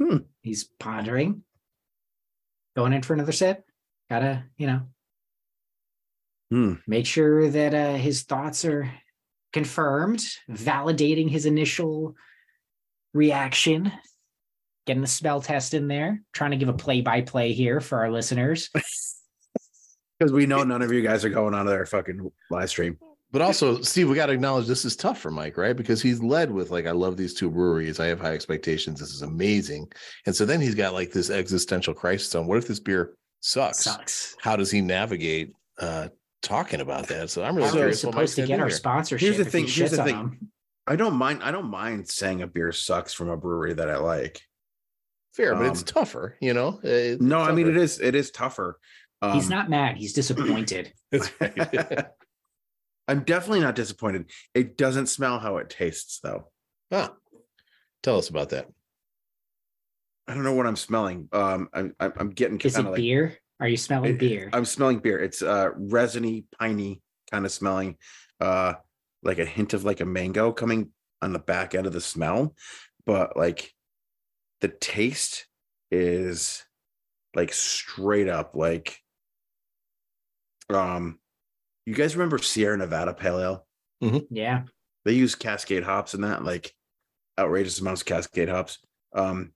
Hmm. 0.03 0.19
He's 0.43 0.65
pondering. 0.79 1.43
Going 2.77 2.93
in 2.93 3.03
for 3.03 3.15
another 3.15 3.33
sip. 3.33 3.65
Gotta, 4.09 4.45
you 4.57 4.67
know, 4.67 4.81
Hmm. 6.51 6.75
make 6.87 7.07
sure 7.07 7.49
that 7.49 7.75
uh, 7.75 7.95
his 7.95 8.23
thoughts 8.23 8.65
are 8.65 8.91
confirmed, 9.53 10.25
validating 10.51 11.29
his 11.31 11.47
initial 11.47 12.15
reaction. 13.15 13.93
Getting 14.87 15.03
the 15.03 15.07
spell 15.09 15.41
test 15.43 15.75
in 15.75 15.87
there, 15.87 16.23
trying 16.33 16.51
to 16.53 16.57
give 16.57 16.69
a 16.69 16.73
play 16.73 17.03
by 17.03 17.21
play 17.21 17.53
here 17.53 17.81
for 17.81 17.99
our 17.99 18.11
listeners. 18.11 18.71
Because 20.19 20.35
we 20.35 20.45
know 20.45 20.63
none 20.65 20.83
of 20.83 20.93
you 20.93 21.01
guys 21.01 21.25
are 21.25 21.31
going 21.31 21.55
on 21.55 21.65
to 21.65 21.71
their 21.71 21.87
fucking 21.87 22.31
live 22.51 22.69
stream. 22.69 22.99
But 23.33 23.43
also, 23.43 23.81
Steve, 23.83 24.09
we 24.09 24.17
got 24.17 24.27
to 24.27 24.33
acknowledge 24.33 24.67
this 24.67 24.85
is 24.85 24.97
tough 24.97 25.21
for 25.21 25.31
Mike, 25.31 25.57
right? 25.57 25.77
Because 25.77 26.03
he's 26.03 26.21
led 26.23 26.51
with 26.51 26.71
like, 26.71 26.87
I 26.87 26.91
love 26.91 27.17
these 27.17 27.33
two 27.33 27.49
breweries. 27.49 28.01
I 28.01 28.07
have 28.07 28.21
high 28.21 28.33
expectations. 28.35 28.99
This 28.99 29.11
is 29.11 29.23
amazing. 29.23 29.91
And 30.27 30.35
so 30.35 30.45
then 30.45 30.61
he's 30.61 30.75
got 30.75 30.95
like 30.95 31.13
this 31.13 31.31
existential 31.31 31.95
crisis 31.95 32.35
on 32.35 32.47
what 32.49 32.59
if 32.59 32.67
this 32.67 32.81
beer 32.81 33.15
sucks? 33.41 33.85
Sucks. 33.85 34.37
How 34.41 34.57
does 34.57 34.71
he 34.71 34.81
navigate 34.81 35.53
uh 35.79 36.09
talking 36.43 36.81
about 36.81 37.07
that? 37.09 37.31
So 37.31 37.45
I'm 37.45 37.55
really 37.55 37.69
How 37.69 37.75
are 37.75 37.79
we 37.79 37.81
what 37.83 37.87
Mike's 37.87 38.01
supposed 38.01 38.37
to 38.37 38.47
get 38.47 38.59
our 38.59 38.67
here. 38.67 38.77
sponsorship? 38.77 39.21
Here's 39.25 39.37
the 39.37 39.43
if 39.43 39.53
he 39.53 39.61
thing- 39.65 39.69
here's 39.69 39.91
the 39.93 40.03
thing. 40.03 40.17
them? 40.17 40.51
I 40.89 40.97
don't 40.97 41.15
mind. 41.15 41.43
I 41.45 41.53
don't 41.53 41.71
mind 41.71 42.09
saying 42.09 42.43
a 42.43 42.49
beer 42.49 42.73
sucks 42.73 43.13
from 43.13 43.29
a 43.29 43.37
brewery 43.37 43.75
that 43.75 43.89
I 43.89 43.99
like. 43.99 44.41
Fair, 45.35 45.55
but 45.55 45.67
it's 45.67 45.81
Um, 45.83 45.87
tougher, 45.87 46.37
you 46.41 46.53
know. 46.53 46.81
It's 46.83 47.23
No, 47.23 47.39
I 47.39 47.53
mean 47.53 47.69
it 47.69 47.77
is. 47.77 48.01
It 48.01 48.17
is 48.17 48.33
tougher. 48.33 48.81
Um, 49.23 49.35
He's 49.35 49.49
not 49.49 49.71
mad. 49.71 49.99
He's 49.99 50.13
disappointed. 50.15 50.93
It's 51.13 51.31
right. 51.41 52.07
I'm 53.11 53.25
definitely 53.25 53.61
not 53.61 53.75
disappointed. 53.75 54.31
It 54.55 54.77
doesn't 54.77 55.07
smell 55.07 55.39
how 55.41 55.57
it 55.57 55.69
tastes, 55.69 56.21
though. 56.23 56.51
ah, 56.93 57.13
tell 58.03 58.19
us 58.19 58.29
about 58.29 58.51
that. 58.51 58.69
I 60.29 60.35
don't 60.35 60.45
know 60.45 60.53
what 60.53 60.67
I'm 60.67 60.77
smelling. 60.77 61.29
Um, 61.33 61.69
I'm 61.75 61.95
I'm, 61.99 62.13
I'm 62.17 62.31
getting 62.31 62.61
Is 62.61 62.75
kind 62.75 62.87
it 62.87 62.89
of 62.89 62.93
like 62.93 63.01
beer? 63.01 63.37
Are 63.59 63.67
you 63.67 63.77
smelling 63.77 64.13
It- 64.13 64.19
beer? 64.21 64.49
I'm 64.53 64.65
smelling 64.65 65.01
beer. 65.01 65.19
It's 65.19 65.43
uh 65.43 65.71
resiny, 65.75 66.45
piney 66.59 67.03
kind 67.33 67.45
of 67.45 67.51
smelling, 67.53 67.97
uh, 68.41 68.75
like 69.25 69.39
a 69.41 69.45
hint 69.45 69.75
of 69.75 69.85
like 69.85 70.01
a 70.01 70.05
mango 70.07 70.53
coming 70.53 70.91
on 71.21 71.33
the 71.33 71.39
back 71.41 71.75
end 71.75 71.87
of 71.87 71.93
the 71.93 72.01
smell, 72.01 72.55
but 73.07 73.37
like 73.37 73.73
the 74.61 74.69
taste 74.69 75.47
is 75.91 76.65
like 77.35 77.53
straight 77.53 78.29
up 78.29 78.55
like 78.55 78.99
um 80.69 81.19
you 81.87 81.95
guys 81.95 82.17
remember 82.17 82.39
Sierra 82.39 82.77
Nevada 82.77 83.15
Pale 83.15 83.41
Ale? 83.41 83.67
yeah. 84.31 84.63
They 85.05 85.13
use 85.13 85.35
Cascade 85.35 85.83
hops 85.83 86.15
in 86.15 86.23
that, 86.23 86.45
like 86.45 86.75
outrageous 87.39 87.81
amounts 87.81 88.03
of 88.03 88.07
Cascade 88.07 88.49
hops. 88.49 88.79
Um, 89.15 89.53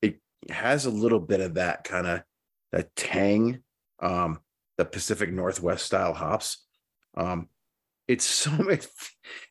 it 0.00 0.20
has 0.50 0.86
a 0.86 0.90
little 0.90 1.20
bit 1.20 1.40
of 1.40 1.54
that 1.54 1.84
kind 1.84 2.06
of 2.06 2.22
that 2.72 2.94
tang, 2.96 3.62
um, 4.00 4.40
the 4.78 4.84
Pacific 4.84 5.32
Northwest 5.32 5.84
style 5.84 6.14
hops. 6.14 6.64
Um, 7.16 7.48
it's 8.06 8.24
so 8.24 8.50
it, 8.70 8.86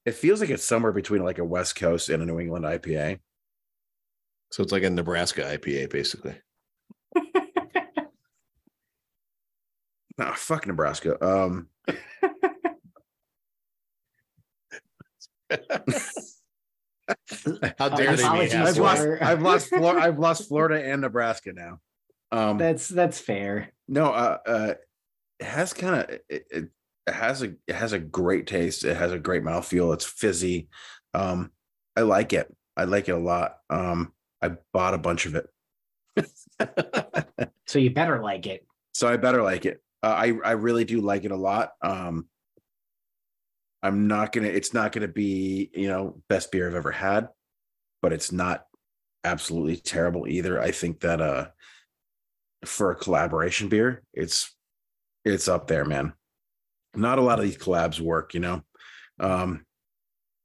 it 0.06 0.16
feels 0.16 0.40
like 0.40 0.50
it's 0.50 0.64
somewhere 0.64 0.92
between 0.92 1.24
like 1.24 1.40
a 1.40 1.46
West 1.46 1.76
Coast 1.76 2.10
and 2.10 2.24
a 2.24 2.26
New 2.26 2.40
England 2.40 2.66
IPA. 2.66 3.20
So 4.52 4.62
it's 4.62 4.72
like 4.72 4.84
a 4.84 4.90
Nebraska 4.90 5.42
IPA, 5.42 5.90
basically. 5.90 6.36
Nah, 10.18 10.34
fuck 10.34 10.68
Nebraska. 10.68 11.18
Um, 11.26 11.68
How 17.78 17.90
dare 17.90 18.16
they 18.16 18.24
be 18.24 18.54
I've 18.54 18.78
lost, 18.78 19.08
I've 19.22 19.42
lost, 19.42 19.68
Flor- 19.70 20.00
I've 20.00 20.20
lost 20.20 20.48
Florida 20.48 20.84
and 20.84 21.02
Nebraska 21.02 21.52
now. 21.54 21.80
Um, 22.32 22.58
That's 22.58 22.88
that's 22.88 23.20
fair. 23.20 23.72
no, 23.88 24.06
uh, 24.08 24.38
uh, 24.48 24.74
it 25.40 25.46
has 25.46 25.74
kind 25.74 25.96
of 25.96 26.10
it, 26.10 26.26
it, 26.30 26.70
it 27.08 27.14
has 27.14 27.44
a 27.44 27.54
it 27.68 27.76
has 27.76 27.94
a 27.94 28.00
great 28.00 28.48
taste. 28.48 28.84
It 28.86 28.96
has 28.98 29.12
a 29.12 29.20
great 29.20 29.44
mouthfeel. 29.44 29.94
It's 29.94 30.06
fizzy. 30.06 30.70
Um, 31.14 31.52
I 31.96 32.02
like 32.02 32.34
it. 32.34 32.52
I 32.76 32.86
like 32.86 33.08
it 33.10 33.12
a 33.12 33.20
lot. 33.20 33.58
Um, 33.70 34.14
I 34.42 34.54
bought 34.74 34.96
a 34.96 34.98
bunch 34.98 35.28
of 35.28 35.36
it, 35.36 35.48
So 37.68 37.78
you 37.80 37.92
better 37.92 38.22
like 38.24 38.48
it. 38.48 38.66
so 38.94 39.08
I 39.08 39.18
better 39.18 39.44
like 39.44 39.66
it. 39.66 39.82
Uh, 40.04 40.08
I 40.08 40.34
I 40.44 40.52
really 40.52 40.84
do 40.84 41.00
like 41.00 41.24
it 41.24 41.32
a 41.32 41.38
lot. 41.38 41.72
Um, 41.82 42.28
I'm 43.82 44.08
not 44.08 44.34
gonna. 44.34 44.48
It's 44.48 44.74
not 44.74 44.92
gonna 44.92 45.08
be 45.08 45.72
you 45.74 45.88
know 45.88 46.22
best 46.28 46.52
beer 46.52 46.68
I've 46.68 46.76
ever 46.76 46.92
had, 46.92 47.30
but 48.02 48.12
it's 48.12 48.32
not 48.32 48.66
absolutely 49.24 49.78
terrible 49.78 50.28
either. 50.28 50.62
I 50.62 50.72
think 50.72 51.00
that 51.00 51.22
uh, 51.22 51.48
for 52.66 52.92
a 52.92 52.96
collaboration 52.96 53.70
beer, 53.70 54.04
it's 54.14 54.54
it's 55.24 55.48
up 55.48 55.68
there, 55.68 55.86
man. 55.86 56.14
Not 56.96 57.18
a 57.18 57.22
lot 57.22 57.40
of 57.40 57.46
these 57.46 57.58
collabs 57.58 58.00
work, 58.00 58.34
you 58.34 58.42
know. 58.42 58.62
Um, 59.20 59.66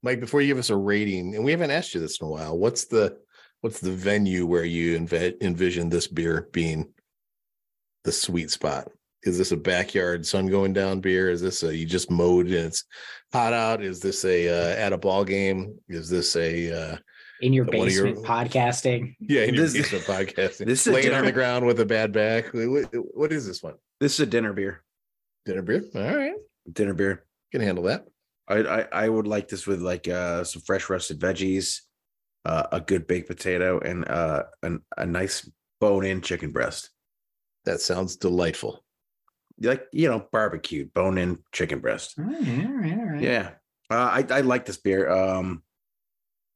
Mike, 0.02 0.20
before 0.20 0.40
you 0.40 0.46
give 0.46 0.59
us 0.59 0.70
a 0.70 0.76
rating, 0.76 1.34
and 1.34 1.44
we 1.44 1.50
haven't 1.50 1.72
asked 1.72 1.94
you 1.94 2.00
this 2.00 2.20
in 2.20 2.26
a 2.26 2.30
while, 2.30 2.56
what's 2.56 2.84
the 2.84 3.18
what's 3.61 3.80
the 3.80 3.90
venue 3.90 4.46
where 4.46 4.64
you 4.64 4.96
env- 4.98 5.42
envision 5.42 5.88
this 5.88 6.06
beer 6.06 6.48
being 6.52 6.92
the 8.04 8.12
sweet 8.12 8.50
spot? 8.52 8.88
Is 9.25 9.37
this 9.37 9.53
a 9.53 9.57
backyard 9.57 10.25
sun 10.25 10.47
going 10.47 10.73
down 10.73 11.01
beer? 11.01 11.31
Is 11.31 11.41
this 11.41 11.62
a 11.62 11.75
you 11.77 11.87
just 11.87 12.11
mowed 12.11 12.47
and 12.47 12.55
it's 12.55 12.85
hot 13.33 13.53
out? 13.53 13.83
Is 13.83 14.01
this 14.01 14.25
a 14.25 14.49
uh, 14.49 14.77
at 14.77 14.93
a 14.93 14.99
ball 14.99 15.25
game? 15.25 15.79
Is 15.89 16.09
this 16.09 16.37
a 16.37 16.93
uh, 16.93 16.97
In 17.41 17.53
your 17.53 17.64
One 17.64 17.89
of 17.89 17.93
your- 17.95 18.05
basement 18.07 18.27
podcasting. 18.27 19.16
yeah 19.21 19.43
in 19.43 19.55
your 19.55 19.66
This- 19.66 19.75
basement 19.91 20.05
podcasting? 20.05 20.66
this 20.66 20.87
is 20.87 20.93
laying 20.93 21.12
on 21.12 21.25
the 21.25 21.33
ground 21.33 21.66
with 21.66 21.81
a 21.81 21.87
bad 21.87 22.12
back. 22.12 22.53
What, 22.55 22.85
what 23.14 23.33
is 23.33 23.47
this 23.47 23.62
one? 23.62 23.75
this 24.01 24.14
is 24.14 24.21
a 24.21 24.27
dinner 24.27 24.53
beer. 24.53 24.85
Dinner 25.45 25.62
beer. 25.62 25.83
All 25.95 26.16
right, 26.16 26.35
Dinner 26.73 26.95
beer. 26.95 27.25
can 27.51 27.61
handle 27.61 27.85
that. 27.85 28.07
I, 28.47 28.57
I 28.59 28.87
I 29.05 29.09
would 29.09 29.27
like 29.27 29.49
this 29.49 29.66
with 29.66 29.81
like 29.83 30.07
uh 30.09 30.45
some 30.45 30.62
fresh 30.62 30.89
roasted 30.89 31.19
veggies, 31.19 31.81
uh, 32.45 32.64
a 32.73 32.81
good 32.81 33.07
baked 33.09 33.29
potato, 33.29 33.79
and 33.81 34.09
uh 34.09 34.45
an, 34.62 34.81
a 34.97 35.05
nice 35.07 35.51
bone 35.81 36.05
in 36.05 36.21
chicken 36.23 36.53
breast. 36.53 36.91
That 37.64 37.81
sounds 37.81 38.16
delightful. 38.16 38.85
Like 39.61 39.86
you 39.92 40.09
know, 40.09 40.26
barbecued 40.30 40.94
bone 40.94 41.18
in 41.18 41.38
chicken 41.52 41.80
breast. 41.80 42.14
All 42.18 42.24
right, 42.24 42.34
all 42.66 42.72
right, 42.72 42.98
all 42.98 43.04
right. 43.06 43.22
Yeah, 43.22 43.50
uh, 43.90 43.94
I 43.94 44.24
I 44.30 44.40
like 44.42 44.64
this 44.64 44.76
beer. 44.76 45.09
Um, 45.11 45.62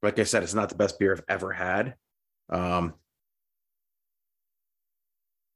like 0.03 0.19
I 0.19 0.25
said, 0.25 0.43
it's 0.43 0.55
not 0.55 0.69
the 0.69 0.75
best 0.77 0.99
beer 0.99 1.13
I've 1.13 1.25
ever 1.29 1.53
had. 1.53 1.95
Um, 2.51 2.95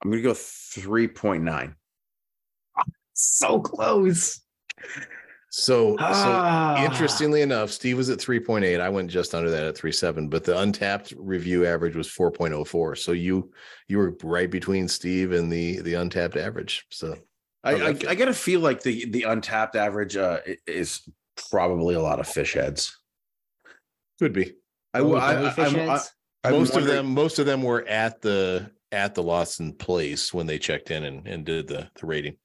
I'm 0.02 0.10
gonna 0.10 0.22
go 0.22 0.34
three 0.34 1.08
point 1.08 1.44
nine. 1.44 1.76
So 3.14 3.60
close. 3.60 4.40
So, 5.48 5.96
so 5.96 5.96
Ah. 6.00 6.84
Interestingly 6.84 7.40
enough, 7.40 7.70
Steve 7.70 7.96
was 7.96 8.10
at 8.10 8.18
3.8. 8.18 8.78
I 8.78 8.90
went 8.90 9.10
just 9.10 9.34
under 9.34 9.48
that 9.48 9.64
at 9.64 9.74
3.7, 9.74 10.28
but 10.28 10.44
the 10.44 10.52
Untappd 10.52 11.14
review 11.16 11.64
average 11.64 11.96
was 11.96 12.08
4.04. 12.08 12.98
So 12.98 13.12
you 13.12 13.52
you 13.88 13.96
were 13.96 14.14
right 14.22 14.50
between 14.50 14.86
Steve 14.86 15.32
and 15.32 15.50
the 15.50 15.80
the 15.80 15.94
Untappd 15.94 16.36
average. 16.36 16.84
So 16.90 17.16
I, 17.66 17.88
I. 17.88 17.96
I 18.08 18.14
gotta 18.14 18.32
feel 18.34 18.60
like 18.60 18.82
the 18.82 19.06
the 19.10 19.22
Untappd 19.22 19.74
average 19.74 20.16
uh 20.16 20.38
is 20.66 21.00
probably 21.50 21.94
a 21.94 22.00
lot 22.00 22.20
of 22.20 22.26
Phish 22.26 22.54
heads. 22.54 22.96
could 24.18 24.32
be. 24.32 24.52
I, 24.94 25.00
Only 25.00 25.18
I, 25.20 25.32
I, 25.42 25.54
I'm- 25.58 25.90
I. 25.90 26.00
I'm 26.44 26.52
most 26.52 26.76
of 26.76 26.84
them 26.84 27.12
most 27.12 27.38
of 27.40 27.46
them 27.46 27.62
were 27.62 27.86
at 27.88 28.20
the 28.22 28.70
at 28.92 29.14
the 29.16 29.22
Lawson 29.22 29.72
place 29.72 30.32
when 30.32 30.46
they 30.46 30.58
checked 30.58 30.90
in 30.92 31.02
and, 31.04 31.26
and 31.26 31.44
did 31.44 31.66
the, 31.66 31.90
the 32.00 32.06
rating. 32.06 32.36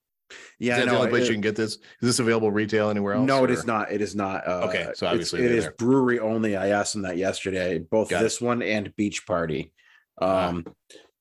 Yeah, 0.59 0.73
is 0.73 0.79
that 0.79 0.85
no, 0.87 0.91
the 0.93 0.97
only 0.99 1.09
place 1.11 1.23
it- 1.23 1.27
you 1.27 1.33
can 1.35 1.41
get 1.41 1.55
this? 1.55 1.73
Is 1.73 1.79
this 2.01 2.19
available 2.19 2.49
retail 2.51 2.89
anywhere 2.89 3.13
else? 3.13 3.27
No, 3.27 3.43
it 3.43 3.51
or- 3.51 3.53
is 3.53 3.65
not. 3.65 3.91
It 3.91 4.01
is 4.01 4.15
not. 4.15 4.47
Uh, 4.47 4.65
Okay, 4.69 4.83
so 4.83 4.89
it's- 4.89 5.03
obviously 5.03 5.43
it 5.43 5.61
there. 5.61 5.71
brewery 5.77 6.19
only. 6.19 6.55
I 6.57 6.69
asked 6.69 6.93
them 6.93 7.03
that 7.03 7.17
yesterday. 7.17 7.77
Both 7.77 8.09
Got 8.09 8.21
it. 8.21 8.23
this 8.23 8.41
one 8.41 8.63
and 8.63 8.95
Beach 8.95 9.25
Party. 9.27 9.71
Um, 10.19 10.65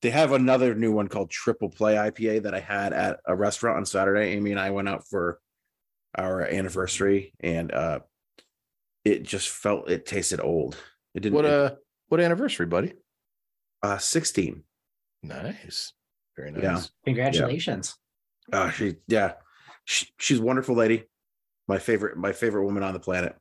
they 0.02 0.10
have 0.10 0.32
another 0.32 0.74
new 0.74 0.92
one 0.92 1.08
called 1.08 1.30
Triple 1.30 1.70
Play 1.70 1.94
IPA 1.94 2.44
that 2.44 2.54
I 2.54 2.60
had 2.60 2.92
at 2.92 3.20
a 3.26 3.34
restaurant 3.36 3.76
on 3.78 3.84
Saturday. 3.86 4.32
Amy 4.32 4.50
and 4.50 4.60
I 4.60 4.70
went 4.70 4.88
out 4.88 5.06
for 5.08 5.40
our 6.16 6.42
anniversary, 6.42 7.32
and 7.40 7.70
uh, 7.72 8.00
it 9.04 9.22
just 9.22 9.48
felt 9.48 9.90
it 9.90 10.06
tasted 10.06 10.40
old. 10.40 10.76
It 11.14 11.20
didn't. 11.20 11.34
What 11.36 11.44
it- 11.44 11.50
uh 11.52 11.74
what 12.08 12.20
anniversary, 12.20 12.66
buddy? 12.66 12.94
uh, 13.82 13.98
sixteen. 13.98 14.64
Nice. 15.22 15.92
Very 16.36 16.50
nice. 16.50 16.62
Yeah. 16.62 16.80
Congratulations. 17.04 17.96
Uh, 18.52 18.70
she 18.70 18.96
yeah, 19.06 19.34
she, 19.84 20.08
she's 20.18 20.40
a 20.40 20.42
wonderful 20.42 20.74
lady. 20.74 21.04
My 21.68 21.78
favorite, 21.78 22.16
my 22.16 22.32
favorite 22.32 22.64
woman 22.64 22.82
on 22.82 22.94
the 22.94 23.00
planet. 23.00 23.36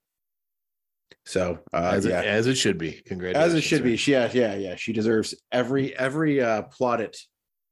So 1.26 1.60
uh, 1.74 1.92
As, 1.96 2.06
yeah, 2.06 2.22
it, 2.22 2.28
as 2.28 2.48
it 2.48 2.56
should 2.56 2.78
be. 2.78 3.02
Congratulations. 3.06 3.54
as 3.54 3.60
it 3.60 3.62
should 3.68 3.84
be. 3.84 3.98
She, 3.98 4.14
yeah, 4.14 4.30
yeah, 4.34 4.56
yeah. 4.56 4.76
She 4.76 4.94
deserves 4.94 5.36
every 5.52 5.96
every 5.98 6.42
uh 6.42 6.64
plaudit 6.64 7.18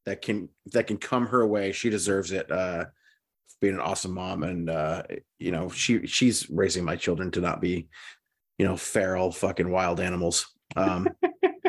that 0.05 0.21
can 0.21 0.49
that 0.73 0.87
can 0.87 0.97
come 0.97 1.27
her 1.27 1.45
way. 1.45 1.71
She 1.71 1.89
deserves 1.89 2.31
it. 2.31 2.51
Uh 2.51 2.85
being 3.59 3.73
an 3.73 3.79
awesome 3.79 4.13
mom 4.13 4.43
and 4.43 4.69
uh 4.69 5.03
you 5.39 5.51
know, 5.51 5.69
she 5.69 6.05
she's 6.05 6.49
raising 6.49 6.83
my 6.85 6.95
children 6.95 7.31
to 7.31 7.41
not 7.41 7.59
be, 7.61 7.87
you 8.57 8.65
know, 8.65 8.77
feral 8.77 9.31
fucking 9.31 9.69
wild 9.69 9.99
animals. 9.99 10.45
Um 10.75 11.07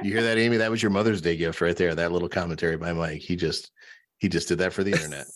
You 0.02 0.12
hear 0.12 0.22
that, 0.22 0.38
Amy? 0.38 0.58
That 0.58 0.70
was 0.70 0.80
your 0.80 0.90
Mother's 0.92 1.20
Day 1.20 1.36
gift 1.36 1.60
right 1.60 1.76
there. 1.76 1.92
That 1.92 2.12
little 2.12 2.28
commentary 2.28 2.76
by 2.76 2.92
Mike. 2.92 3.20
He 3.20 3.34
just 3.34 3.72
he 4.18 4.28
just 4.28 4.46
did 4.48 4.58
that 4.58 4.72
for 4.72 4.84
the 4.84 4.92
internet. 4.92 5.26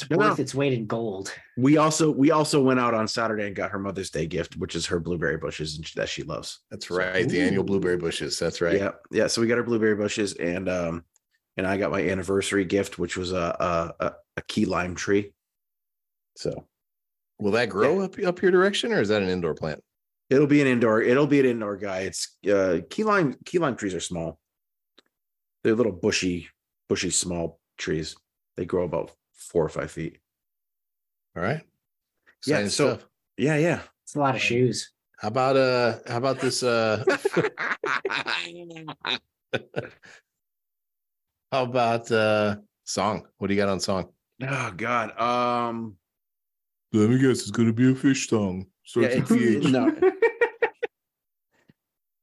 It's 0.00 0.08
No, 0.10 0.16
worth 0.18 0.38
no. 0.38 0.42
its 0.42 0.54
weight 0.54 0.72
in 0.72 0.86
gold. 0.86 1.32
we 1.56 1.76
also 1.76 2.10
we 2.12 2.30
also 2.30 2.62
went 2.62 2.78
out 2.78 2.94
on 2.94 3.08
Saturday 3.08 3.46
and 3.48 3.56
got 3.56 3.72
her 3.72 3.78
Mother's 3.80 4.10
Day 4.10 4.26
gift, 4.26 4.56
which 4.56 4.76
is 4.76 4.86
her 4.86 5.00
blueberry 5.00 5.36
bushes 5.38 5.76
and 5.76 5.84
that 5.96 6.08
she 6.08 6.22
loves. 6.22 6.60
That's 6.70 6.86
So- 6.86 6.96
right. 6.96 7.28
The 7.28 7.40
annual 7.40 7.64
blueberry 7.64 7.96
bushes. 7.96 8.38
That's 8.38 8.60
right. 8.60 8.76
Yeah, 8.76 8.92
yeah. 9.10 9.26
So 9.26 9.40
we 9.40 9.48
got 9.48 9.58
our 9.58 9.64
blueberry 9.64 9.96
bushes, 9.96 10.34
and 10.34 10.68
um, 10.68 11.04
and 11.56 11.66
I 11.66 11.76
got 11.76 11.90
my 11.90 12.00
anniversary 12.08 12.64
gift, 12.64 12.98
which 12.98 13.16
was 13.16 13.32
a 13.32 13.94
a, 13.98 14.04
a, 14.06 14.12
a 14.36 14.42
key 14.42 14.66
lime 14.66 14.94
tree. 14.94 15.32
So 16.36 16.66
Will 17.40 17.52
that 17.52 17.68
grow 17.68 18.00
up 18.02 18.16
up 18.24 18.40
your 18.40 18.50
direction, 18.52 18.92
or 18.92 19.00
is 19.00 19.08
that 19.08 19.22
an 19.22 19.28
indoor 19.28 19.54
plant? 19.54 19.82
it'll 20.30 20.46
be 20.46 20.60
an 20.60 20.66
indoor. 20.66 21.00
It'll 21.02 21.26
be 21.26 21.40
an 21.40 21.46
indoor 21.46 21.76
guy. 21.76 22.00
It's 22.00 22.36
uh, 22.52 22.80
key 22.90 23.02
lime. 23.02 23.34
Key 23.44 23.58
lime 23.58 23.74
trees 23.76 23.94
are 23.94 24.00
small. 24.00 24.38
They're 25.64 25.74
little 25.74 25.90
bushy, 25.92 26.48
bushy, 26.88 27.10
small 27.10 27.58
trees. 27.78 28.14
They 28.56 28.64
grow 28.64 28.84
about 28.84 29.10
four 29.38 29.64
or 29.64 29.68
five 29.70 29.90
feet. 29.90 30.18
All 31.36 31.42
right. 31.42 31.62
Yeah, 32.46 32.68
so- 32.68 32.68
stuff. 32.96 33.06
Yeah, 33.36 33.56
yeah. 33.56 33.80
It's 34.04 34.14
a 34.16 34.18
lot 34.20 34.34
of 34.34 34.40
shoes. 34.42 34.92
How 35.18 35.28
about 35.28 35.56
uh 35.56 35.98
how 36.06 36.18
about 36.18 36.38
this 36.40 36.62
uh 36.62 37.02
how 41.52 41.62
about 41.64 42.10
uh 42.10 42.56
song? 42.84 43.26
What 43.38 43.48
do 43.48 43.54
you 43.54 43.60
got 43.60 43.68
on 43.68 43.80
song? 43.80 44.08
oh 44.42 44.72
God. 44.76 45.18
Um. 45.20 45.96
Let 46.92 47.10
me 47.10 47.18
guess, 47.18 47.40
it's 47.42 47.50
gonna 47.50 47.72
be 47.72 47.90
a 47.90 47.94
Phish 47.94 48.28
song. 48.28 48.66
Starts 48.84 49.14
yeah, 49.14 49.20
it's- 49.22 49.70
no. 49.70 49.94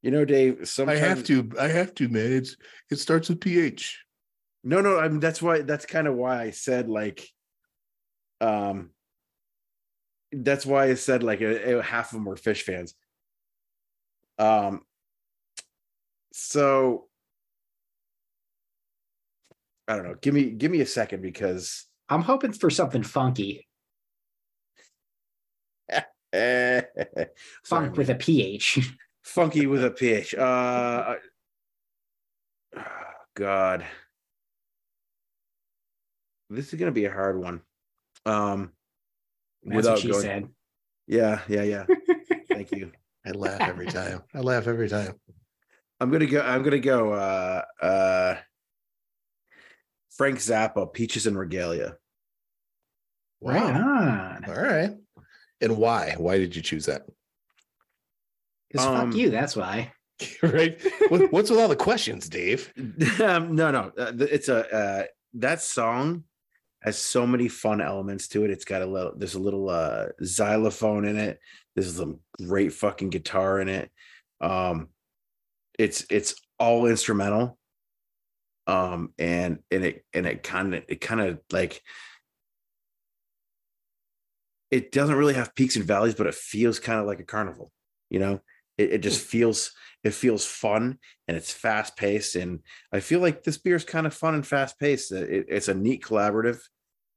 You 0.01 0.11
know, 0.11 0.23
Dave. 0.23 0.69
I 0.87 0.95
have 0.97 1.23
to, 1.23 1.49
I 1.59 1.67
have 1.67 1.95
to, 1.95 2.07
man. 2.07 2.31
It's 2.31 2.55
it 2.91 2.97
starts 2.99 3.27
with 3.27 3.39
PH. 3.41 4.04
No, 4.67 4.81
no, 4.81 4.99
I 4.99 5.07
mean 5.07 5.19
that's 5.19 5.43
why 5.43 5.61
that's 5.61 5.85
kind 5.85 6.07
of 6.07 6.15
why 6.15 6.41
I 6.41 6.49
said 6.49 6.89
like 6.89 7.29
um 8.41 8.89
that's 10.31 10.65
why 10.65 10.85
I 10.85 10.95
said 10.95 11.21
like 11.21 11.41
uh, 11.43 11.45
uh, 11.77 11.81
half 11.83 12.11
of 12.11 12.15
them 12.15 12.25
were 12.25 12.35
Phish 12.35 12.63
fans. 12.63 12.95
Um 14.39 14.81
so 16.33 17.05
I 19.87 19.95
don't 19.95 20.05
know. 20.05 20.15
Give 20.19 20.33
me 20.33 20.49
give 20.49 20.71
me 20.71 20.81
a 20.81 20.85
second 20.87 21.21
because 21.21 21.85
I'm 22.09 22.23
hoping 22.23 22.51
for 22.51 22.71
something 22.71 23.03
funky. 23.03 23.67
Funk 27.63 27.95
with 27.95 28.09
a 28.09 28.15
PH. 28.15 28.95
funky 29.21 29.67
with 29.67 29.85
a 29.85 29.91
ph. 29.91 30.33
Uh 30.33 31.15
God. 33.35 33.85
This 36.49 36.71
is 36.73 36.79
gonna 36.79 36.91
be 36.91 37.05
a 37.05 37.11
hard 37.11 37.39
one. 37.39 37.61
Um 38.25 38.71
That's 39.63 39.87
what 39.87 39.99
she 39.99 40.13
said. 40.13 40.49
Yeah, 41.07 41.41
yeah, 41.47 41.63
yeah. 41.63 41.85
Thank 42.49 42.71
you. 42.71 42.91
I 43.25 43.31
laugh 43.31 43.61
every 43.61 43.87
time. 43.87 44.23
I 44.33 44.39
laugh 44.39 44.67
every 44.67 44.89
time. 44.89 45.13
I'm 45.99 46.11
gonna 46.11 46.25
go. 46.25 46.41
I'm 46.41 46.63
gonna 46.63 46.79
go. 46.79 47.13
Uh, 47.13 47.61
uh, 47.81 48.35
Frank 50.15 50.37
Zappa, 50.39 50.91
Peaches 50.91 51.27
en 51.27 51.35
Regalia. 51.37 51.97
Right 53.41 53.61
on. 53.75 54.45
All 54.47 54.53
right. 54.61 54.91
And 55.61 55.77
why? 55.77 56.15
Why 56.17 56.37
did 56.37 56.55
you 56.55 56.61
choose 56.61 56.85
that? 56.87 57.03
Because 58.69 58.85
Um, 58.85 59.11
fuck 59.11 59.19
you, 59.19 59.29
that's 59.29 59.55
why. 59.55 59.91
right. 60.43 60.79
What- 61.09 61.31
What's 61.31 61.49
with 61.49 61.59
all 61.59 61.67
the 61.67 61.75
questions, 61.75 62.29
Dave? 62.29 62.71
um, 63.21 63.55
no, 63.55 63.71
no. 63.71 63.91
Uh, 63.97 64.11
it's 64.19 64.49
a 64.49 64.73
uh, 64.73 65.03
that 65.35 65.61
song 65.61 66.23
has 66.85 66.97
so 66.99 67.25
many 67.25 67.47
fun 67.47 67.81
elements 67.81 68.27
to 68.29 68.45
it. 68.45 68.51
It's 68.51 68.63
got 68.63 68.83
a 68.83 68.85
little. 68.85 69.13
There's 69.17 69.33
a 69.33 69.39
little 69.39 69.69
uh, 69.69 70.07
xylophone 70.23 71.05
in 71.05 71.17
it. 71.17 71.39
There's 71.75 71.95
some 71.95 72.19
great 72.37 72.73
fucking 72.73 73.09
guitar 73.09 73.59
in 73.59 73.67
it. 73.67 73.91
Um, 74.39 74.89
it's 75.79 76.05
it's 76.09 76.35
all 76.59 76.85
instrumental. 76.85 77.57
Um, 78.67 79.13
and 79.17 79.59
and 79.71 79.83
it 79.83 80.05
and 80.13 80.25
it 80.27 80.43
kind 80.43 80.75
of 80.75 80.83
it 80.87 81.01
kind 81.01 81.21
of 81.21 81.39
like 81.51 81.81
it 84.69 84.91
doesn't 84.91 85.15
really 85.15 85.33
have 85.33 85.55
peaks 85.55 85.75
and 85.75 85.85
valleys, 85.85 86.15
but 86.15 86.27
it 86.27 86.35
feels 86.35 86.79
kind 86.79 86.99
of 86.99 87.07
like 87.07 87.19
a 87.19 87.25
carnival. 87.25 87.71
You 88.09 88.19
know, 88.19 88.41
it, 88.77 88.93
it 88.93 88.97
just 88.99 89.25
feels 89.25 89.71
it 90.03 90.13
feels 90.13 90.45
fun 90.45 90.99
and 91.27 91.35
it's 91.35 91.51
fast 91.51 91.97
paced. 91.97 92.35
And 92.35 92.59
I 92.91 92.99
feel 92.99 93.21
like 93.21 93.43
this 93.43 93.57
beer 93.57 93.75
is 93.75 93.83
kind 93.83 94.05
of 94.05 94.13
fun 94.13 94.35
and 94.35 94.45
fast 94.45 94.79
paced. 94.79 95.11
It, 95.11 95.47
it's 95.49 95.67
a 95.67 95.73
neat 95.73 96.03
collaborative, 96.03 96.59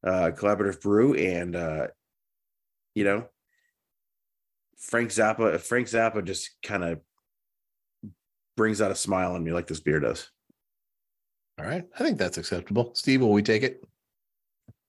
uh, 0.04 0.30
collaborative 0.34 0.80
brew, 0.80 1.14
and 1.14 1.54
uh, 1.56 1.88
you 2.94 3.04
know, 3.04 3.26
Frank 4.78 5.10
Zappa. 5.10 5.60
Frank 5.60 5.88
Zappa 5.88 6.24
just 6.24 6.50
kind 6.62 6.84
of 6.84 7.00
brings 8.56 8.80
out 8.80 8.90
a 8.90 8.94
smile 8.96 9.32
on 9.32 9.44
me 9.44 9.52
like 9.52 9.66
this 9.66 9.80
beer 9.80 10.00
does. 10.00 10.30
All 11.58 11.66
right. 11.66 11.84
I 11.98 12.02
think 12.04 12.18
that's 12.18 12.38
acceptable. 12.38 12.92
Steve, 12.94 13.20
will 13.20 13.32
we 13.32 13.42
take 13.42 13.62
it? 13.62 13.82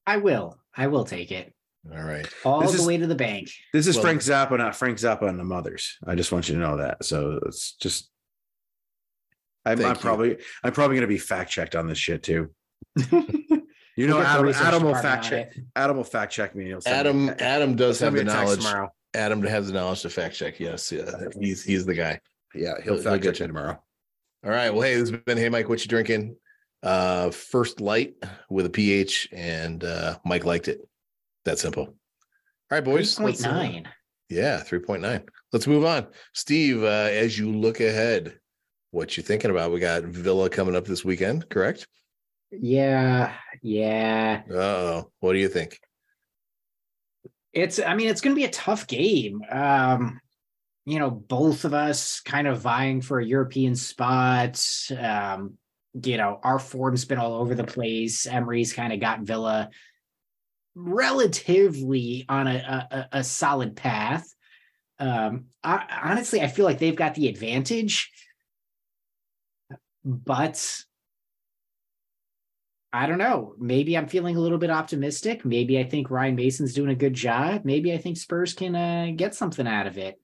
I 0.05 0.17
will. 0.17 0.57
I 0.75 0.87
will 0.87 1.03
take 1.03 1.31
it. 1.31 1.53
All 1.91 2.03
right. 2.03 2.27
All 2.45 2.61
This 2.61 2.73
the 2.73 2.79
is- 2.79 2.85
way 2.87 2.97
to 2.97 3.07
the 3.07 3.15
bank. 3.15 3.49
This 3.73 3.87
is 3.87 3.95
Well- 3.95 4.03
Frank 4.03 4.21
Zappa, 4.21 4.57
not 4.57 4.75
Frank 4.75 4.97
Zappa 4.97 5.27
and 5.27 5.39
the 5.39 5.43
Mothers. 5.43 5.97
I 6.05 6.15
just 6.15 6.31
want 6.31 6.47
you 6.49 6.55
to 6.55 6.61
know 6.61 6.77
that. 6.77 7.03
So 7.05 7.39
it's 7.45 7.73
just. 7.73 8.09
I'm, 9.65 9.83
I'm 9.83 9.95
probably 9.97 10.37
I'm 10.63 10.71
probably 10.71 10.95
gonna 10.95 11.07
be 11.07 11.17
fact 11.17 11.51
checked 11.51 11.75
on 11.75 11.87
this 11.87 11.97
shit 11.97 12.23
too. 12.23 12.49
You 13.99 14.07
We'll 14.07 14.19
know, 14.19 14.23
Adam, 14.23 14.47
Adam 14.47 14.83
will 14.83 14.95
fact 14.95 15.25
check. 15.25 15.57
it. 15.57 15.63
Adam 15.75 15.97
will 15.97 16.05
fact 16.05 16.31
check 16.31 16.55
me. 16.55 16.71
and 16.71 16.75
me- 16.85 16.89
Adam 16.89 17.29
Adam 17.39 17.75
does 17.75 17.99
have 17.99 18.13
the 18.13 18.23
knowledge. 18.23 18.59
tomorrow. 18.63 18.89
Adam 19.13 19.41
has 19.43 19.67
the 19.67 19.73
knowledge 19.73 20.03
to 20.03 20.09
fact 20.09 20.35
check. 20.35 20.57
Yes. 20.57 20.89
Yeah. 20.89 21.11
He's 21.37 21.65
he's 21.65 21.85
the 21.85 21.93
guy. 21.93 22.21
Yeah, 22.55 22.75
he'll 22.81 22.93
He'll 22.93 23.03
fact 23.03 23.25
check 23.25 23.39
you. 23.39 23.43
you 23.43 23.47
tomorrow. 23.47 23.77
All 24.45 24.51
right. 24.51 24.69
Well, 24.69 24.83
hey, 24.83 24.95
this 24.95 25.09
has 25.09 25.19
been 25.25 25.37
Hey 25.37 25.49
Mike, 25.49 25.67
what 25.67 25.81
you 25.83 25.89
drinking? 25.89 26.37
Uh 26.81 27.29
first 27.31 27.81
light 27.81 28.13
with 28.49 28.67
a 28.67 28.69
pH 28.69 29.27
and 29.33 29.83
uh 29.83 30.17
Mike 30.23 30.45
liked 30.45 30.69
it. 30.69 30.79
That 31.43 31.59
simple. 31.59 31.83
All 31.83 31.95
right, 32.71 32.83
boys. 32.85 33.15
Point 33.15 33.31
let's, 33.31 33.45
uh, 33.45 33.51
nine. 33.51 33.85
yeah, 34.29 34.61
3.9. 34.63 35.27
Let's 35.51 35.67
move 35.67 35.83
on. 35.83 36.07
Steve, 36.33 36.83
uh, 36.83 37.09
as 37.11 37.37
you 37.37 37.51
look 37.51 37.81
ahead, 37.81 38.39
what 38.91 39.17
you 39.17 39.23
thinking 39.23 39.51
about? 39.51 39.73
We 39.73 39.81
got 39.81 40.03
Villa 40.03 40.49
coming 40.49 40.75
up 40.77 40.85
this 40.85 41.03
weekend, 41.03 41.49
correct? 41.49 41.85
Yeah, 42.51 43.33
yeah. 43.61 44.41
Oh, 44.51 45.11
what 45.19 45.33
do 45.33 45.39
you 45.39 45.49
think? 45.49 45.79
It's. 47.53 47.79
I 47.79 47.95
mean, 47.95 48.09
it's 48.09 48.21
going 48.21 48.35
to 48.35 48.39
be 48.39 48.45
a 48.45 48.49
tough 48.49 48.87
game. 48.87 49.41
Um, 49.51 50.19
you 50.85 50.97
know, 50.99 51.11
both 51.11 51.65
of 51.65 51.73
us 51.73 52.19
kind 52.21 52.47
of 52.47 52.61
vying 52.61 53.01
for 53.01 53.19
a 53.19 53.25
European 53.25 53.75
spot. 53.75 54.63
Um, 54.97 55.57
you 56.03 56.17
know, 56.17 56.39
our 56.43 56.59
form's 56.59 57.05
been 57.05 57.17
all 57.17 57.33
over 57.35 57.55
the 57.55 57.63
place. 57.63 58.25
Emery's 58.25 58.73
kind 58.73 58.93
of 58.93 58.99
got 58.99 59.21
Villa 59.21 59.69
relatively 60.75 62.25
on 62.29 62.47
a 62.47 62.55
a, 62.55 62.95
a- 62.95 63.09
a 63.19 63.23
solid 63.23 63.75
path. 63.75 64.25
Um, 64.99 65.45
I, 65.63 66.01
honestly, 66.03 66.41
I 66.41 66.47
feel 66.47 66.65
like 66.65 66.79
they've 66.79 66.95
got 66.95 67.15
the 67.15 67.27
advantage, 67.29 68.11
but 70.03 70.83
I 72.91 73.05
don't 73.05 73.19
know. 73.19 73.53
Maybe 73.59 73.97
I'm 73.97 74.07
feeling 74.07 74.35
a 74.35 74.39
little 74.39 74.57
bit 74.57 74.71
optimistic. 74.71 75.45
Maybe 75.45 75.77
I 75.77 75.83
think 75.83 76.09
Ryan 76.09 76.35
Mason's 76.35 76.73
doing 76.73 76.89
a 76.89 76.95
good 76.95 77.13
job. 77.13 77.63
Maybe 77.63 77.93
I 77.93 77.97
think 77.97 78.17
Spurs 78.17 78.53
can 78.53 78.75
uh, 78.75 79.11
get 79.15 79.35
something 79.35 79.67
out 79.67 79.85
of 79.85 79.97
it. 79.97 80.19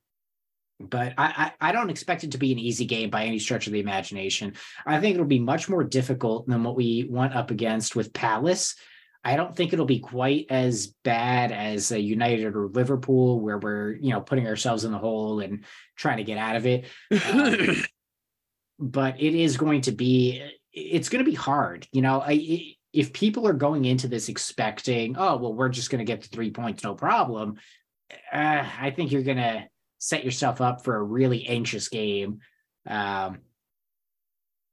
But 0.80 1.14
I, 1.18 1.52
I 1.62 1.70
I 1.70 1.72
don't 1.72 1.90
expect 1.90 2.24
it 2.24 2.32
to 2.32 2.38
be 2.38 2.52
an 2.52 2.60
easy 2.60 2.86
game 2.86 3.10
by 3.10 3.24
any 3.24 3.40
stretch 3.40 3.68
of 3.68 3.74
the 3.74 3.80
imagination. 3.80 4.56
I 4.86 5.00
think 5.00 5.14
it'll 5.14 5.26
be 5.26 5.40
much 5.40 5.70
more 5.70 5.84
difficult 5.84 6.48
than 6.48 6.64
what 6.64 6.76
we 6.76 7.08
went 7.10 7.34
up 7.34 7.50
against 7.50 7.96
with 7.96 8.12
Palace. 8.12 8.76
I 9.24 9.38
don't 9.38 9.56
think 9.56 9.72
it'll 9.72 9.86
be 9.86 10.00
quite 10.00 10.48
as 10.50 10.88
bad 11.04 11.52
as 11.52 11.92
United 11.92 12.56
or 12.56 12.68
Liverpool, 12.68 13.40
where 13.40 13.58
we're 13.58 13.94
you 13.94 14.10
know 14.10 14.20
putting 14.20 14.48
ourselves 14.48 14.84
in 14.84 14.92
the 14.92 14.98
hole 14.98 15.40
and 15.40 15.64
trying 15.96 16.18
to 16.18 16.24
get 16.24 16.38
out 16.38 16.58
of 16.58 16.66
it 16.66 16.86
Um, 17.32 17.84
but 18.80 19.22
it 19.22 19.34
is 19.34 19.56
going 19.56 19.82
to 19.82 19.94
be 19.94 20.44
it's 20.76 21.10
going 21.10 21.24
to 21.24 21.30
be 21.30 21.36
hard 21.36 21.88
you 21.92 22.02
know? 22.02 22.22
I, 22.22 22.76
if 22.94 23.12
people 23.12 23.48
are 23.48 23.54
going 23.54 23.86
into 23.86 24.08
this 24.08 24.30
expecting 24.30 25.16
oh 25.18 25.38
well 25.38 25.54
we're 25.54 25.70
just 25.70 25.90
going 25.90 26.06
to 26.06 26.12
get 26.12 26.22
the 26.22 26.28
three 26.30 26.52
points 26.52 26.84
no 26.84 26.94
problem 26.94 27.56
uh, 28.32 28.64
i 28.80 28.92
think 28.96 29.12
you're 29.12 29.24
going 29.24 29.38
to 29.38 29.68
set 30.06 30.24
yourself 30.24 30.62
up 30.62 30.84
for 30.84 30.96
a 30.96 31.04
really 31.04 31.48
anxious 31.48 31.90
game. 31.90 32.40
Um, 32.88 33.40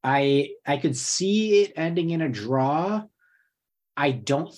i 0.05 0.51
i 0.67 0.79
could 0.79 0.97
see 0.97 1.63
it 1.63 1.73
ending 1.77 2.11
in 2.11 2.23
a 2.23 2.29
draw. 2.29 3.05
I 3.97 4.11
don't 4.11 4.53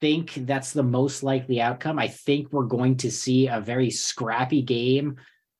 think 0.00 0.32
that's 0.34 0.72
the 0.72 0.82
most 0.82 1.22
likely 1.22 1.60
outcome. 1.60 1.98
I 1.98 2.08
think 2.08 2.52
we're 2.52 2.64
going 2.64 2.96
to 2.98 3.10
see 3.10 3.46
a 3.46 3.60
very 3.60 3.90
scrappy 3.90 4.62
game 4.62 5.16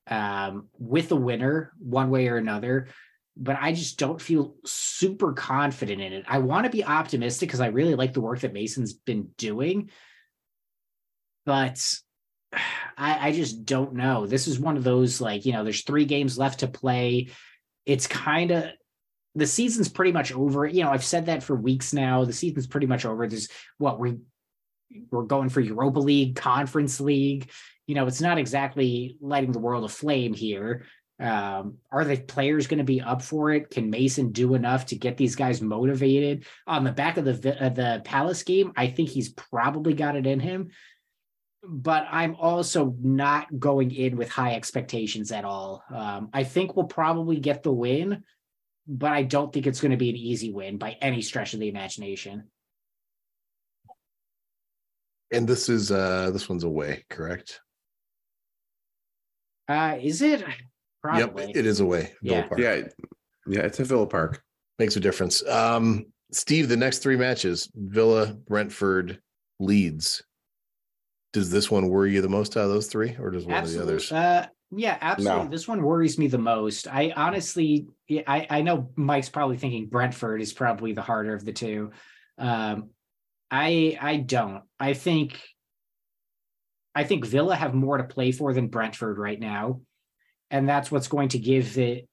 um, 0.08 0.68
with 0.78 1.12
a 1.12 1.16
winner 1.16 1.72
one 1.78 2.10
way 2.10 2.28
or 2.28 2.36
another 2.36 2.88
but 3.36 3.56
I 3.60 3.72
just 3.72 3.98
don't 3.98 4.20
feel 4.20 4.54
super 4.64 5.32
confident 5.32 6.00
in 6.00 6.12
it. 6.12 6.24
I 6.26 6.38
want 6.38 6.64
to 6.64 6.70
be 6.70 6.84
optimistic 6.84 7.48
because 7.48 7.60
I 7.60 7.66
really 7.66 7.94
like 7.94 8.14
the 8.14 8.20
work 8.20 8.40
that 8.40 8.52
Mason's 8.52 8.94
been 8.94 9.28
doing, 9.36 9.90
but 11.44 11.82
I, 12.98 13.28
I 13.28 13.32
just 13.32 13.66
don't 13.66 13.94
know. 13.94 14.26
This 14.26 14.48
is 14.48 14.58
one 14.58 14.76
of 14.76 14.84
those 14.84 15.20
like, 15.20 15.44
you 15.44 15.52
know, 15.52 15.64
there's 15.64 15.82
three 15.82 16.06
games 16.06 16.38
left 16.38 16.60
to 16.60 16.68
play. 16.68 17.28
It's 17.84 18.06
kind 18.06 18.50
of 18.50 18.64
the 19.34 19.46
season's 19.46 19.90
pretty 19.90 20.12
much 20.12 20.32
over. 20.32 20.66
You 20.66 20.82
know, 20.82 20.90
I've 20.90 21.04
said 21.04 21.26
that 21.26 21.42
for 21.42 21.54
weeks 21.54 21.92
now. 21.92 22.24
The 22.24 22.32
season's 22.32 22.66
pretty 22.66 22.86
much 22.86 23.04
over. 23.04 23.28
There's 23.28 23.48
what 23.76 24.00
we 24.00 24.16
we're 25.10 25.24
going 25.24 25.50
for 25.50 25.60
Europa 25.60 25.98
League, 25.98 26.36
Conference 26.36 27.00
League. 27.00 27.50
You 27.86 27.94
know, 27.94 28.06
it's 28.06 28.22
not 28.22 28.38
exactly 28.38 29.18
lighting 29.20 29.52
the 29.52 29.58
world 29.58 29.84
aflame 29.84 30.32
here. 30.32 30.86
Um, 31.18 31.78
are 31.90 32.04
the 32.04 32.18
players 32.18 32.66
going 32.66 32.78
to 32.78 32.84
be 32.84 33.00
up 33.00 33.22
for 33.22 33.50
it? 33.50 33.70
Can 33.70 33.88
Mason 33.88 34.32
do 34.32 34.54
enough 34.54 34.86
to 34.86 34.96
get 34.96 35.16
these 35.16 35.34
guys 35.34 35.62
motivated? 35.62 36.44
On 36.66 36.84
the 36.84 36.92
back 36.92 37.16
of 37.16 37.24
the 37.24 37.64
uh, 37.64 37.70
the 37.70 38.02
Palace 38.04 38.42
game, 38.42 38.72
I 38.76 38.88
think 38.88 39.08
he's 39.08 39.30
probably 39.30 39.94
got 39.94 40.16
it 40.16 40.26
in 40.26 40.40
him. 40.40 40.68
But 41.62 42.06
I'm 42.10 42.36
also 42.36 42.94
not 43.00 43.58
going 43.58 43.92
in 43.92 44.16
with 44.16 44.28
high 44.28 44.54
expectations 44.54 45.32
at 45.32 45.44
all. 45.44 45.82
Um, 45.92 46.28
I 46.32 46.44
think 46.44 46.76
we'll 46.76 46.86
probably 46.86 47.40
get 47.40 47.62
the 47.62 47.72
win, 47.72 48.22
but 48.86 49.12
I 49.12 49.22
don't 49.22 49.52
think 49.52 49.66
it's 49.66 49.80
going 49.80 49.90
to 49.90 49.96
be 49.96 50.10
an 50.10 50.16
easy 50.16 50.52
win 50.52 50.76
by 50.76 50.96
any 51.00 51.22
stretch 51.22 51.54
of 51.54 51.60
the 51.60 51.68
imagination. 51.68 52.44
And 55.32 55.48
this 55.48 55.68
is 55.68 55.90
uh 55.90 56.30
this 56.30 56.48
one's 56.48 56.62
away, 56.62 57.04
correct? 57.08 57.62
Uh, 59.66 59.96
is 60.00 60.22
it? 60.22 60.44
Probably. 61.06 61.46
Yep, 61.46 61.56
it 61.56 61.66
is 61.66 61.80
away. 61.80 62.12
Villa 62.22 62.36
Yeah. 62.36 62.46
Park. 62.48 62.60
yeah, 62.60 62.82
yeah, 63.46 63.60
it's 63.60 63.80
a 63.80 63.84
Villa 63.84 64.06
Park. 64.06 64.42
Makes 64.78 64.96
a 64.96 65.00
difference. 65.00 65.46
Um, 65.46 66.06
Steve, 66.32 66.68
the 66.68 66.76
next 66.76 66.98
three 66.98 67.16
matches, 67.16 67.70
Villa, 67.74 68.34
Brentford, 68.34 69.20
Leeds. 69.60 70.22
Does 71.32 71.50
this 71.50 71.70
one 71.70 71.88
worry 71.88 72.14
you 72.14 72.22
the 72.22 72.28
most 72.28 72.56
out 72.56 72.64
of 72.64 72.70
those 72.70 72.88
three, 72.88 73.16
or 73.20 73.30
does 73.30 73.46
one 73.46 73.62
of 73.62 73.70
the 73.70 73.82
others? 73.82 74.10
Uh, 74.10 74.46
yeah, 74.70 74.98
absolutely. 75.00 75.44
No. 75.44 75.50
This 75.50 75.68
one 75.68 75.82
worries 75.82 76.18
me 76.18 76.26
the 76.26 76.38
most. 76.38 76.88
I 76.88 77.12
honestly, 77.14 77.86
I, 78.10 78.46
I 78.50 78.62
know 78.62 78.90
Mike's 78.96 79.28
probably 79.28 79.56
thinking 79.56 79.86
Brentford 79.86 80.40
is 80.40 80.52
probably 80.52 80.92
the 80.92 81.02
harder 81.02 81.34
of 81.34 81.44
the 81.44 81.52
two. 81.52 81.92
Um, 82.38 82.90
I 83.50 83.96
I 84.00 84.16
don't. 84.16 84.62
I 84.80 84.94
think 84.94 85.38
I 86.94 87.04
think 87.04 87.26
Villa 87.26 87.54
have 87.54 87.74
more 87.74 87.98
to 87.98 88.04
play 88.04 88.32
for 88.32 88.52
than 88.52 88.68
Brentford 88.68 89.18
right 89.18 89.38
now, 89.38 89.82
and 90.50 90.68
that's 90.68 90.90
what's 90.90 91.08
going 91.08 91.28
to 91.30 91.38
give 91.38 91.78
it 91.78 92.08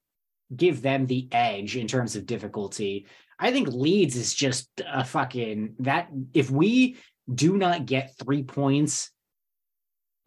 give 0.56 0.82
them 0.82 1.06
the 1.06 1.28
edge 1.32 1.76
in 1.76 1.88
terms 1.88 2.16
of 2.16 2.26
difficulty. 2.26 3.08
I 3.40 3.52
think 3.52 3.70
Leeds 3.70 4.16
is 4.16 4.34
just 4.34 4.70
a 4.86 5.04
fucking 5.04 5.76
that 5.80 6.10
if 6.34 6.50
we 6.52 6.98
do 7.34 7.58
not 7.58 7.86
get 7.86 8.16
three 8.18 8.44
points 8.44 9.12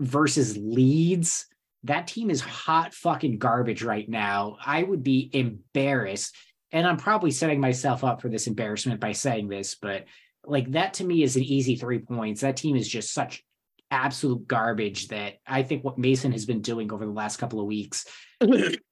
versus 0.00 0.56
Leeds, 0.56 1.46
that 1.84 2.08
team 2.08 2.30
is 2.30 2.40
hot 2.40 2.92
fucking 2.94 3.38
garbage 3.38 3.82
right 3.82 4.08
now. 4.08 4.56
I 4.64 4.82
would 4.82 5.02
be 5.02 5.30
embarrassed. 5.32 6.34
And 6.72 6.86
I'm 6.86 6.96
probably 6.96 7.30
setting 7.30 7.60
myself 7.60 8.02
up 8.02 8.20
for 8.20 8.28
this 8.28 8.48
embarrassment 8.48 9.00
by 9.00 9.12
saying 9.12 9.48
this, 9.48 9.76
but 9.76 10.04
like 10.44 10.72
that 10.72 10.94
to 10.94 11.04
me 11.04 11.22
is 11.22 11.36
an 11.36 11.44
easy 11.44 11.76
three 11.76 12.00
points. 12.00 12.40
That 12.40 12.56
team 12.56 12.76
is 12.76 12.88
just 12.88 13.14
such 13.14 13.44
absolute 13.90 14.46
garbage 14.46 15.08
that 15.08 15.34
I 15.46 15.62
think 15.62 15.84
what 15.84 15.98
Mason 15.98 16.32
has 16.32 16.44
been 16.44 16.62
doing 16.62 16.92
over 16.92 17.06
the 17.06 17.12
last 17.12 17.38
couple 17.38 17.60
of 17.60 17.66
weeks 17.66 18.06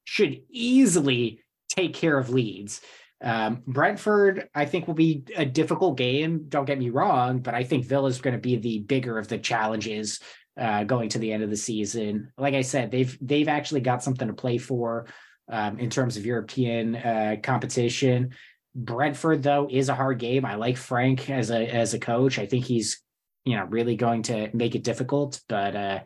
should 0.05 0.41
easily 0.51 1.41
take 1.69 1.95
care 1.95 2.19
of 2.19 2.31
Leeds. 2.31 2.81
Um, 3.23 3.63
Brentford, 3.67 4.49
I 4.55 4.67
think, 4.67 4.87
will 4.87 4.95
be 4.95 5.25
a 5.37 5.47
difficult 5.47 5.97
game. 5.97 6.47
Don't 6.49 6.67
get 6.67 6.79
me 6.79 6.91
wrong, 6.91 7.39
but 7.39 7.55
I 7.55 7.65
think 7.65 7.87
Villa 7.87 8.09
is 8.09 8.21
going 8.21 8.35
to 8.35 8.41
be 8.41 8.57
the 8.57 8.81
bigger 8.81 9.19
of 9.19 9.29
the 9.29 9.39
challenges 9.39 10.21
uh, 10.61 10.85
going 10.85 11.09
to 11.11 11.19
the 11.19 11.33
end 11.33 11.43
of 11.43 11.51
the 11.51 11.57
season. 11.57 12.33
Like 12.39 12.55
I 12.55 12.63
said, 12.63 12.91
they've 12.91 13.17
they've 13.21 13.49
actually 13.49 13.81
got 13.81 14.03
something 14.03 14.29
to 14.29 14.35
play 14.35 14.59
for 14.59 15.07
um, 15.49 15.79
in 15.79 15.91
terms 15.91 16.17
of 16.17 16.27
European 16.27 16.97
uh, 16.97 17.37
competition. 17.43 18.35
Brentford, 18.75 19.43
though, 19.43 19.69
is 19.71 19.89
a 19.89 19.95
hard 19.95 20.19
game. 20.19 20.45
I 20.45 20.57
like 20.57 20.77
Frank 20.77 21.31
as 21.31 21.51
a 21.51 21.67
as 21.67 21.95
a 21.95 21.99
coach. 21.99 22.39
I 22.39 22.47
think 22.47 22.65
he's 22.65 23.01
you 23.45 23.57
know 23.57 23.65
really 23.65 23.97
going 23.97 24.23
to 24.25 24.51
make 24.55 24.75
it 24.75 24.85
difficult, 24.85 25.41
but 25.49 25.77
uh, 25.77 26.01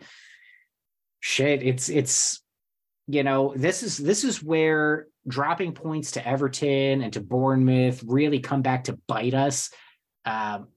shit, 1.20 1.62
it's 1.62 1.88
it's 1.88 2.42
you 3.06 3.22
know 3.22 3.52
this 3.56 3.82
is 3.82 3.96
this 3.96 4.24
is 4.24 4.42
where 4.42 5.06
dropping 5.26 5.72
points 5.72 6.12
to 6.12 6.26
Everton 6.26 7.02
and 7.02 7.12
to 7.12 7.20
Bournemouth 7.20 8.02
really 8.06 8.40
come 8.40 8.62
back 8.62 8.84
to 8.84 8.98
bite 9.06 9.34
us. 9.34 9.70
um 10.24 10.68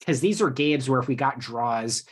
Because 0.00 0.20
these 0.20 0.40
are 0.42 0.50
games 0.50 0.88
where 0.88 1.00
if 1.00 1.08
we 1.08 1.14
got 1.14 1.38
draws, 1.38 2.04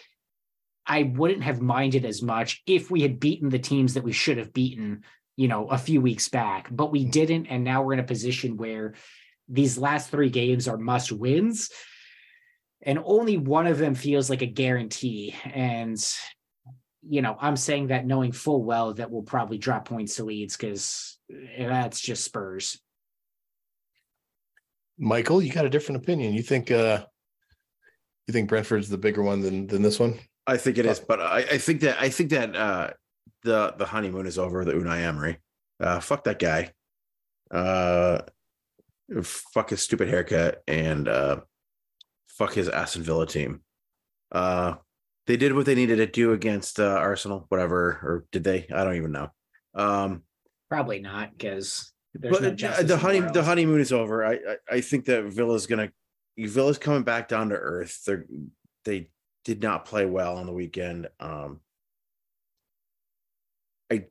I 0.86 1.04
wouldn't 1.04 1.44
have 1.44 1.60
minded 1.60 2.04
as 2.04 2.22
much 2.22 2.62
if 2.66 2.90
we 2.90 3.02
had 3.02 3.20
beaten 3.20 3.48
the 3.48 3.58
teams 3.58 3.94
that 3.94 4.04
we 4.04 4.12
should 4.12 4.38
have 4.38 4.52
beaten, 4.52 5.04
you 5.36 5.48
know, 5.48 5.68
a 5.68 5.78
few 5.78 6.00
weeks 6.00 6.28
back, 6.28 6.68
but 6.70 6.90
we 6.90 7.04
didn't. 7.04 7.46
And 7.46 7.62
now 7.64 7.82
we're 7.82 7.94
in 7.94 8.00
a 8.00 8.04
position 8.04 8.56
where 8.56 8.94
these 9.48 9.78
last 9.78 10.10
three 10.10 10.30
games 10.30 10.68
are 10.68 10.78
must 10.78 11.12
wins. 11.12 11.70
And 12.82 12.98
only 13.04 13.36
one 13.36 13.66
of 13.66 13.78
them 13.78 13.94
feels 13.94 14.30
like 14.30 14.42
a 14.42 14.46
guarantee. 14.46 15.34
And, 15.44 15.98
you 17.06 17.22
know, 17.22 17.36
I'm 17.38 17.56
saying 17.56 17.88
that 17.88 18.06
knowing 18.06 18.32
full 18.32 18.64
well 18.64 18.94
that 18.94 19.10
we'll 19.10 19.22
probably 19.22 19.58
drop 19.58 19.86
points 19.86 20.16
to 20.16 20.24
Leeds 20.24 20.56
because 20.56 21.18
that's 21.58 22.00
just 22.00 22.24
Spurs. 22.24 22.80
Michael, 24.98 25.42
you 25.42 25.52
got 25.52 25.66
a 25.66 25.70
different 25.70 26.02
opinion. 26.02 26.34
You 26.34 26.42
think 26.42 26.70
uh 26.70 27.04
you 28.26 28.32
think 28.32 28.48
Brentford's 28.48 28.88
the 28.88 28.98
bigger 28.98 29.22
one 29.22 29.40
than 29.40 29.66
than 29.66 29.82
this 29.82 29.98
one? 29.98 30.18
I 30.46 30.56
think 30.56 30.78
it 30.78 30.86
is, 30.86 31.00
but 31.00 31.20
I, 31.20 31.38
I 31.38 31.58
think 31.58 31.80
that 31.80 32.00
I 32.00 32.08
think 32.08 32.30
that 32.30 32.56
uh, 32.56 32.90
the 33.44 33.74
the 33.76 33.86
honeymoon 33.86 34.26
is 34.26 34.38
over. 34.38 34.64
The 34.64 34.72
Unai 34.72 35.02
Emery, 35.02 35.38
uh, 35.80 36.00
fuck 36.00 36.24
that 36.24 36.38
guy, 36.38 36.72
uh, 37.50 38.22
fuck 39.22 39.70
his 39.70 39.82
stupid 39.82 40.08
haircut, 40.08 40.62
and 40.66 41.08
uh, 41.08 41.40
fuck 42.40 42.54
his 42.54 42.70
Aston 42.70 43.02
Villa 43.02 43.26
team. 43.26 43.60
Uh, 44.32 44.76
they 45.26 45.36
did 45.36 45.54
what 45.54 45.66
they 45.66 45.74
needed 45.74 45.96
to 45.96 46.06
do 46.06 46.32
against 46.32 46.80
uh, 46.80 46.84
Arsenal, 46.84 47.44
whatever, 47.50 48.00
or 48.02 48.24
did 48.32 48.44
they? 48.44 48.66
I 48.74 48.82
don't 48.82 48.96
even 48.96 49.12
know. 49.12 49.28
Um, 49.74 50.22
Probably 50.70 51.00
not, 51.00 51.36
because 51.36 51.92
but 52.14 52.40
no 52.40 52.50
the 52.50 52.98
honey 52.98 53.20
the 53.20 53.42
honeymoon 53.42 53.80
is 53.80 53.92
over. 53.92 54.24
I, 54.24 54.32
I 54.32 54.56
I 54.70 54.80
think 54.80 55.04
that 55.04 55.24
Villa's 55.24 55.66
gonna 55.66 55.90
Villa's 56.38 56.78
coming 56.78 57.02
back 57.02 57.28
down 57.28 57.50
to 57.50 57.56
earth. 57.56 58.02
They're 58.06 58.24
they 58.84 59.10
did 59.44 59.62
not 59.62 59.84
play 59.84 60.06
well 60.06 60.36
on 60.38 60.46
the 60.46 60.52
weekend. 60.52 61.08
Um, 61.20 61.60
I 63.92 64.06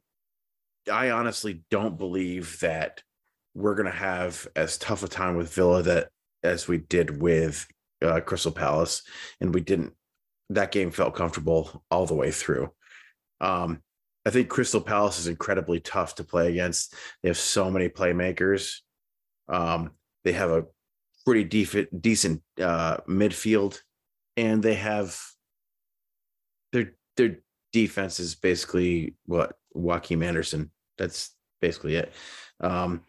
I 0.91 1.09
honestly 1.11 1.63
don't 1.71 1.97
believe 1.97 2.59
that 2.59 3.01
we're 3.55 3.75
to 3.91 3.91
have 3.91 4.47
as 4.55 4.77
tough 4.77 5.03
a 5.03 5.07
time 5.07 5.35
with 5.35 5.53
Villa 5.53 5.81
that 5.83 6.09
as 6.43 6.67
we 6.67 6.77
did 6.77 7.21
with 7.21 7.67
uh, 8.01 8.19
Crystal 8.21 8.51
Palace, 8.51 9.03
and 9.41 9.53
we 9.53 9.61
didn't. 9.61 9.93
That 10.49 10.71
game 10.71 10.91
felt 10.91 11.15
comfortable 11.15 11.83
all 11.91 12.05
the 12.05 12.15
way 12.15 12.31
through. 12.31 12.71
Um, 13.39 13.83
I 14.25 14.31
think 14.31 14.49
Crystal 14.49 14.81
Palace 14.81 15.19
is 15.19 15.27
incredibly 15.27 15.79
tough 15.79 16.15
to 16.15 16.23
play 16.23 16.49
against. 16.49 16.95
They 17.21 17.29
have 17.29 17.37
so 17.37 17.69
many 17.69 17.87
playmakers. 17.87 18.77
Um, 19.47 19.91
they 20.23 20.33
have 20.33 20.51
a 20.51 20.65
pretty 21.25 21.43
decent 21.43 22.01
decent 22.01 22.41
uh, 22.61 22.97
midfield 23.07 23.79
and 24.39 24.63
they 24.63 24.75
have 24.75 25.19
their 26.71 26.93
their 27.17 27.39
defense 27.73 28.19
is 28.19 28.35
basically 28.35 29.15
what 29.25 29.57
Joachim 29.75 30.23
Andersen. 30.23 30.71
That's 30.97 31.35
basically 31.59 31.95
it. 31.95 32.13
Um, 32.61 33.01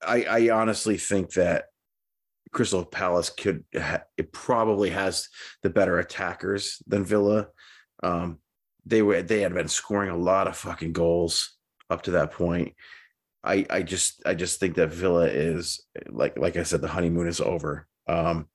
I 0.00 0.24
I 0.24 0.50
honestly 0.50 0.96
think 0.96 1.32
that 1.32 1.66
Crystal 2.52 2.84
Palace 2.84 3.30
could 3.30 3.64
ha- 3.74 4.02
it 4.16 4.32
probably 4.32 4.90
has 4.90 5.28
the 5.62 5.70
better 5.70 5.98
attackers 5.98 6.82
than 6.86 7.04
Villa. 7.04 7.48
Um, 8.02 8.38
they 8.84 9.02
were 9.02 9.22
they 9.22 9.40
had 9.40 9.54
been 9.54 9.68
scoring 9.68 10.10
a 10.10 10.16
lot 10.16 10.48
of 10.48 10.56
fucking 10.56 10.92
goals 10.92 11.56
up 11.88 12.02
to 12.02 12.12
that 12.12 12.32
point. 12.32 12.74
I 13.42 13.66
I 13.70 13.82
just 13.82 14.22
I 14.26 14.34
just 14.34 14.60
think 14.60 14.76
that 14.76 14.92
Villa 14.92 15.26
is 15.26 15.84
like 16.08 16.38
like 16.38 16.56
I 16.56 16.62
said 16.62 16.80
the 16.80 16.88
honeymoon 16.88 17.26
is 17.26 17.40
over. 17.40 17.86
Um, 18.06 18.48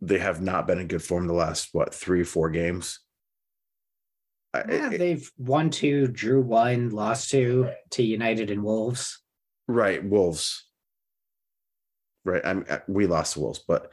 they 0.00 0.18
have 0.18 0.40
not 0.40 0.66
been 0.66 0.78
in 0.78 0.86
good 0.86 1.02
form 1.02 1.26
the 1.26 1.32
last 1.32 1.70
what 1.72 1.94
three 1.94 2.24
four 2.24 2.50
games. 2.50 3.00
Yeah, 4.54 4.90
it, 4.90 4.98
they've 4.98 5.30
won 5.38 5.70
two, 5.70 6.08
drew 6.08 6.40
one, 6.40 6.90
lost 6.90 7.30
two 7.30 7.70
to 7.90 8.02
United 8.02 8.50
and 8.50 8.62
Wolves. 8.62 9.20
Right, 9.66 10.02
Wolves. 10.02 10.67
Right, 12.28 12.42
I'm 12.44 12.64
uh, 12.68 12.78
we 12.86 13.06
lost 13.06 13.34
the 13.34 13.40
Wolves, 13.40 13.64
but 13.66 13.90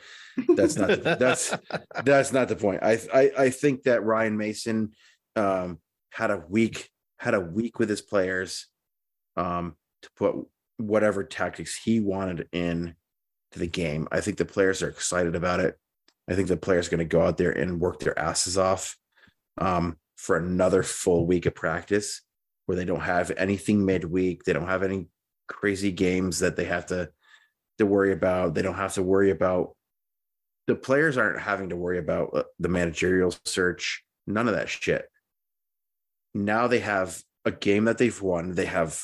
that's 0.56 0.76
not 0.76 1.02
that's 1.04 1.54
that's 2.04 2.34
not 2.34 2.50
the 2.50 2.56
point. 2.56 2.84
I 2.84 3.00
I 3.14 3.32
I 3.38 3.50
think 3.50 3.84
that 3.84 4.04
Ryan 4.04 4.38
Mason 4.38 4.92
um 5.36 5.80
had 6.12 6.32
a 6.32 6.44
week 6.50 6.90
had 7.20 7.34
a 7.34 7.40
week 7.40 7.80
with 7.80 7.90
his 7.90 8.02
players 8.02 8.68
um 9.38 9.76
to 10.02 10.10
put 10.18 10.36
whatever 10.78 11.24
tactics 11.24 11.80
he 11.82 12.00
wanted 12.00 12.48
in 12.52 12.96
to 13.52 13.60
the 13.60 13.68
game. 13.68 14.08
I 14.12 14.22
think 14.22 14.38
the 14.38 14.46
players 14.46 14.84
are 14.84 14.90
excited 14.90 15.36
about 15.36 15.62
it. 15.62 15.78
I 16.30 16.36
think 16.36 16.48
the 16.48 16.58
players 16.58 16.88
are 16.88 16.92
going 16.92 17.00
to 17.00 17.06
go 17.06 17.22
out 17.22 17.38
there 17.38 17.52
and 17.52 17.80
work 17.80 18.00
their 18.00 18.18
asses 18.18 18.58
off 18.58 18.98
um, 19.58 19.98
for 20.18 20.38
another 20.38 20.84
full 20.84 21.26
week 21.26 21.46
of 21.46 21.56
practice 21.56 22.22
where 22.66 22.76
they 22.76 22.86
don't 22.86 23.02
have 23.02 23.32
anything 23.38 23.86
midweek. 23.86 24.44
They 24.44 24.54
don't 24.54 24.68
have 24.68 24.84
any 24.84 25.08
crazy 25.48 25.92
games 25.92 26.40
that 26.40 26.56
they 26.56 26.66
have 26.66 26.88
to 26.88 27.10
to 27.78 27.86
worry 27.86 28.12
about. 28.12 28.54
They 28.54 28.62
don't 28.62 28.76
have 28.76 28.94
to 28.94 29.04
worry 29.04 29.32
about 29.32 29.76
the 30.68 30.76
players 30.76 31.18
aren't 31.18 31.40
having 31.40 31.70
to 31.70 31.76
worry 31.76 32.00
about 32.00 32.32
uh, 32.34 32.44
the 32.60 32.70
managerial 32.70 33.34
search. 33.46 34.04
None 34.28 34.48
of 34.48 34.56
that 34.56 34.70
shit. 34.70 35.06
Now 36.34 36.68
they 36.68 36.80
have 36.80 37.22
a 37.46 37.52
game 37.52 37.86
that 37.86 37.98
they've 37.98 38.22
won. 38.22 38.52
They 38.52 38.66
have 38.66 39.00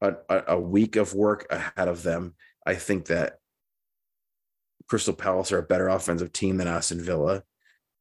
a, 0.00 0.14
a, 0.28 0.42
a 0.48 0.60
week 0.60 0.96
of 0.96 1.14
work 1.14 1.46
ahead 1.50 1.88
of 1.88 2.02
them. 2.02 2.34
I 2.64 2.74
think 2.74 3.06
that 3.06 3.38
Crystal 4.86 5.14
Palace 5.14 5.50
are 5.52 5.58
a 5.58 5.62
better 5.62 5.88
offensive 5.88 6.32
team 6.32 6.56
than 6.58 6.68
Aston 6.68 7.02
Villa. 7.02 7.42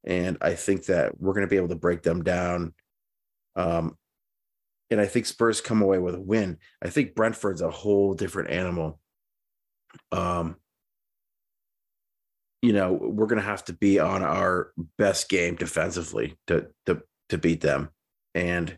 And 0.05 0.37
I 0.41 0.53
think 0.53 0.85
that 0.85 1.19
we're 1.19 1.33
going 1.33 1.47
to 1.47 1.49
be 1.49 1.57
able 1.57 1.69
to 1.69 1.75
break 1.75 2.03
them 2.03 2.23
down. 2.23 2.73
Um, 3.55 3.97
and 4.91 4.99
I 4.99 5.05
think 5.05 5.25
Spurs 5.25 5.61
come 5.61 5.81
away 5.81 5.97
with 5.97 6.15
a 6.15 6.21
win. 6.21 6.57
I 6.81 6.89
think 6.89 7.15
Brentford's 7.15 7.61
a 7.61 7.71
whole 7.71 8.13
different 8.13 8.51
animal. 8.51 8.99
Um, 10.11 10.57
you 12.61 12.71
know, 12.71 12.93
we're 12.93 13.27
going 13.27 13.41
to 13.41 13.47
have 13.47 13.65
to 13.65 13.73
be 13.73 13.99
on 13.99 14.23
our 14.23 14.71
best 14.97 15.27
game 15.27 15.55
defensively 15.55 16.37
to 16.47 16.67
to 16.85 17.01
to 17.29 17.37
beat 17.37 17.61
them. 17.61 17.89
And 18.33 18.77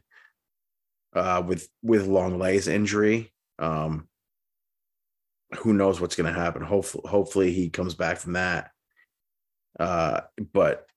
uh, 1.14 1.44
with 1.46 1.70
with 1.84 2.08
Lenglet's 2.08 2.68
injury, 2.68 3.32
um, 3.60 4.08
who 5.60 5.74
knows 5.74 6.02
what's 6.02 6.16
going 6.16 6.34
to 6.34 6.40
happen. 6.40 6.64
Hopefully, 6.64 7.04
hopefully 7.08 7.54
he 7.54 7.70
comes 7.70 7.94
back 7.94 8.18
from 8.18 8.34
that. 8.34 8.72
Uh, 9.80 10.22
but 10.52 10.88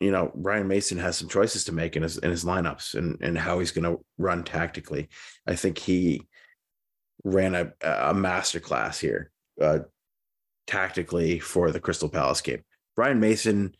you 0.00 0.12
know, 0.12 0.30
Ryan 0.34 0.68
Mason 0.68 0.98
has 0.98 1.16
some 1.16 1.28
choices 1.28 1.64
to 1.64 1.72
make 1.72 1.96
in 1.96 2.02
his 2.02 2.18
in 2.18 2.30
his 2.30 2.44
lineups 2.44 2.94
and 2.94 3.18
and 3.20 3.36
how 3.36 3.58
he's 3.58 3.72
going 3.72 3.84
to 3.84 4.04
run 4.18 4.44
tactically. 4.44 5.08
I 5.46 5.56
think 5.56 5.78
he 5.78 6.27
ran 7.24 7.54
a 7.54 7.72
a 7.82 8.14
masterclass 8.14 9.00
here, 9.00 9.30
uh, 9.60 9.80
tactically 10.66 11.38
for 11.38 11.70
the 11.70 11.80
Crystal 11.80 12.08
Palace 12.08 12.40
game. 12.40 12.62
Brian 12.96 13.20
Mason 13.20 13.74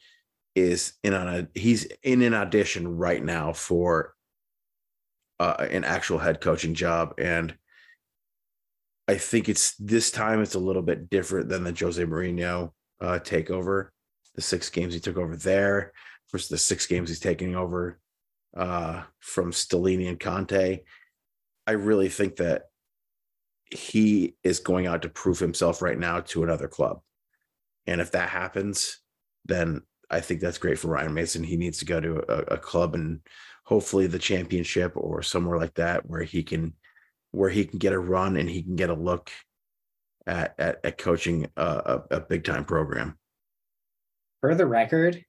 is 0.55 0.95
in 1.03 1.14
on 1.14 1.28
a 1.28 1.49
he's 1.59 1.84
in 2.03 2.22
an 2.22 2.34
audition 2.34 2.97
right 2.97 3.22
now 3.22 3.53
for 3.53 4.14
uh, 5.41 5.66
an 5.70 5.84
actual 5.84 6.18
head 6.18 6.41
coaching 6.41 6.74
job. 6.74 7.14
And 7.18 7.57
I 9.07 9.16
think 9.16 9.49
it's 9.49 9.74
this 9.76 10.11
time 10.11 10.43
it's 10.43 10.55
a 10.55 10.61
little 10.61 10.82
bit 10.82 11.09
different 11.09 11.49
than 11.49 11.64
the 11.64 11.76
Jose 11.78 12.03
Mourinho 12.03 12.72
uh, 13.01 13.18
takeover, 13.22 13.89
the 14.34 14.43
six 14.43 14.68
games 14.68 14.95
he 14.95 15.01
took 15.01 15.16
over 15.16 15.36
there 15.36 15.93
versus 16.30 16.49
the 16.49 16.59
six 16.59 16.86
games 16.86 17.09
he's 17.09 17.20
taking 17.20 17.57
over 17.57 17.99
uh, 18.57 19.03
from 19.20 19.53
Stellini 19.53 20.09
and 20.09 20.20
Conte. 20.20 20.80
I 21.66 21.72
really 21.72 22.09
think 22.09 22.36
that 22.36 22.64
he 23.70 24.34
is 24.42 24.60
going 24.60 24.86
out 24.86 25.02
to 25.02 25.08
prove 25.08 25.38
himself 25.38 25.82
right 25.82 25.98
now 25.98 26.20
to 26.20 26.42
another 26.42 26.68
club. 26.68 27.00
And 27.86 28.00
if 28.00 28.12
that 28.12 28.28
happens, 28.28 29.00
then 29.44 29.82
I 30.10 30.20
think 30.20 30.40
that's 30.40 30.58
great 30.58 30.78
for 30.78 30.88
Ryan 30.88 31.14
Mason. 31.14 31.44
He 31.44 31.56
needs 31.56 31.78
to 31.78 31.84
go 31.84 32.00
to 32.00 32.16
a, 32.28 32.54
a 32.54 32.58
club 32.58 32.94
and 32.94 33.20
hopefully 33.64 34.06
the 34.06 34.18
championship 34.18 34.92
or 34.96 35.22
somewhere 35.22 35.58
like 35.58 35.74
that 35.74 36.08
where 36.08 36.22
he 36.22 36.42
can 36.42 36.72
where 37.30 37.50
he 37.50 37.66
can 37.66 37.78
get 37.78 37.92
a 37.92 37.98
run 37.98 38.38
and 38.38 38.48
he 38.48 38.62
can 38.62 38.76
get 38.76 38.88
a 38.88 38.94
look 38.94 39.30
at 40.26 40.54
at, 40.58 40.80
at 40.84 40.98
coaching 40.98 41.46
a, 41.56 41.62
a, 42.10 42.16
a 42.16 42.20
big 42.20 42.44
time 42.44 42.64
program. 42.64 43.18
For 44.40 44.54
the 44.54 44.66
record, 44.66 45.22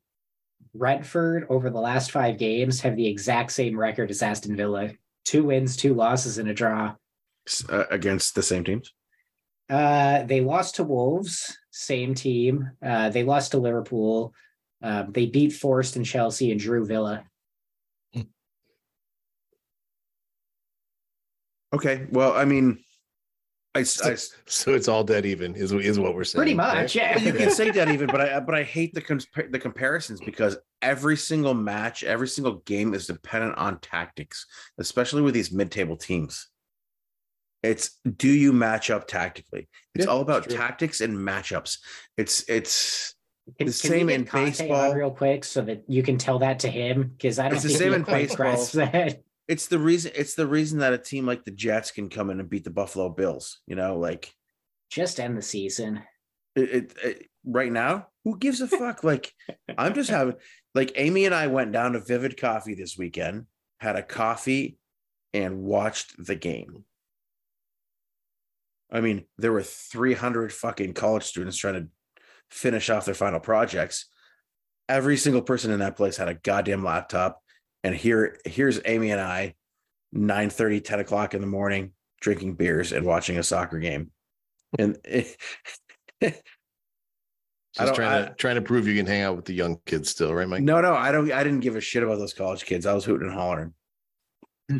Brentford 0.74 1.48
over 1.50 1.70
the 1.70 1.80
last 1.80 2.12
five 2.12 2.38
games 2.38 2.82
have 2.82 2.96
the 2.96 3.08
exact 3.08 3.52
same 3.52 3.78
record 3.78 4.12
as 4.12 4.22
Aston 4.22 4.56
Villa: 4.56 4.92
two 5.26 5.44
wins, 5.46 5.76
two 5.76 5.94
losses, 5.94 6.38
and 6.38 6.50
a 6.50 6.54
draw. 6.54 6.96
Uh, 7.70 7.86
against 7.90 8.36
the 8.36 8.44
same 8.44 8.64
teams. 8.64 8.94
Uh, 9.70 10.24
they 10.24 10.42
lost 10.42 10.76
to 10.76 10.84
Wolves, 10.84 11.58
same 11.72 12.16
team. 12.16 12.72
Uh, 12.84 13.10
they 13.10 13.24
lost 13.24 13.52
to 13.52 13.58
Liverpool. 13.58 14.34
Uh, 14.82 15.04
they 15.10 15.26
beat 15.26 15.54
Forest 15.54 15.96
and 15.96 16.06
Chelsea 16.06 16.52
and 16.52 16.60
drew 16.60 16.86
Villa. 16.86 17.24
Okay. 21.74 22.08
Well, 22.12 22.34
I 22.34 22.46
mean, 22.46 22.80
I, 23.76 23.84
So, 23.84 24.12
I 24.12 24.16
so 24.46 24.74
it's 24.74 24.88
all 24.88 25.04
dead 25.04 25.26
even, 25.26 25.56
is 25.56 25.72
is 25.72 26.00
what 26.00 26.16
we're 26.16 26.24
saying. 26.24 26.40
Pretty 26.40 26.56
right? 26.56 26.82
much, 26.82 26.96
yeah. 26.96 27.18
you 27.18 27.34
can 27.34 27.52
say 27.52 27.70
that 27.72 27.90
even, 27.90 28.08
but 28.08 28.22
I 28.22 28.40
but 28.48 28.56
I 28.56 28.64
hate 28.64 28.94
the 28.94 29.02
compa- 29.02 29.52
the 29.52 29.60
comparisons 29.60 30.20
because 30.20 30.58
every 30.82 31.18
single 31.18 31.54
match, 31.54 32.04
every 32.04 32.28
single 32.28 32.56
game 32.66 32.94
is 32.94 33.06
dependent 33.08 33.58
on 33.58 33.80
tactics, 33.80 34.46
especially 34.80 35.22
with 35.22 35.34
these 35.34 35.52
mid 35.52 35.72
table 35.72 35.96
teams. 35.96 36.50
It's 37.64 37.98
do 38.18 38.30
you 38.30 38.54
match 38.54 38.90
up 38.90 39.08
tactically? 39.08 39.68
It's 39.96 40.06
Yeah, 40.06 40.12
all 40.12 40.22
about 40.22 40.46
true. 40.46 40.56
tactics 40.58 41.02
and 41.02 41.18
matchups. 41.18 41.78
It's 42.18 42.48
it's 42.50 43.14
Can, 43.58 43.68
The 43.68 43.72
can 43.72 43.74
same 43.74 44.10
in 44.10 44.24
baseball. 44.24 44.94
real 44.94 45.12
quick 45.12 45.44
so 45.44 45.62
that 45.64 45.84
you 45.88 46.04
can 46.04 46.18
tell 46.18 46.40
that 46.40 46.60
to 46.60 46.70
him? 46.70 47.10
Because 47.18 47.40
I 47.40 47.44
don't 47.50 47.56
It's 47.56 47.64
the 47.64 47.70
same 47.70 47.94
in 47.94 48.04
baseball. 48.04 48.64
that. 48.76 49.22
it's 49.48 49.68
the 49.68 49.80
reason 49.80 50.12
it's 50.16 50.36
the 50.36 50.48
reason 50.48 50.80
that 50.80 50.94
a 50.94 50.98
team 50.98 51.26
like 51.26 51.44
the 51.44 51.52
Jets 51.52 51.92
can 51.92 52.10
come 52.10 52.30
in 52.30 52.40
and 52.40 52.50
beat 52.50 52.64
the 52.64 52.70
Buffalo 52.70 53.10
Bills. 53.10 53.60
You 53.68 53.76
know, 53.76 53.98
like 53.98 54.32
Just 54.90 55.20
end 55.20 55.38
the 55.38 55.42
season. 55.42 56.02
it, 56.56 56.70
it, 56.70 56.94
it- 57.04 57.26
right 57.46 57.72
now 57.72 58.08
who 58.26 58.38
gives 58.38 58.60
a 58.60 58.68
fuck 58.68 59.02
like 59.02 59.32
i'm 59.78 59.94
just 59.94 60.10
having 60.10 60.36
like 60.76 60.92
amy 60.96 61.24
and 61.24 61.34
i 61.34 61.48
went 61.48 61.72
down 61.72 61.94
to 61.94 62.00
vivid 62.02 62.36
coffee 62.36 62.76
this 62.76 62.98
weekend 62.98 63.46
had 63.80 63.96
a 63.96 64.04
coffee 64.04 64.78
and 65.34 65.62
watched 65.62 66.14
the 66.26 66.36
game 66.36 66.84
i 68.92 69.02
mean 69.02 69.26
there 69.38 69.52
were 69.52 69.64
300 69.64 70.52
fucking 70.52 70.94
college 70.94 71.24
students 71.24 71.58
trying 71.58 71.74
to 71.76 71.88
finish 72.50 72.90
off 72.90 73.06
their 73.06 73.14
final 73.14 73.40
projects 73.40 74.08
every 74.88 75.18
single 75.18 75.42
person 75.42 75.72
in 75.72 75.80
that 75.80 75.96
place 75.96 76.18
had 76.18 76.28
a 76.30 76.34
goddamn 76.36 76.84
laptop 76.84 77.42
and 77.84 77.96
here 77.96 78.38
here's 78.46 78.80
amy 78.86 79.12
and 79.12 79.22
i 79.22 79.54
9 80.12 80.50
30 80.50 80.82
10 80.82 81.00
o'clock 81.00 81.34
in 81.34 81.42
the 81.42 81.48
morning 81.48 81.92
drinking 82.22 82.56
beers 82.56 82.92
and 82.92 83.06
watching 83.06 83.38
a 83.38 83.44
soccer 83.44 83.80
game 83.80 84.12
and 84.78 84.98
I 87.78 87.86
Just 87.86 87.96
trying 87.96 88.24
I- 88.24 88.28
to 88.28 88.34
trying 88.34 88.56
to 88.56 88.62
prove 88.62 88.88
you 88.88 88.96
can 88.96 89.06
hang 89.06 89.22
out 89.22 89.36
with 89.36 89.46
the 89.46 89.54
young 89.54 89.80
kids 89.86 90.10
still, 90.10 90.34
right, 90.34 90.48
Mike? 90.48 90.64
No, 90.64 90.82
no, 90.82 90.96
I 90.96 91.12
don't. 91.12 91.32
I 91.32 91.44
didn't 91.44 91.60
give 91.60 91.76
a 91.76 91.82
shit 91.82 92.02
about 92.04 92.18
those 92.18 92.34
college 92.34 92.66
kids. 92.66 92.86
I 92.86 92.94
was 92.94 93.06
hooting 93.06 93.28
and 93.28 93.36
hollering. 93.36 93.74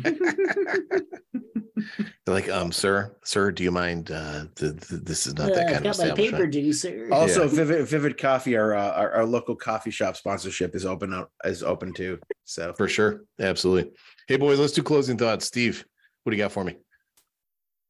They're 2.26 2.34
like, 2.34 2.48
um, 2.48 2.70
sir, 2.70 3.16
sir, 3.24 3.50
do 3.50 3.64
you 3.64 3.70
mind? 3.70 4.10
Uh, 4.10 4.44
the, 4.56 4.72
the, 4.88 4.96
this 5.02 5.26
is 5.26 5.34
not 5.34 5.52
that 5.54 5.72
kind 5.72 5.86
of 5.86 5.92
establishment. 5.92 6.54
juicer. 6.54 7.10
Also, 7.10 7.42
Yeah. 7.42 7.48
Vivid 7.48 7.88
Vivid 7.88 8.18
Coffee, 8.18 8.56
our, 8.56 8.74
uh, 8.74 8.92
our 8.92 9.10
our 9.12 9.24
local 9.24 9.56
coffee 9.56 9.90
shop 9.90 10.16
sponsorship 10.16 10.74
is 10.74 10.86
open 10.86 11.12
up 11.12 11.30
is 11.44 11.62
open 11.62 11.92
too. 11.92 12.18
So 12.44 12.72
For 12.74 12.88
sure, 12.88 13.24
absolutely. 13.40 13.92
Hey, 14.28 14.36
boys, 14.36 14.60
let's 14.60 14.72
do 14.72 14.82
closing 14.82 15.16
thoughts. 15.18 15.46
Steve, 15.46 15.84
what 16.22 16.30
do 16.30 16.36
you 16.36 16.42
got 16.42 16.52
for 16.52 16.64
me? 16.64 16.76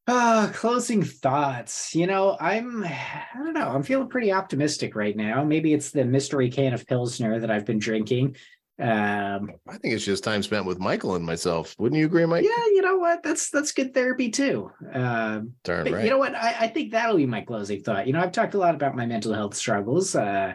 Ah, 0.07 0.49
closing 0.53 1.03
thoughts. 1.03 1.93
You 1.93 2.07
know, 2.07 2.35
I'm, 2.39 2.83
I 2.83 3.25
don't 3.35 3.53
know, 3.53 3.69
I'm 3.69 3.83
feeling 3.83 4.09
pretty 4.09 4.31
optimistic 4.31 4.95
right 4.95 5.15
now. 5.15 5.43
Maybe 5.43 5.73
it's 5.73 5.91
the 5.91 6.03
mystery 6.03 6.49
can 6.49 6.73
of 6.73 6.87
Pilsner 6.87 7.39
that 7.39 7.51
I've 7.51 7.65
been 7.65 7.79
drinking. 7.79 8.35
Um, 8.81 9.51
I 9.69 9.77
think 9.77 9.93
it's 9.93 10.03
just 10.03 10.23
time 10.23 10.41
spent 10.41 10.65
with 10.65 10.79
Michael 10.79 11.15
and 11.15 11.23
myself. 11.23 11.75
Wouldn't 11.77 11.99
you 11.99 12.05
agree, 12.07 12.25
Mike? 12.25 12.43
yeah, 12.43 12.65
you 12.65 12.81
know 12.81 12.97
what? 12.97 13.21
That's 13.21 13.51
that's 13.51 13.71
good 13.71 13.93
therapy 13.93 14.29
too. 14.29 14.71
Um, 14.91 15.53
Darn 15.63 15.91
right. 15.91 16.03
you 16.03 16.09
know 16.09 16.17
what? 16.17 16.33
I, 16.33 16.55
I 16.61 16.67
think 16.67 16.91
that'll 16.91 17.17
be 17.17 17.27
my 17.27 17.41
closing 17.41 17.83
thought. 17.83 18.07
You 18.07 18.13
know, 18.13 18.21
I've 18.21 18.31
talked 18.31 18.55
a 18.55 18.57
lot 18.57 18.73
about 18.73 18.95
my 18.95 19.05
mental 19.05 19.33
health 19.33 19.55
struggles. 19.55 20.15
Uh, 20.15 20.53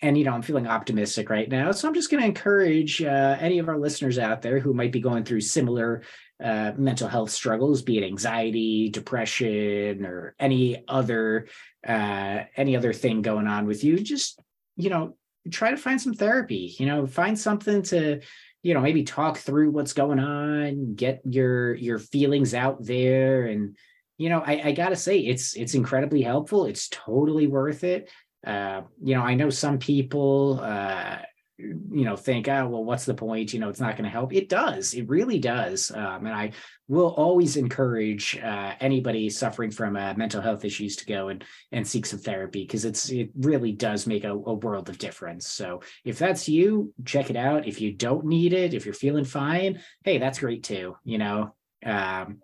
and 0.00 0.16
you 0.16 0.24
know, 0.24 0.32
I'm 0.32 0.42
feeling 0.42 0.66
optimistic 0.66 1.30
right 1.30 1.48
now. 1.48 1.72
So 1.72 1.88
I'm 1.88 1.94
just 1.94 2.10
going 2.10 2.22
to 2.22 2.28
encourage 2.28 3.02
uh, 3.02 3.36
any 3.40 3.58
of 3.58 3.68
our 3.68 3.78
listeners 3.78 4.18
out 4.18 4.42
there 4.42 4.60
who 4.60 4.72
might 4.72 4.92
be 4.92 5.00
going 5.00 5.24
through 5.24 5.40
similar 5.40 6.02
uh, 6.42 6.72
mental 6.76 7.08
health 7.08 7.30
struggles, 7.30 7.82
be 7.82 7.98
it 7.98 8.04
anxiety, 8.04 8.90
depression, 8.90 10.04
or 10.04 10.34
any 10.38 10.84
other 10.86 11.48
uh, 11.86 12.40
any 12.56 12.76
other 12.76 12.92
thing 12.92 13.22
going 13.22 13.46
on 13.46 13.66
with 13.66 13.82
you. 13.82 13.98
Just 13.98 14.40
you 14.76 14.90
know, 14.90 15.16
try 15.50 15.70
to 15.70 15.76
find 15.76 16.00
some 16.00 16.14
therapy. 16.14 16.74
You 16.78 16.86
know, 16.86 17.06
find 17.06 17.38
something 17.38 17.82
to 17.82 18.20
you 18.62 18.74
know 18.74 18.80
maybe 18.80 19.04
talk 19.04 19.38
through 19.38 19.70
what's 19.70 19.92
going 19.92 20.18
on, 20.18 20.94
get 20.94 21.20
your 21.24 21.74
your 21.74 21.98
feelings 21.98 22.54
out 22.54 22.84
there, 22.84 23.46
and 23.46 23.76
you 24.16 24.28
know, 24.28 24.42
I, 24.44 24.68
I 24.68 24.72
gotta 24.72 24.96
say 24.96 25.18
it's 25.18 25.56
it's 25.56 25.74
incredibly 25.74 26.22
helpful. 26.22 26.66
It's 26.66 26.88
totally 26.88 27.46
worth 27.46 27.84
it. 27.84 28.10
Uh, 28.46 28.82
you 29.02 29.14
know, 29.14 29.22
I 29.22 29.34
know 29.34 29.50
some 29.50 29.78
people 29.78 30.60
uh 30.62 31.18
you 31.58 32.04
know 32.04 32.14
think 32.14 32.48
oh 32.48 32.68
well 32.68 32.84
what's 32.84 33.04
the 33.04 33.14
point 33.14 33.52
you 33.52 33.58
know 33.58 33.68
it's 33.68 33.80
not 33.80 33.96
going 33.96 34.04
to 34.04 34.10
help 34.10 34.32
it 34.32 34.48
does 34.48 34.94
it 34.94 35.08
really 35.08 35.40
does 35.40 35.90
um, 35.90 36.24
and 36.24 36.34
i 36.34 36.52
will 36.88 37.10
always 37.14 37.56
encourage 37.56 38.36
uh, 38.38 38.74
anybody 38.80 39.28
suffering 39.28 39.70
from 39.70 39.94
uh, 39.96 40.14
mental 40.14 40.40
health 40.40 40.64
issues 40.64 40.96
to 40.96 41.06
go 41.06 41.28
and 41.28 41.44
and 41.70 41.86
seek 41.86 42.06
some 42.06 42.18
therapy 42.18 42.64
because 42.64 42.84
it's 42.84 43.10
it 43.10 43.30
really 43.38 43.72
does 43.72 44.06
make 44.06 44.24
a, 44.24 44.32
a 44.32 44.54
world 44.54 44.88
of 44.88 44.98
difference 44.98 45.46
so 45.46 45.80
if 46.04 46.18
that's 46.18 46.48
you 46.48 46.92
check 47.04 47.30
it 47.30 47.36
out 47.36 47.68
if 47.68 47.80
you 47.80 47.92
don't 47.92 48.24
need 48.24 48.52
it 48.52 48.74
if 48.74 48.84
you're 48.86 48.94
feeling 48.94 49.24
fine 49.24 49.80
hey 50.04 50.18
that's 50.18 50.38
great 50.38 50.62
too 50.64 50.96
you 51.04 51.18
know 51.18 51.54
um 51.84 52.38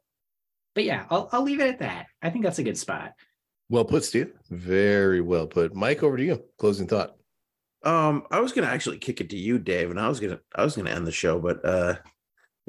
but 0.74 0.84
yeah 0.84 1.07
i'll, 1.11 1.28
I'll 1.32 1.42
leave 1.42 1.61
it 1.61 1.68
at 1.68 1.78
that 1.80 2.07
i 2.22 2.30
think 2.30 2.45
that's 2.45 2.59
a 2.59 2.64
good 2.64 2.78
spot 2.78 3.12
Well 3.70 3.84
put, 3.86 4.05
Steve. 4.05 4.32
Very 4.51 5.20
well 5.22 5.47
put. 5.47 5.74
Mike, 5.74 6.03
over 6.03 6.16
to 6.18 6.22
you. 6.22 6.45
Closing 6.59 6.86
thought. 6.86 7.16
um 7.82 8.24
I 8.30 8.40
was 8.40 8.53
gonna 8.53 8.66
actually 8.68 8.99
kick 8.99 9.20
it 9.22 9.30
to 9.30 9.36
you, 9.36 9.59
Dave, 9.59 9.90
and 9.90 9.99
I 9.99 10.09
was 10.09 10.20
gonna 10.20 10.40
I 10.55 10.62
was 10.64 10.76
gonna 10.76 10.90
end 10.90 11.07
the 11.07 11.12
show, 11.12 11.40
but 11.40 11.64
uh 11.64 11.97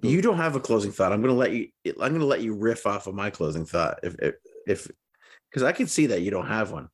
you 0.03 0.21
don't 0.21 0.37
have 0.37 0.55
a 0.55 0.59
closing 0.59 0.91
thought. 0.91 1.11
I'm 1.13 1.21
gonna 1.21 1.33
let 1.33 1.51
you 1.51 1.69
I'm 2.01 2.11
gonna 2.13 2.25
let 2.25 2.41
you 2.41 2.53
riff 2.55 2.85
off 2.85 3.07
of 3.07 3.15
my 3.15 3.29
closing 3.29 3.65
thought 3.65 3.99
if 4.03 4.15
if 4.19 4.35
if 4.67 4.91
because 5.49 5.63
I 5.63 5.71
can 5.71 5.87
see 5.87 6.07
that 6.07 6.21
you 6.21 6.31
don't 6.31 6.47
have 6.47 6.71
one. 6.71 6.89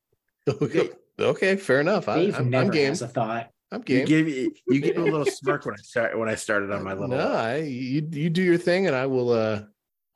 Okay, 0.48 0.90
okay 1.18 1.56
fair 1.56 1.80
enough. 1.80 2.08
I, 2.08 2.16
Dave 2.16 2.36
I'm, 2.38 2.50
never 2.50 2.64
I'm 2.66 2.70
game. 2.70 2.88
has 2.88 3.02
a 3.02 3.08
thought 3.08 3.48
I'm 3.70 3.80
game. 3.82 4.00
You 4.00 4.06
game. 4.06 4.24
gave 4.24 4.52
you 4.66 4.80
gave 4.80 4.96
a 4.98 5.02
little 5.02 5.24
smirk 5.26 5.64
when 5.66 5.74
I 5.74 5.82
start 5.82 6.18
when 6.18 6.28
I 6.28 6.34
started 6.34 6.70
on 6.72 6.82
my 6.84 6.92
little 6.92 7.08
No, 7.16 7.32
I, 7.32 7.56
you 7.58 8.06
you 8.10 8.30
do 8.30 8.42
your 8.42 8.58
thing, 8.58 8.86
and 8.86 8.94
I 8.96 9.06
will. 9.06 9.30
uh 9.32 9.62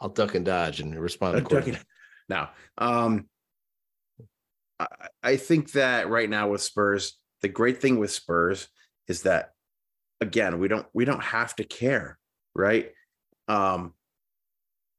I'll 0.01 0.11
duck 0.11 0.35
and 0.35 0.45
dodge 0.45 0.81
and 0.81 0.95
respond 1.01 1.39
accordingly. 1.39 1.73
ducking- 1.73 1.87
Now, 2.29 2.51
um, 2.77 3.29
I, 4.79 4.87
I 5.23 5.37
think 5.37 5.73
that 5.73 6.09
right 6.11 6.29
now 6.29 6.51
with 6.51 6.61
Spurs, 6.61 7.19
the 7.41 7.49
great 7.49 7.81
thing 7.81 7.99
with 7.99 8.11
Spurs 8.11 8.69
is 9.09 9.23
that 9.23 9.53
again, 10.21 10.59
we 10.59 10.69
don't 10.69 10.87
we 10.93 11.05
don't 11.07 11.23
have 11.23 11.57
to 11.57 11.65
care, 11.65 12.19
right? 12.57 12.91
Um, 13.49 13.93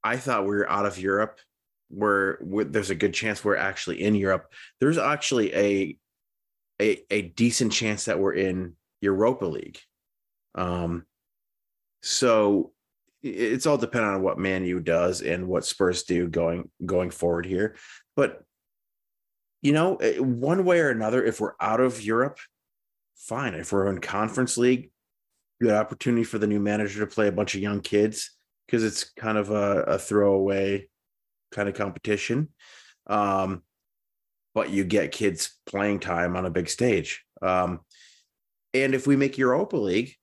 I 0.04 0.18
thought 0.18 0.44
we 0.44 0.56
were 0.56 0.70
out 0.70 0.86
of 0.86 1.00
Europe. 1.00 1.40
Where 1.90 2.38
there's 2.42 2.90
a 2.90 2.96
good 2.96 3.14
chance 3.14 3.46
we're 3.46 3.56
actually 3.56 4.02
in 4.02 4.14
Europe. 4.14 4.52
There's 4.82 4.98
actually 4.98 5.56
a 5.56 5.98
a, 6.82 7.02
a 7.10 7.22
decent 7.22 7.72
chance 7.72 8.06
that 8.06 8.20
we're 8.20 8.34
in 8.34 8.74
Europa 9.02 9.46
League. 9.46 9.80
Um, 10.56 11.06
so 12.02 12.72
it's 13.24 13.66
all 13.66 13.78
dependent 13.78 14.16
on 14.16 14.22
what 14.22 14.38
Man 14.38 14.66
U 14.66 14.80
does 14.80 15.22
and 15.22 15.48
what 15.48 15.66
Spurs 15.66 16.04
do 16.04 16.28
going 16.28 16.70
going 16.86 17.10
forward 17.10 17.46
here. 17.46 17.76
But 18.16 18.44
you 19.62 19.74
know, 19.74 19.96
eh, 19.98 20.18
one 20.20 20.66
way 20.66 20.80
or 20.80 20.90
another, 20.90 21.24
if 21.24 21.40
we're 21.40 21.56
out 21.60 21.80
of 21.80 22.02
Europe, 22.02 22.40
fine. 23.16 23.54
If 23.54 23.72
we're 23.72 23.88
in 23.88 24.00
Conference 24.00 24.58
League, 24.58 24.92
good 25.62 25.72
opportunity 25.72 26.24
for 26.24 26.38
the 26.38 26.48
new 26.48 26.60
manager 26.60 27.00
to 27.00 27.08
play 27.08 27.28
a 27.28 27.32
bunch 27.32 27.56
of 27.56 27.62
young 27.62 27.82
kids 27.82 28.32
because 28.66 28.84
it's 28.84 29.04
kind 29.04 29.38
of 29.38 29.50
a, 29.50 29.82
a 29.84 30.00
throwaway 30.00 30.88
kind 31.52 31.70
of 31.70 31.76
competition. 31.76 32.50
Um, 33.08 33.64
but 34.54 34.70
you 34.70 34.84
get 34.84 35.12
kids 35.12 35.56
playing 35.66 36.00
time 36.00 36.36
on 36.36 36.46
a 36.46 36.52
big 36.52 36.70
stage. 36.70 37.24
Um, 37.42 37.82
and 38.74 38.94
if 38.94 39.08
we 39.08 39.16
make 39.16 39.38
Europa 39.38 39.78
League, 39.78 40.16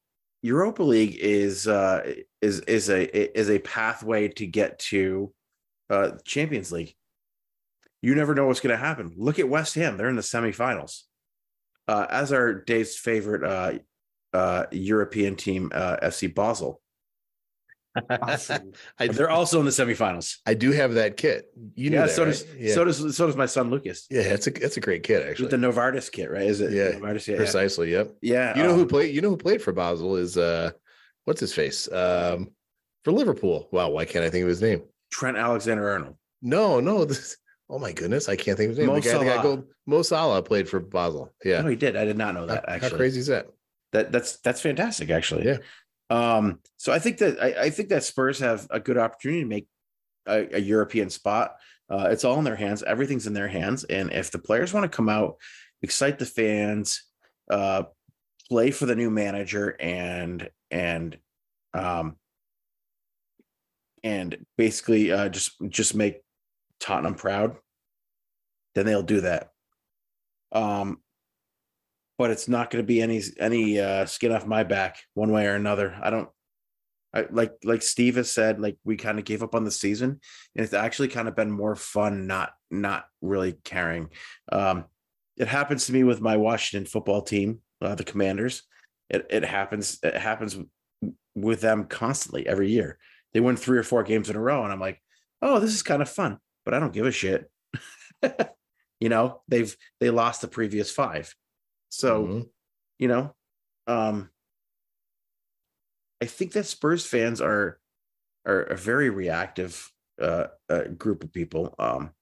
Europa 0.42 0.82
League 0.82 1.16
is 1.18 1.66
uh, 1.66 2.14
is 2.42 2.60
is 2.60 2.90
a 2.90 3.38
is 3.38 3.48
a 3.48 3.58
pathway 3.60 4.28
to 4.28 4.46
get 4.46 4.78
to 4.78 5.32
uh, 5.88 6.10
Champions 6.24 6.70
League. 6.70 6.94
You 8.02 8.14
never 8.14 8.34
know 8.34 8.46
what's 8.46 8.60
going 8.60 8.76
to 8.76 8.84
happen. 8.84 9.14
Look 9.16 9.38
at 9.38 9.48
West 9.48 9.74
Ham; 9.76 9.96
they're 9.96 10.10
in 10.10 10.16
the 10.16 10.22
semifinals. 10.22 11.02
Uh, 11.88 12.06
as 12.10 12.32
our 12.32 12.52
Dave's 12.52 12.96
favorite 12.96 13.42
uh, 14.34 14.66
European 14.72 15.36
team, 15.36 15.70
uh, 15.74 15.96
FC 16.02 16.34
Basel, 16.34 16.80
I, 18.98 19.06
they're 19.08 19.30
also 19.30 19.60
in 19.60 19.66
the 19.66 19.70
semifinals. 19.70 20.38
I 20.46 20.54
do 20.54 20.72
have 20.72 20.94
that 20.94 21.16
kit. 21.16 21.46
You 21.76 21.90
know 21.90 21.98
yeah, 21.98 22.06
that, 22.06 22.12
so 22.12 22.24
right? 22.24 22.30
does 22.30 22.46
yeah. 22.58 22.74
so 22.74 22.84
does 22.84 23.16
so 23.16 23.26
does 23.26 23.36
my 23.36 23.46
son 23.46 23.70
Lucas. 23.70 24.06
yeah, 24.10 24.22
it's 24.22 24.46
a 24.48 24.64
it's 24.64 24.76
a 24.76 24.80
great 24.80 25.04
kit 25.04 25.24
actually. 25.26 25.44
With 25.44 25.52
the 25.52 25.66
Novartis 25.66 26.10
kit, 26.10 26.30
right? 26.30 26.42
Is 26.42 26.60
it? 26.60 26.72
Yeah, 26.72 26.98
Novartis, 26.98 27.26
yeah, 27.28 27.34
yeah. 27.34 27.38
Precisely. 27.38 27.92
Yep. 27.92 28.14
Yeah, 28.20 28.56
You 28.56 28.64
know 28.64 28.70
um, 28.70 28.76
who 28.76 28.86
played? 28.86 29.14
You 29.14 29.20
know 29.20 29.30
who 29.30 29.36
played 29.36 29.62
for 29.62 29.72
Basel 29.72 30.16
is 30.16 30.36
uh, 30.36 30.72
what's 31.24 31.40
his 31.40 31.54
face? 31.54 31.90
Um, 31.92 32.50
for 33.04 33.12
Liverpool. 33.12 33.68
Wow, 33.70 33.90
why 33.90 34.04
can't 34.06 34.24
I 34.24 34.30
think 34.30 34.42
of 34.42 34.48
his 34.48 34.62
name? 34.62 34.82
Trent 35.12 35.36
Alexander 35.36 35.88
Arnold. 35.88 36.16
No, 36.42 36.80
no. 36.80 37.04
This. 37.04 37.36
Oh 37.70 37.78
my 37.78 37.92
goodness, 37.92 38.28
I 38.28 38.36
can't 38.36 38.58
think 38.58 38.72
of 38.72 38.76
his 38.76 38.78
name. 38.78 38.88
Mo 38.88 38.96
the 38.96 39.00
guy 39.00 39.18
that 39.18 39.24
got 39.24 39.42
Salah. 39.42 39.56
gold. 39.56 39.64
Mo 39.86 40.02
Salah 40.02 40.42
played 40.42 40.68
for 40.68 40.80
Basel. 40.80 41.32
Yeah. 41.44 41.62
No, 41.62 41.68
he 41.68 41.76
did. 41.76 41.96
I 41.96 42.04
did 42.04 42.18
not 42.18 42.34
know 42.34 42.46
that. 42.46 42.64
how, 42.68 42.74
Actually, 42.74 42.98
crazy 42.98 43.20
is 43.20 43.28
that? 43.28 43.46
That 43.94 44.12
that's 44.12 44.38
that's 44.40 44.60
fantastic. 44.60 45.08
Actually, 45.10 45.46
Yeah. 45.46 45.58
Um. 46.10 46.60
So 46.76 46.92
I 46.92 46.98
think 46.98 47.18
that 47.18 47.42
I, 47.42 47.62
I 47.62 47.70
think 47.70 47.88
that 47.88 48.04
Spurs 48.04 48.38
have 48.40 48.66
a 48.70 48.78
good 48.78 48.98
opportunity 48.98 49.40
to 49.42 49.48
make 49.48 49.68
a, 50.26 50.56
a 50.56 50.60
European 50.60 51.08
spot. 51.08 51.56
Uh, 51.88 52.08
it's 52.10 52.24
all 52.24 52.38
in 52.38 52.44
their 52.44 52.56
hands. 52.56 52.82
Everything's 52.82 53.26
in 53.26 53.34
their 53.34 53.48
hands. 53.48 53.84
And 53.84 54.12
if 54.12 54.30
the 54.30 54.38
players 54.38 54.72
want 54.72 54.90
to 54.90 54.94
come 54.94 55.08
out, 55.08 55.36
excite 55.82 56.18
the 56.18 56.26
fans, 56.26 57.04
uh, 57.50 57.84
play 58.48 58.70
for 58.70 58.86
the 58.86 58.96
new 58.96 59.10
manager, 59.10 59.76
and 59.80 60.48
and 60.70 61.16
um, 61.72 62.16
and 64.02 64.36
basically 64.58 65.12
uh, 65.12 65.28
just 65.28 65.52
just 65.68 65.94
make 65.94 66.22
Tottenham 66.80 67.14
proud, 67.14 67.56
then 68.74 68.86
they'll 68.86 69.02
do 69.02 69.20
that. 69.20 69.50
Um, 70.52 70.98
but 72.18 72.30
it's 72.30 72.48
not 72.48 72.70
going 72.70 72.82
to 72.82 72.86
be 72.86 73.02
any 73.02 73.22
any 73.38 73.80
uh, 73.80 74.06
skin 74.06 74.32
off 74.32 74.46
my 74.46 74.62
back 74.62 74.98
one 75.14 75.32
way 75.32 75.46
or 75.46 75.54
another. 75.54 75.96
I 76.00 76.10
don't. 76.10 76.28
I 77.12 77.26
like 77.30 77.52
like 77.62 77.82
Steve 77.82 78.16
has 78.16 78.30
said, 78.30 78.60
like 78.60 78.76
we 78.84 78.96
kind 78.96 79.18
of 79.18 79.24
gave 79.24 79.42
up 79.42 79.54
on 79.54 79.64
the 79.64 79.70
season, 79.70 80.20
and 80.56 80.64
it's 80.64 80.74
actually 80.74 81.08
kind 81.08 81.28
of 81.28 81.36
been 81.36 81.50
more 81.50 81.76
fun 81.76 82.26
not 82.26 82.52
not 82.70 83.04
really 83.20 83.52
caring. 83.64 84.10
Um, 84.50 84.86
it 85.36 85.48
happens 85.48 85.86
to 85.86 85.92
me 85.92 86.04
with 86.04 86.20
my 86.20 86.36
Washington 86.36 86.86
football 86.86 87.22
team, 87.22 87.60
uh, 87.80 87.94
the 87.94 88.04
Commanders. 88.04 88.62
It 89.10 89.26
it 89.30 89.44
happens 89.44 89.98
it 90.02 90.16
happens 90.16 90.56
with 91.34 91.60
them 91.60 91.84
constantly 91.84 92.46
every 92.46 92.70
year. 92.70 92.98
They 93.32 93.40
win 93.40 93.56
three 93.56 93.78
or 93.78 93.82
four 93.82 94.02
games 94.04 94.30
in 94.30 94.36
a 94.36 94.40
row, 94.40 94.62
and 94.64 94.72
I'm 94.72 94.80
like, 94.80 95.00
oh, 95.42 95.58
this 95.58 95.74
is 95.74 95.82
kind 95.82 96.02
of 96.02 96.08
fun, 96.08 96.38
but 96.64 96.74
I 96.74 96.80
don't 96.80 96.92
give 96.92 97.06
a 97.06 97.12
shit. 97.12 97.50
you 99.00 99.08
know, 99.08 99.42
they've 99.48 99.76
they 100.00 100.10
lost 100.10 100.40
the 100.40 100.48
previous 100.48 100.90
five, 100.90 101.34
so 101.94 102.26
Mhm. 102.26 102.50
you 102.98 103.08
know, 103.08 103.34
um, 103.86 104.30
I 106.20 106.26
think 106.26 106.52
that 106.52 106.66
Spurs 106.66 107.06
fans 107.06 107.40
are 107.40 107.80
are 108.46 108.62
a 108.62 108.76
very 108.76 109.10
reactive 109.10 109.90
uh, 110.20 110.48
uh, 110.68 110.84
group 110.88 111.24
of 111.24 111.32
people. 111.32 111.74
Um, 111.78 112.14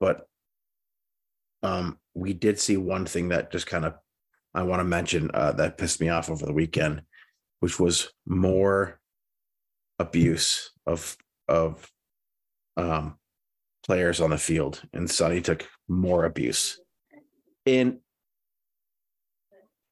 but 0.00 0.28
um, 1.62 1.98
we 2.14 2.34
did 2.34 2.58
see 2.58 2.76
one 2.76 3.06
thing 3.06 3.28
that 3.28 3.50
just 3.50 3.66
kind 3.66 3.84
of 3.84 3.94
I 4.54 4.62
want 4.62 4.80
to 4.80 4.84
mention 4.84 5.30
uh, 5.32 5.52
that 5.52 5.78
pissed 5.78 6.00
me 6.00 6.08
off 6.08 6.30
over 6.30 6.44
the 6.44 6.52
weekend, 6.52 7.02
which 7.60 7.78
was 7.78 8.12
more 8.26 9.00
abuse 9.98 10.72
of 10.86 11.16
of 11.48 11.90
um, 12.76 13.18
players 13.84 14.20
on 14.20 14.30
the 14.30 14.38
field, 14.38 14.82
and 14.92 15.10
Sonny 15.10 15.40
took 15.40 15.66
more 15.88 16.24
abuse, 16.24 16.80
and 17.66 18.00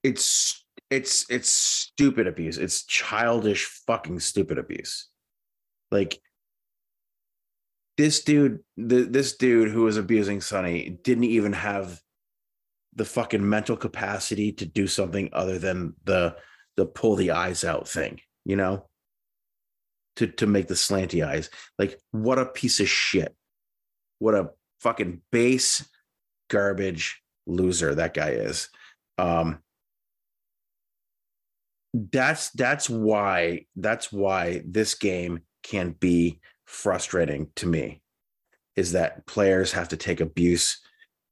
it's 0.03 0.65
it's 0.91 1.29
it's 1.31 1.49
stupid 1.49 2.27
abuse. 2.27 2.59
It's 2.59 2.85
childish, 2.85 3.65
fucking 3.87 4.21
stupid 4.21 4.59
abuse. 4.59 5.09
Like 5.91 6.21
this 7.97 8.23
dude, 8.23 8.61
this 8.77 9.37
dude 9.37 9.71
who 9.71 9.83
was 9.83 9.97
abusing 9.97 10.41
Sonny 10.41 10.99
didn't 11.03 11.25
even 11.25 11.53
have 11.55 12.01
the 12.95 13.05
fucking 13.05 13.47
mental 13.47 13.77
capacity 13.77 14.53
to 14.53 14.67
do 14.67 14.87
something 14.87 15.31
other 15.33 15.59
than 15.59 15.95
the 16.05 16.37
the 16.77 16.87
pull 16.87 17.17
the 17.17 17.31
eyes 17.31 17.65
out 17.65 17.89
thing, 17.89 18.21
you 18.45 18.57
know, 18.57 18.87
to 20.17 20.27
to 20.27 20.47
make 20.47 20.69
the 20.69 20.75
slanty 20.75 21.27
eyes. 21.27 21.51
Like 21.79 21.99
what 22.11 22.39
a 22.39 22.47
piece 22.47 22.81
of 22.81 22.89
shit. 22.89 23.35
What 24.19 24.35
a 24.35 24.51
fucking 24.81 25.23
base 25.33 25.87
garbage 26.49 27.21
loser 27.47 27.95
that 27.95 28.15
guy 28.15 28.31
is. 28.31 28.69
Um 29.19 29.59
that's 32.13 32.51
that's 32.51 32.91
why 32.91 33.65
that's 33.77 34.13
why 34.13 34.63
this 34.67 34.95
game 34.95 35.41
can 35.63 35.93
be 35.93 36.41
frustrating 36.67 37.49
to 37.57 37.67
me 37.67 38.03
is 38.77 38.93
that 38.93 39.27
players 39.27 39.73
have 39.73 39.89
to 39.89 39.97
take 39.97 40.21
abuse 40.21 40.81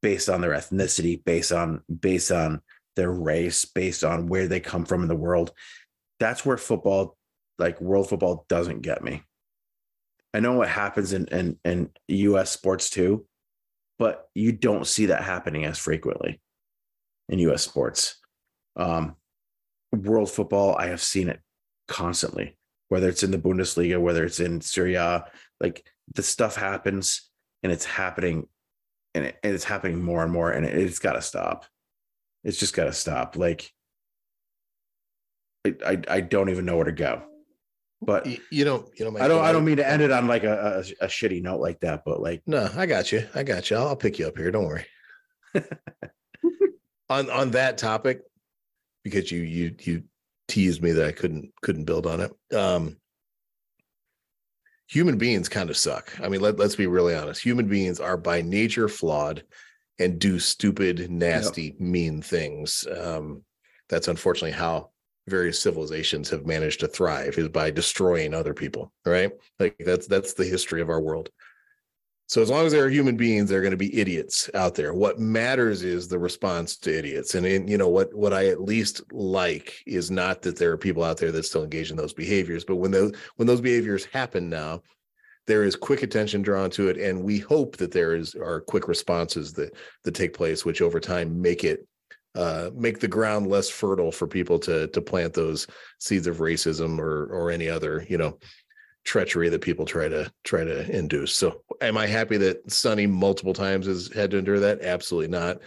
based 0.01 0.29
on 0.29 0.41
their 0.41 0.53
ethnicity 0.53 1.23
based 1.25 1.53
on 1.53 1.83
based 2.01 2.33
on 2.33 2.61
their 2.97 3.11
race 3.11 3.65
based 3.65 4.05
on 4.05 4.27
where 4.27 4.49
they 4.49 4.61
come 4.61 4.85
from 4.85 5.03
in 5.03 5.09
the 5.09 5.17
world. 5.17 5.53
That's 6.21 6.47
where 6.47 6.57
football 6.57 7.17
like 7.59 7.81
world 7.81 8.09
football 8.09 8.47
doesn't 8.49 8.83
get 8.83 9.03
me. 9.03 9.23
I 10.33 10.41
know 10.41 10.55
what 10.55 10.69
happens 10.69 11.12
in 11.12 11.27
in, 11.29 11.59
in 11.65 11.91
us 12.09 12.51
sports 12.51 12.91
too 12.91 13.27
but 13.99 14.29
you 14.35 14.53
don't 14.53 14.87
see 14.87 15.07
that 15.07 15.23
happening 15.23 15.65
as 15.65 15.79
frequently 15.79 16.41
in 17.29 17.39
us 17.39 17.62
sports. 17.62 18.17
Um 18.77 19.17
world 19.95 20.30
football, 20.30 20.76
I 20.76 20.88
have 20.88 21.03
seen 21.03 21.28
it 21.28 21.40
constantly, 21.88 22.57
whether 22.88 23.09
it's 23.09 23.22
in 23.22 23.30
the 23.30 23.38
Bundesliga, 23.38 24.01
whether 24.01 24.24
it's 24.24 24.40
in 24.40 24.61
Serie 24.61 24.95
A, 24.95 25.24
like 25.61 25.86
the 26.14 26.22
stuff 26.22 26.57
happens 26.57 27.30
and 27.62 27.72
it's 27.72 27.84
happening 27.84 28.49
and, 29.14 29.26
it, 29.26 29.36
and 29.42 29.55
it's 29.55 29.64
happening 29.64 30.03
more 30.03 30.22
and 30.22 30.32
more 30.32 30.51
and 30.51 30.66
it, 30.66 30.76
it's 30.76 30.99
got 30.99 31.12
to 31.12 31.22
stop. 31.22 31.66
It's 32.42 32.59
just 32.59 32.74
got 32.74 32.84
to 32.84 32.92
stop. 32.92 33.36
Like, 33.36 33.70
I, 35.66 35.74
I, 35.86 36.03
I 36.09 36.20
don't 36.20 36.51
even 36.51 36.66
know 36.66 36.76
where 36.76 36.84
to 36.84 36.92
go, 36.92 37.22
but 38.03 38.26
You 38.51 38.64
know, 38.64 38.86
you 38.97 39.11
know, 39.11 39.18
I 39.18 39.28
don't, 39.28 39.42
I 39.42 39.53
don't 39.53 39.64
mean 39.64 39.78
to 39.78 39.88
end 39.88 40.03
it 40.03 40.11
on 40.11 40.26
like 40.26 40.45
a, 40.45 40.84
a, 41.01 41.05
a 41.05 41.09
shitty 41.09 41.42
note 41.42 41.61
like 41.61 41.80
that, 41.80 42.03
but 42.05 42.20
like, 42.20 42.42
No, 42.47 42.68
I 42.76 42.86
got 42.86 43.12
you. 43.12 43.26
I 43.34 43.42
got 43.42 43.70
you. 43.70 43.76
I'll, 43.76 43.88
I'll 43.88 43.97
pick 43.97 44.18
you 44.18 44.26
up 44.26 44.36
here. 44.36 44.51
Don't 44.51 44.66
worry. 44.66 44.84
on 47.09 47.30
on 47.30 47.51
that 47.53 47.78
topic, 47.78 48.22
because 49.05 49.30
you 49.30 49.42
you 49.42 49.74
you 49.80 50.02
teased 50.48 50.82
me 50.82 50.92
that 50.92 51.07
I 51.07 51.12
couldn't 51.12 51.52
couldn't 51.62 51.84
build 51.84 52.07
on 52.07 52.20
it. 52.20 52.57
Um, 52.57 52.96
human 54.86 55.18
beings 55.18 55.48
kind 55.48 55.70
of 55.70 55.76
suck. 55.76 56.12
I 56.22 56.28
mean, 56.28 56.40
let, 56.40 56.59
let's 56.59 56.76
be 56.76 56.86
really 56.86 57.14
honest. 57.14 57.42
Human 57.42 57.68
beings 57.68 58.00
are 58.00 58.16
by 58.16 58.42
nature 58.42 58.88
flawed 58.88 59.44
and 59.98 60.18
do 60.18 60.38
stupid, 60.38 61.11
nasty, 61.11 61.76
mean 61.78 62.20
things. 62.20 62.86
Um, 62.86 63.42
that's 63.88 64.09
unfortunately 64.09 64.52
how 64.52 64.90
various 65.28 65.61
civilizations 65.61 66.28
have 66.30 66.46
managed 66.46 66.80
to 66.80 66.88
thrive 66.88 67.38
is 67.38 67.48
by 67.48 67.70
destroying 67.70 68.34
other 68.34 68.55
people, 68.55 68.92
right? 69.07 69.32
Like 69.59 69.76
that's 69.78 70.07
that's 70.07 70.34
the 70.34 70.44
history 70.44 70.80
of 70.80 70.90
our 70.90 71.00
world. 71.00 71.30
So 72.27 72.41
as 72.41 72.49
long 72.49 72.64
as 72.64 72.72
there 72.72 72.85
are 72.85 72.91
human 72.91 73.16
beings, 73.16 73.51
there 73.51 73.59
are 73.59 73.62
going 73.62 73.72
to 73.72 73.77
be 73.77 73.99
idiots 73.99 74.49
out 74.55 74.75
there. 74.75 74.95
What 74.95 75.18
matters 75.18 75.83
is 75.83 76.09
the 76.09 76.18
response 76.18 76.77
to 76.79 76.99
idiots. 76.99 77.35
And 77.35 77.47
in, 77.47 77.68
you 77.68 77.77
know 77.77 77.89
what 77.89 78.14
what 78.14 78.33
I 78.33 78.47
at 78.47 78.62
least 78.62 79.03
like 79.12 79.83
is 79.87 80.11
not 80.11 80.43
that 80.43 80.57
there 80.57 80.72
are 80.72 80.79
people 80.79 81.05
out 81.05 81.18
there 81.18 81.33
that 81.33 81.45
still 81.45 81.62
engage 81.64 81.91
in 81.91 81.97
those 81.97 82.14
behaviors, 82.14 82.64
but 82.64 82.77
when 82.77 82.91
those 82.91 83.12
when 83.37 83.47
those 83.47 83.61
behaviors 83.61 84.07
happen 84.07 84.49
now, 84.49 84.83
there 85.47 85.64
is 85.64 85.77
quick 85.77 86.03
attention 86.03 86.41
drawn 86.41 86.70
to 86.70 86.89
it, 86.89 86.97
and 86.97 87.22
we 87.22 87.39
hope 87.39 87.77
that 87.77 87.93
there 87.93 88.14
is 88.14 88.35
are 88.35 88.62
quick 88.62 88.89
responses 88.89 89.53
that 89.55 89.77
that 90.05 90.14
take 90.14 90.33
place, 90.33 90.64
which 90.64 90.81
over 90.81 91.01
time 91.01 91.43
make 91.43 91.62
it 91.62 91.87
uh, 92.35 92.70
make 92.75 92.99
the 92.99 93.09
ground 93.09 93.47
less 93.47 93.68
fertile 93.68 94.11
for 94.11 94.27
people 94.27 94.59
to 94.61 94.89
to 94.89 95.01
plant 95.03 95.35
those 95.35 95.66
seeds 95.99 96.27
of 96.27 96.39
racism 96.39 96.99
or 96.99 97.27
or 97.27 97.51
any 97.51 97.68
other 97.68 98.07
you 98.09 98.18
know 98.18 98.39
treachery 99.05 99.48
that 99.50 99.61
people 99.61 99.84
try 99.84 100.09
to 100.09 100.30
try 100.44 100.64
to 100.64 100.90
induce. 100.90 101.36
So 101.36 101.62
am 101.80 101.96
I 101.96 102.07
happy 102.07 102.36
that 102.38 102.70
Sonny 102.70 103.07
multiple 103.07 103.52
times 103.52 103.86
has 103.86 104.11
had 104.12 104.30
to 104.30 104.38
endure 104.38 104.61
that? 104.61 104.82
Absolutely 104.82 105.28
not. 105.28 105.59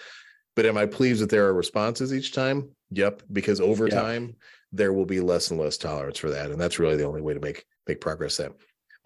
But 0.55 0.65
am 0.65 0.77
I 0.77 0.87
pleased 0.87 1.21
that 1.21 1.29
there 1.29 1.45
are 1.45 1.53
responses 1.53 2.13
each 2.13 2.33
time? 2.33 2.69
Yep, 2.91 3.21
because 3.31 3.61
over 3.61 3.87
Yeah. 3.87 4.01
time 4.01 4.35
there 4.71 4.91
will 4.91 5.05
be 5.05 5.19
less 5.19 5.51
and 5.51 5.59
less 5.59 5.77
tolerance 5.77 6.17
for 6.17 6.31
that. 6.31 6.51
And 6.51 6.59
that's 6.59 6.79
really 6.79 6.97
the 6.97 7.05
only 7.05 7.21
way 7.21 7.33
to 7.33 7.39
make 7.39 7.65
make 7.87 8.01
progress 8.01 8.37
that. 8.37 8.51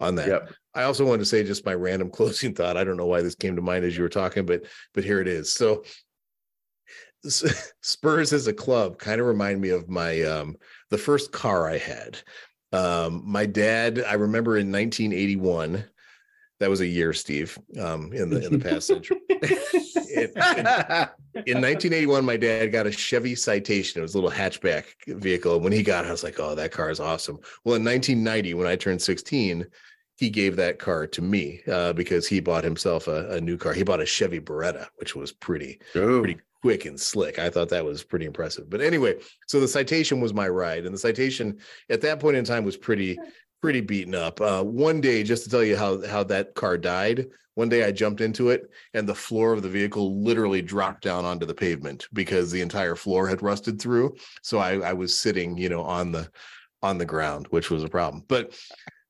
on 0.00 0.16
that. 0.16 0.26
Yep. 0.28 0.52
I 0.74 0.82
also 0.84 1.04
wanted 1.04 1.18
to 1.20 1.26
say 1.26 1.44
just 1.44 1.64
my 1.66 1.74
random 1.74 2.10
closing 2.18 2.54
thought. 2.54 2.76
I 2.76 2.84
don't 2.84 2.96
know 2.96 3.06
why 3.06 3.20
this 3.22 3.34
came 3.36 3.54
to 3.56 3.62
mind 3.62 3.84
as 3.84 3.96
you 3.96 4.02
were 4.02 4.08
talking, 4.08 4.46
but 4.46 4.64
but 4.94 5.04
here 5.04 5.20
it 5.20 5.28
is. 5.28 5.52
So 5.52 5.84
Spurs 7.82 8.32
as 8.32 8.46
a 8.48 8.52
club 8.52 8.98
kind 8.98 9.20
of 9.20 9.26
remind 9.26 9.60
me 9.60 9.68
of 9.68 9.88
my 9.88 10.22
um 10.22 10.56
the 10.90 10.98
first 10.98 11.30
car 11.32 11.68
I 11.68 11.78
had. 11.78 12.18
Um 12.72 13.22
my 13.24 13.46
dad, 13.46 14.02
I 14.06 14.14
remember 14.14 14.56
in 14.56 14.72
1981, 14.72 15.84
that 16.60 16.70
was 16.70 16.80
a 16.80 16.86
year, 16.86 17.12
Steve, 17.12 17.58
um, 17.80 18.12
in 18.12 18.30
the 18.30 18.44
in 18.46 18.52
the 18.52 18.58
past 18.58 18.86
century. 18.86 19.18
It- 20.14 20.36
in 21.46 21.56
1981, 21.62 22.22
my 22.24 22.36
dad 22.36 22.66
got 22.66 22.86
a 22.86 22.92
Chevy 22.92 23.34
Citation. 23.34 23.98
It 23.98 24.02
was 24.02 24.14
a 24.14 24.18
little 24.18 24.30
hatchback 24.30 24.84
vehicle. 25.06 25.58
When 25.58 25.72
he 25.72 25.82
got 25.82 26.04
it, 26.04 26.08
I 26.08 26.10
was 26.10 26.22
like, 26.22 26.38
oh, 26.38 26.54
that 26.54 26.70
car 26.70 26.90
is 26.90 27.00
awesome. 27.00 27.38
Well, 27.64 27.76
in 27.76 27.84
1990, 27.84 28.52
when 28.54 28.66
I 28.66 28.76
turned 28.76 29.00
16, 29.00 29.64
he 30.16 30.30
gave 30.30 30.56
that 30.56 30.78
car 30.78 31.06
to 31.06 31.22
me 31.22 31.62
uh, 31.66 31.94
because 31.94 32.28
he 32.28 32.40
bought 32.40 32.62
himself 32.62 33.08
a, 33.08 33.30
a 33.30 33.40
new 33.40 33.56
car. 33.56 33.72
He 33.72 33.82
bought 33.82 34.02
a 34.02 34.06
Chevy 34.06 34.38
Beretta, 34.38 34.86
which 34.96 35.16
was 35.16 35.32
pretty 35.32 35.80
Ooh. 35.96 36.20
pretty 36.20 36.40
quick 36.62 36.84
and 36.86 36.98
slick. 36.98 37.38
I 37.38 37.50
thought 37.50 37.68
that 37.70 37.84
was 37.84 38.04
pretty 38.04 38.24
impressive. 38.24 38.70
But 38.70 38.80
anyway, 38.80 39.16
so 39.46 39.60
the 39.60 39.68
citation 39.68 40.20
was 40.20 40.32
my 40.32 40.48
ride, 40.48 40.86
and 40.86 40.94
the 40.94 40.98
citation 40.98 41.58
at 41.90 42.00
that 42.02 42.20
point 42.20 42.36
in 42.36 42.44
time 42.44 42.64
was 42.64 42.76
pretty 42.76 43.18
pretty 43.60 43.80
beaten 43.80 44.14
up. 44.14 44.40
Uh, 44.40 44.62
one 44.62 45.00
day, 45.00 45.22
just 45.22 45.44
to 45.44 45.50
tell 45.50 45.64
you 45.64 45.76
how 45.76 46.04
how 46.06 46.22
that 46.24 46.54
car 46.54 46.78
died. 46.78 47.26
One 47.54 47.68
day 47.68 47.84
I 47.84 47.92
jumped 47.92 48.22
into 48.22 48.48
it, 48.48 48.70
and 48.94 49.06
the 49.06 49.14
floor 49.14 49.52
of 49.52 49.62
the 49.62 49.68
vehicle 49.68 50.22
literally 50.22 50.62
dropped 50.62 51.02
down 51.02 51.26
onto 51.26 51.44
the 51.44 51.54
pavement 51.54 52.08
because 52.14 52.50
the 52.50 52.62
entire 52.62 52.96
floor 52.96 53.28
had 53.28 53.42
rusted 53.42 53.78
through. 53.78 54.16
So 54.40 54.58
I, 54.58 54.78
I 54.78 54.92
was 54.94 55.14
sitting, 55.14 55.58
you 55.58 55.68
know, 55.68 55.82
on 55.82 56.12
the 56.12 56.30
on 56.82 56.96
the 56.96 57.04
ground, 57.04 57.46
which 57.50 57.70
was 57.70 57.84
a 57.84 57.88
problem. 57.88 58.24
But 58.26 58.58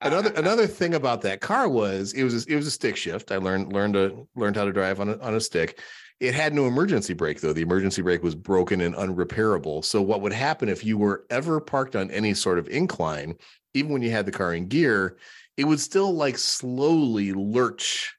another 0.00 0.32
another 0.36 0.66
thing 0.66 0.94
about 0.94 1.22
that 1.22 1.40
car 1.40 1.68
was 1.68 2.14
it 2.14 2.24
was 2.24 2.46
it 2.46 2.56
was 2.56 2.66
a 2.66 2.70
stick 2.70 2.96
shift. 2.96 3.30
I 3.30 3.36
learned 3.36 3.72
learned 3.72 3.94
to 3.94 4.26
learned 4.34 4.56
how 4.56 4.64
to 4.64 4.72
drive 4.72 5.00
on 5.00 5.10
a, 5.10 5.18
on 5.18 5.34
a 5.34 5.40
stick. 5.40 5.78
It 6.22 6.36
had 6.36 6.54
no 6.54 6.66
emergency 6.66 7.14
brake 7.14 7.40
though. 7.40 7.52
The 7.52 7.62
emergency 7.62 8.00
brake 8.00 8.22
was 8.22 8.36
broken 8.36 8.80
and 8.80 8.94
unrepairable. 8.94 9.84
So 9.84 10.00
what 10.00 10.20
would 10.20 10.32
happen 10.32 10.68
if 10.68 10.84
you 10.84 10.96
were 10.96 11.26
ever 11.30 11.60
parked 11.60 11.96
on 11.96 12.12
any 12.12 12.32
sort 12.32 12.60
of 12.60 12.68
incline, 12.68 13.34
even 13.74 13.90
when 13.90 14.02
you 14.02 14.12
had 14.12 14.24
the 14.24 14.30
car 14.30 14.54
in 14.54 14.68
gear, 14.68 15.16
it 15.56 15.64
would 15.64 15.80
still 15.80 16.14
like 16.14 16.38
slowly 16.38 17.32
lurch 17.32 18.14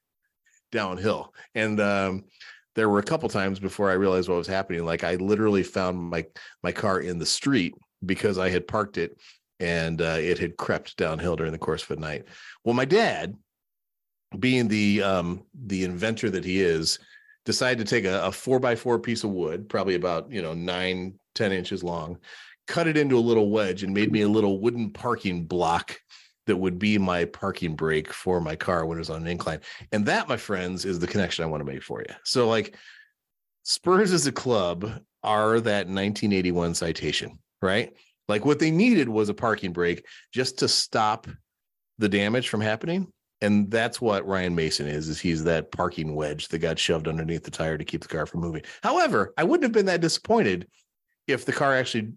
downhill. 0.69 1.33
And 1.55 1.79
um 1.79 2.25
there 2.75 2.89
were 2.89 2.99
a 2.99 3.03
couple 3.03 3.29
times 3.29 3.57
before 3.57 3.89
I 3.89 3.93
realized 3.93 4.27
what 4.27 4.37
was 4.37 4.47
happening. 4.47 4.83
Like 4.83 5.05
I 5.05 5.15
literally 5.15 5.63
found 5.63 5.97
my 5.97 6.25
my 6.61 6.73
car 6.73 6.99
in 6.99 7.19
the 7.19 7.25
street 7.25 7.73
because 8.05 8.37
I 8.37 8.49
had 8.49 8.67
parked 8.67 8.97
it 8.97 9.17
and 9.61 10.01
uh, 10.01 10.17
it 10.19 10.39
had 10.39 10.57
crept 10.57 10.97
downhill 10.97 11.37
during 11.37 11.53
the 11.53 11.57
course 11.57 11.83
of 11.83 11.91
a 11.91 12.01
night. 12.01 12.25
Well, 12.65 12.73
my 12.73 12.83
dad, 12.83 13.33
being 14.37 14.67
the 14.67 15.03
um, 15.03 15.43
the 15.53 15.85
inventor 15.85 16.29
that 16.31 16.43
he 16.43 16.59
is, 16.59 16.99
decided 17.45 17.85
to 17.85 17.95
take 17.95 18.05
a, 18.05 18.25
a 18.25 18.31
four 18.31 18.59
by 18.59 18.75
four 18.75 18.99
piece 18.99 19.23
of 19.23 19.31
wood, 19.31 19.69
probably 19.69 19.95
about 19.95 20.31
you 20.31 20.41
know 20.41 20.53
nine 20.53 21.19
ten 21.35 21.51
inches 21.51 21.83
long, 21.83 22.17
cut 22.67 22.87
it 22.87 22.97
into 22.97 23.17
a 23.17 23.19
little 23.19 23.49
wedge, 23.49 23.83
and 23.83 23.93
made 23.93 24.11
me 24.11 24.21
a 24.21 24.29
little 24.29 24.59
wooden 24.59 24.91
parking 24.91 25.45
block 25.45 25.99
that 26.45 26.57
would 26.57 26.77
be 26.77 26.97
my 26.97 27.25
parking 27.25 27.75
brake 27.75 28.11
for 28.11 28.41
my 28.41 28.55
car 28.55 28.85
when 28.85 28.97
it 28.97 29.01
was 29.01 29.09
on 29.09 29.21
an 29.21 29.27
incline. 29.27 29.61
And 29.91 30.05
that, 30.05 30.27
my 30.27 30.37
friends, 30.37 30.85
is 30.85 30.99
the 30.99 31.07
connection 31.07 31.43
I 31.43 31.47
want 31.47 31.61
to 31.61 31.71
make 31.71 31.83
for 31.83 32.01
you. 32.01 32.13
So, 32.23 32.49
like, 32.49 32.75
Spurs 33.63 34.11
as 34.11 34.27
a 34.27 34.31
club 34.31 34.83
are 35.23 35.59
that 35.61 35.87
1981 35.87 36.73
citation, 36.75 37.39
right? 37.61 37.93
Like, 38.27 38.45
what 38.45 38.59
they 38.59 38.71
needed 38.71 39.07
was 39.07 39.29
a 39.29 39.33
parking 39.33 39.71
brake 39.71 40.05
just 40.33 40.59
to 40.59 40.67
stop 40.67 41.27
the 41.97 42.09
damage 42.09 42.49
from 42.49 42.61
happening. 42.61 43.11
And 43.43 43.69
that's 43.69 43.99
what 43.99 44.25
Ryan 44.25 44.55
Mason 44.55 44.87
is, 44.87 45.09
is 45.09 45.19
he's 45.19 45.43
that 45.43 45.69
parking 45.69 46.15
wedge 46.15 46.47
that 46.47 46.59
got 46.59 46.79
shoved 46.79 47.09
underneath 47.09 47.43
the 47.43 47.51
tire 47.51 47.77
to 47.77 47.83
keep 47.83 48.01
the 48.01 48.07
car 48.07 48.25
from 48.25 48.39
moving. 48.39 48.61
However, 48.81 49.33
I 49.37 49.43
wouldn't 49.43 49.63
have 49.63 49.73
been 49.73 49.87
that 49.87 49.99
disappointed 49.99 50.65
if 51.27 51.43
the 51.43 51.51
car 51.51 51.75
actually 51.75 52.13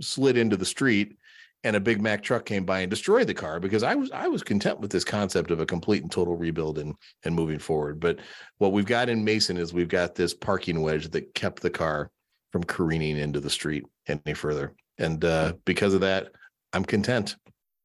slid 0.00 0.36
into 0.36 0.56
the 0.56 0.64
street 0.64 1.16
and 1.62 1.76
a 1.76 1.80
big 1.80 2.02
Mac 2.02 2.20
truck 2.20 2.44
came 2.44 2.64
by 2.64 2.80
and 2.80 2.90
destroyed 2.90 3.28
the 3.28 3.34
car 3.34 3.60
because 3.60 3.84
I 3.84 3.94
was 3.94 4.10
I 4.10 4.26
was 4.26 4.42
content 4.42 4.80
with 4.80 4.90
this 4.90 5.04
concept 5.04 5.52
of 5.52 5.60
a 5.60 5.66
complete 5.66 6.02
and 6.02 6.10
total 6.10 6.36
rebuild 6.36 6.78
and 6.78 6.96
and 7.24 7.32
moving 7.32 7.60
forward. 7.60 8.00
But 8.00 8.18
what 8.58 8.72
we've 8.72 8.84
got 8.84 9.08
in 9.08 9.24
Mason 9.24 9.56
is 9.56 9.72
we've 9.72 9.88
got 9.88 10.16
this 10.16 10.34
parking 10.34 10.82
wedge 10.82 11.08
that 11.10 11.32
kept 11.34 11.62
the 11.62 11.70
car 11.70 12.10
from 12.50 12.64
careening 12.64 13.18
into 13.18 13.38
the 13.38 13.50
street 13.50 13.84
any 14.08 14.34
further. 14.34 14.74
And 14.98 15.24
uh, 15.24 15.52
because 15.64 15.94
of 15.94 16.00
that, 16.00 16.32
I'm 16.72 16.84
content. 16.84 17.36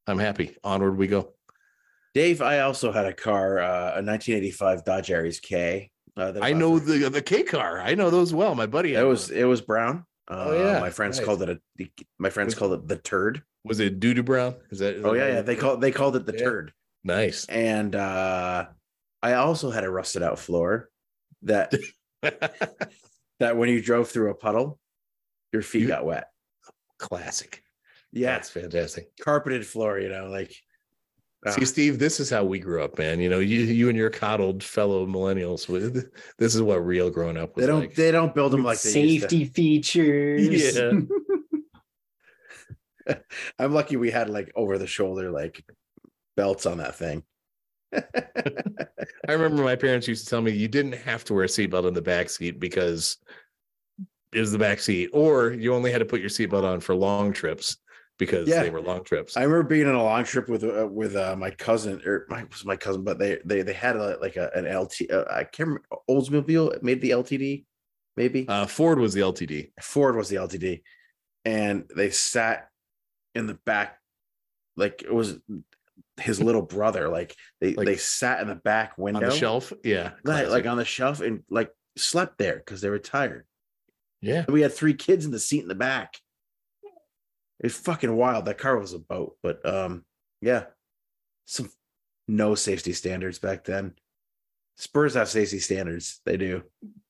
I'm 0.08 0.20
happy. 0.20 0.58
Onward 0.64 0.98
we 0.98 1.08
go. 1.08 1.34
Dave, 2.14 2.42
I 2.42 2.60
also 2.60 2.92
had 2.92 3.06
a 3.06 3.14
car, 3.14 3.60
uh, 3.60 3.92
a 3.96 4.04
1985 4.04 4.84
Dodge 4.84 5.12
Aries 5.12 5.40
K. 5.40 5.90
Uh, 6.18 6.34
I 6.42 6.52
know 6.54 6.78
the 6.78 7.10
the 7.10 7.22
K 7.22 7.44
car. 7.44 7.80
I 7.80 7.96
know 7.96 8.10
those 8.10 8.34
well. 8.34 8.54
My 8.54 8.66
buddy. 8.66 8.96
it 8.96 9.04
was 9.04 9.30
one. 9.30 9.40
it 9.40 9.44
was 9.46 9.62
brown. 9.62 10.06
Uh, 10.30 10.46
Oh, 10.50 10.54
yeah. 10.74 10.80
my 10.80 10.90
friends 10.90 11.18
Nice. 11.18 11.26
called 11.26 11.42
it 11.42 11.50
a. 11.50 11.60
the- 11.78 11.92
My 12.20 12.30
friends 12.30 12.48
Was- 12.48 12.56
called 12.60 12.74
it 12.74 12.88
the 12.88 12.98
turd. 12.98 13.44
was 13.64 13.80
it 13.80 14.00
Doodoo 14.00 14.26
Brown? 14.26 14.56
Is 14.72 14.80
that? 14.80 14.96
is 14.96 15.06
Oh 15.06 15.14
that 15.14 15.18
yeah, 15.20 15.34
yeah. 15.36 15.42
They 15.42 15.56
call 15.56 15.78
they 15.78 15.92
called 15.92 16.16
it 16.18 16.26
the 16.26 16.34
Yeah. 16.34 16.44
turd. 16.44 16.74
nice. 17.06 17.46
And 17.46 17.96
uh, 17.96 18.66
I 19.24 19.34
also 19.34 19.72
had 19.72 19.84
a 19.86 19.90
rusted 19.90 20.22
out 20.24 20.38
floor 20.38 20.90
that 21.44 21.74
that 23.40 23.56
when 23.58 23.70
you 23.70 23.82
drove 23.82 24.10
through 24.10 24.32
a 24.32 24.36
puddle, 24.36 24.80
your 25.54 25.62
feet 25.62 25.84
You- 25.84 25.88
got 25.88 26.06
wet. 26.06 26.28
Classic. 27.00 27.64
Yeah, 28.12 28.34
That's 28.34 28.50
fantastic. 28.50 29.10
carpeted 29.22 29.66
floor. 29.66 29.98
You 30.00 30.10
know, 30.10 30.28
like 30.28 30.54
See, 31.50 31.66
Steve, 31.66 31.98
this 31.98 32.20
is 32.20 32.30
how 32.30 32.44
we 32.44 32.60
grew 32.60 32.84
up, 32.84 33.00
man. 33.00 33.20
You 33.20 33.28
know, 33.28 33.40
you 33.40 33.62
you 33.62 33.90
and 33.90 33.98
your 33.98 34.12
coddled 34.12 34.64
fellow 34.64 35.08
millennials. 35.08 35.68
with- 35.68 36.12
This 36.38 36.54
is 36.54 36.62
what 36.62 36.86
real 36.86 37.10
growing 37.10 37.36
up 37.38 37.56
was 37.56 37.64
they 37.66 37.68
don't 37.72 37.80
like. 37.82 37.96
they 37.96 38.12
don't 38.12 38.36
build 38.36 38.52
them 38.52 38.64
like 38.64 38.80
they 38.82 39.02
used 39.02 39.24
to. 39.24 39.30
Safety 39.30 39.46
features. 39.46 40.76
Yeah. 40.76 40.92
I'm 43.60 43.74
lucky 43.74 43.98
we 43.98 44.12
had 44.12 44.30
like 44.30 44.52
over 44.56 44.78
the 44.78 44.86
shoulder 44.86 45.32
like 45.32 45.66
belts 46.38 46.68
on 46.68 46.78
that 46.78 46.96
thing. 46.96 47.24
I 47.94 49.32
remember 49.34 49.64
my 49.64 49.76
parents 49.76 50.08
used 50.08 50.26
to 50.26 50.30
tell 50.30 50.42
me 50.42 50.52
you 50.52 50.68
didn't 50.68 50.94
have 50.94 51.24
to 51.26 51.34
wear 51.34 51.44
a 51.46 51.48
seatbelt 51.48 51.88
in 51.88 51.94
the 51.96 52.02
back 52.02 52.30
seat 52.30 52.60
because 52.60 53.18
it 54.32 54.40
was 54.40 54.52
the 54.52 54.60
back 54.60 54.80
seat, 54.80 55.10
or 55.12 55.52
you 55.52 55.74
only 55.74 55.92
had 55.92 55.98
to 56.00 56.06
put 56.06 56.22
your 56.22 56.30
seatbelt 56.30 56.64
on 56.64 56.80
for 56.80 56.96
long 56.96 57.34
trips 57.34 57.78
because 58.22 58.48
Yeah. 58.48 58.62
they 58.62 58.70
were 58.70 58.82
long 58.82 59.04
trips. 59.04 59.36
I 59.36 59.42
remember 59.42 59.64
being 59.68 59.88
on 59.88 59.96
a 59.96 60.04
long 60.04 60.24
trip 60.24 60.48
with 60.48 60.64
uh, 60.64 60.88
with 60.88 61.16
uh, 61.16 61.36
my 61.36 61.50
cousin 61.50 62.00
or 62.06 62.28
my 62.30 62.44
was 62.44 62.64
my 62.64 62.76
cousin, 62.78 63.04
but 63.04 63.18
they 63.18 63.40
they 63.44 63.64
they 63.64 63.74
had 63.74 63.96
a, 63.96 64.18
like 64.22 64.36
a, 64.38 64.52
an 64.54 64.66
LT. 64.66 65.10
Uh, 65.12 65.26
I 65.30 65.44
can't 65.44 65.68
remember 65.70 65.86
Oldsmobile 66.08 66.84
made 66.84 67.02
the 67.02 67.10
LTD, 67.10 67.66
maybe 68.16 68.48
Uh, 68.48 68.68
Ford 68.68 69.00
was 69.00 69.14
the 69.16 69.22
LTD. 69.22 69.72
Ford 69.82 70.16
was 70.16 70.30
the 70.30 70.36
LTD, 70.36 70.84
and 71.46 71.90
they 71.96 72.12
sat 72.12 72.68
in 73.34 73.48
the 73.48 73.56
back 73.66 73.98
like 74.78 75.02
it 75.02 75.12
was 75.14 75.40
his 76.20 76.40
little 76.40 76.62
brother. 76.62 77.10
Like 77.10 77.36
they 77.60 77.74
Like- 77.74 77.88
they 77.88 77.98
sat 77.98 78.40
in 78.42 78.48
the 78.48 78.56
back 78.56 78.98
window 79.00 79.22
on 79.24 79.30
the 79.30 79.36
shelf. 79.36 79.74
Yeah, 79.84 80.12
like, 80.24 80.48
like 80.48 80.68
on 80.68 80.78
the 80.78 80.86
shelf 80.86 81.22
and 81.22 81.42
like 81.50 81.72
slept 81.98 82.38
there 82.38 82.58
because 82.58 82.82
they 82.82 82.90
were 82.92 83.00
tired. 83.00 83.48
yeah. 84.22 84.44
And 84.46 84.54
we 84.54 84.62
had 84.62 84.74
three 84.74 84.94
kids 84.94 85.26
in 85.26 85.32
the 85.32 85.40
seat 85.40 85.64
in 85.64 85.68
the 85.68 85.74
back. 85.76 86.20
It's 87.64 87.76
fucking 87.78 88.16
wild. 88.16 88.46
That 88.46 88.58
car 88.58 88.78
was 88.78 88.94
a 88.94 89.00
boat, 89.00 89.38
but 89.44 89.64
um, 89.66 90.04
yeah, 90.42 90.66
some 91.46 91.70
no 92.28 92.56
safety 92.56 92.94
standards 92.94 93.40
back 93.40 93.64
then. 93.64 93.94
Spurs 94.78 95.14
have 95.14 95.30
safety 95.30 95.60
standards. 95.60 96.22
They 96.26 96.38
do. 96.38 96.64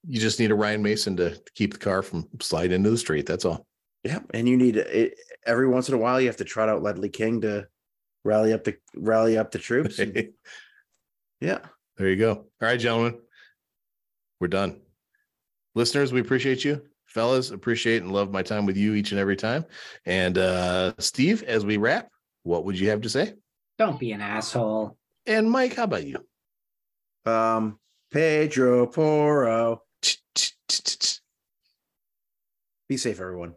You 0.06 0.20
just 0.20 0.40
need 0.40 0.52
a 0.52 0.56
Ryan 0.56 0.82
Mason 0.82 1.16
to 1.18 1.42
keep 1.56 1.74
the 1.74 1.80
car 1.80 2.02
from 2.02 2.28
sliding 2.42 2.74
into 2.74 2.90
the 2.90 2.98
street. 2.98 3.26
That's 3.26 3.46
all. 3.46 3.66
Yeah, 4.04 4.20
and 4.34 4.50
you 4.50 4.58
need 4.58 4.78
it 4.78 5.16
every 5.46 5.68
once 5.68 5.88
in 5.88 5.96
a 5.96 5.98
while. 5.98 6.20
You 6.20 6.28
have 6.28 6.38
to 6.38 6.44
trot 6.44 6.70
out 6.70 6.84
Ledley 6.84 7.10
King 7.10 7.42
to 7.42 7.68
rally 8.26 8.52
up 8.52 8.64
the 8.66 8.76
rally 8.96 9.38
up 9.38 9.52
the 9.52 9.60
troops. 9.60 10.00
and- 10.00 10.14
there 11.42 12.10
you 12.10 12.16
go. 12.18 12.32
All 12.34 12.46
right, 12.62 12.80
gentlemen, 12.80 13.20
we're 14.40 14.48
done. 14.48 14.82
Listeners, 15.76 16.12
we 16.12 16.20
appreciate 16.20 16.66
you. 16.66 16.82
Fellas, 17.12 17.52
appreciate 17.52 18.02
and 18.02 18.12
love 18.12 18.32
my 18.32 18.42
time 18.42 18.66
with 18.66 18.78
you 18.78 18.94
each 18.94 19.12
and 19.12 19.20
every 19.20 19.36
time. 19.36 19.66
And 20.06 20.38
uh 20.38 20.94
Steve, 20.98 21.44
as 21.44 21.66
we 21.66 21.78
wrap, 21.78 22.10
what 22.44 22.66
would 22.66 22.80
you 22.80 22.90
have 22.90 23.02
to 23.02 23.10
say? 23.10 23.34
Don't 23.78 24.00
be 24.00 24.12
an 24.14 24.22
asshole. 24.22 24.98
And 25.26 25.50
Mike, 25.50 25.76
how 25.76 25.84
about 25.84 26.06
you? 26.06 26.26
um, 27.26 27.80
Pedro 28.12 28.88
Porro. 28.88 29.84
Be 32.90 32.98
safe, 32.98 33.20
everyone. 33.20 33.54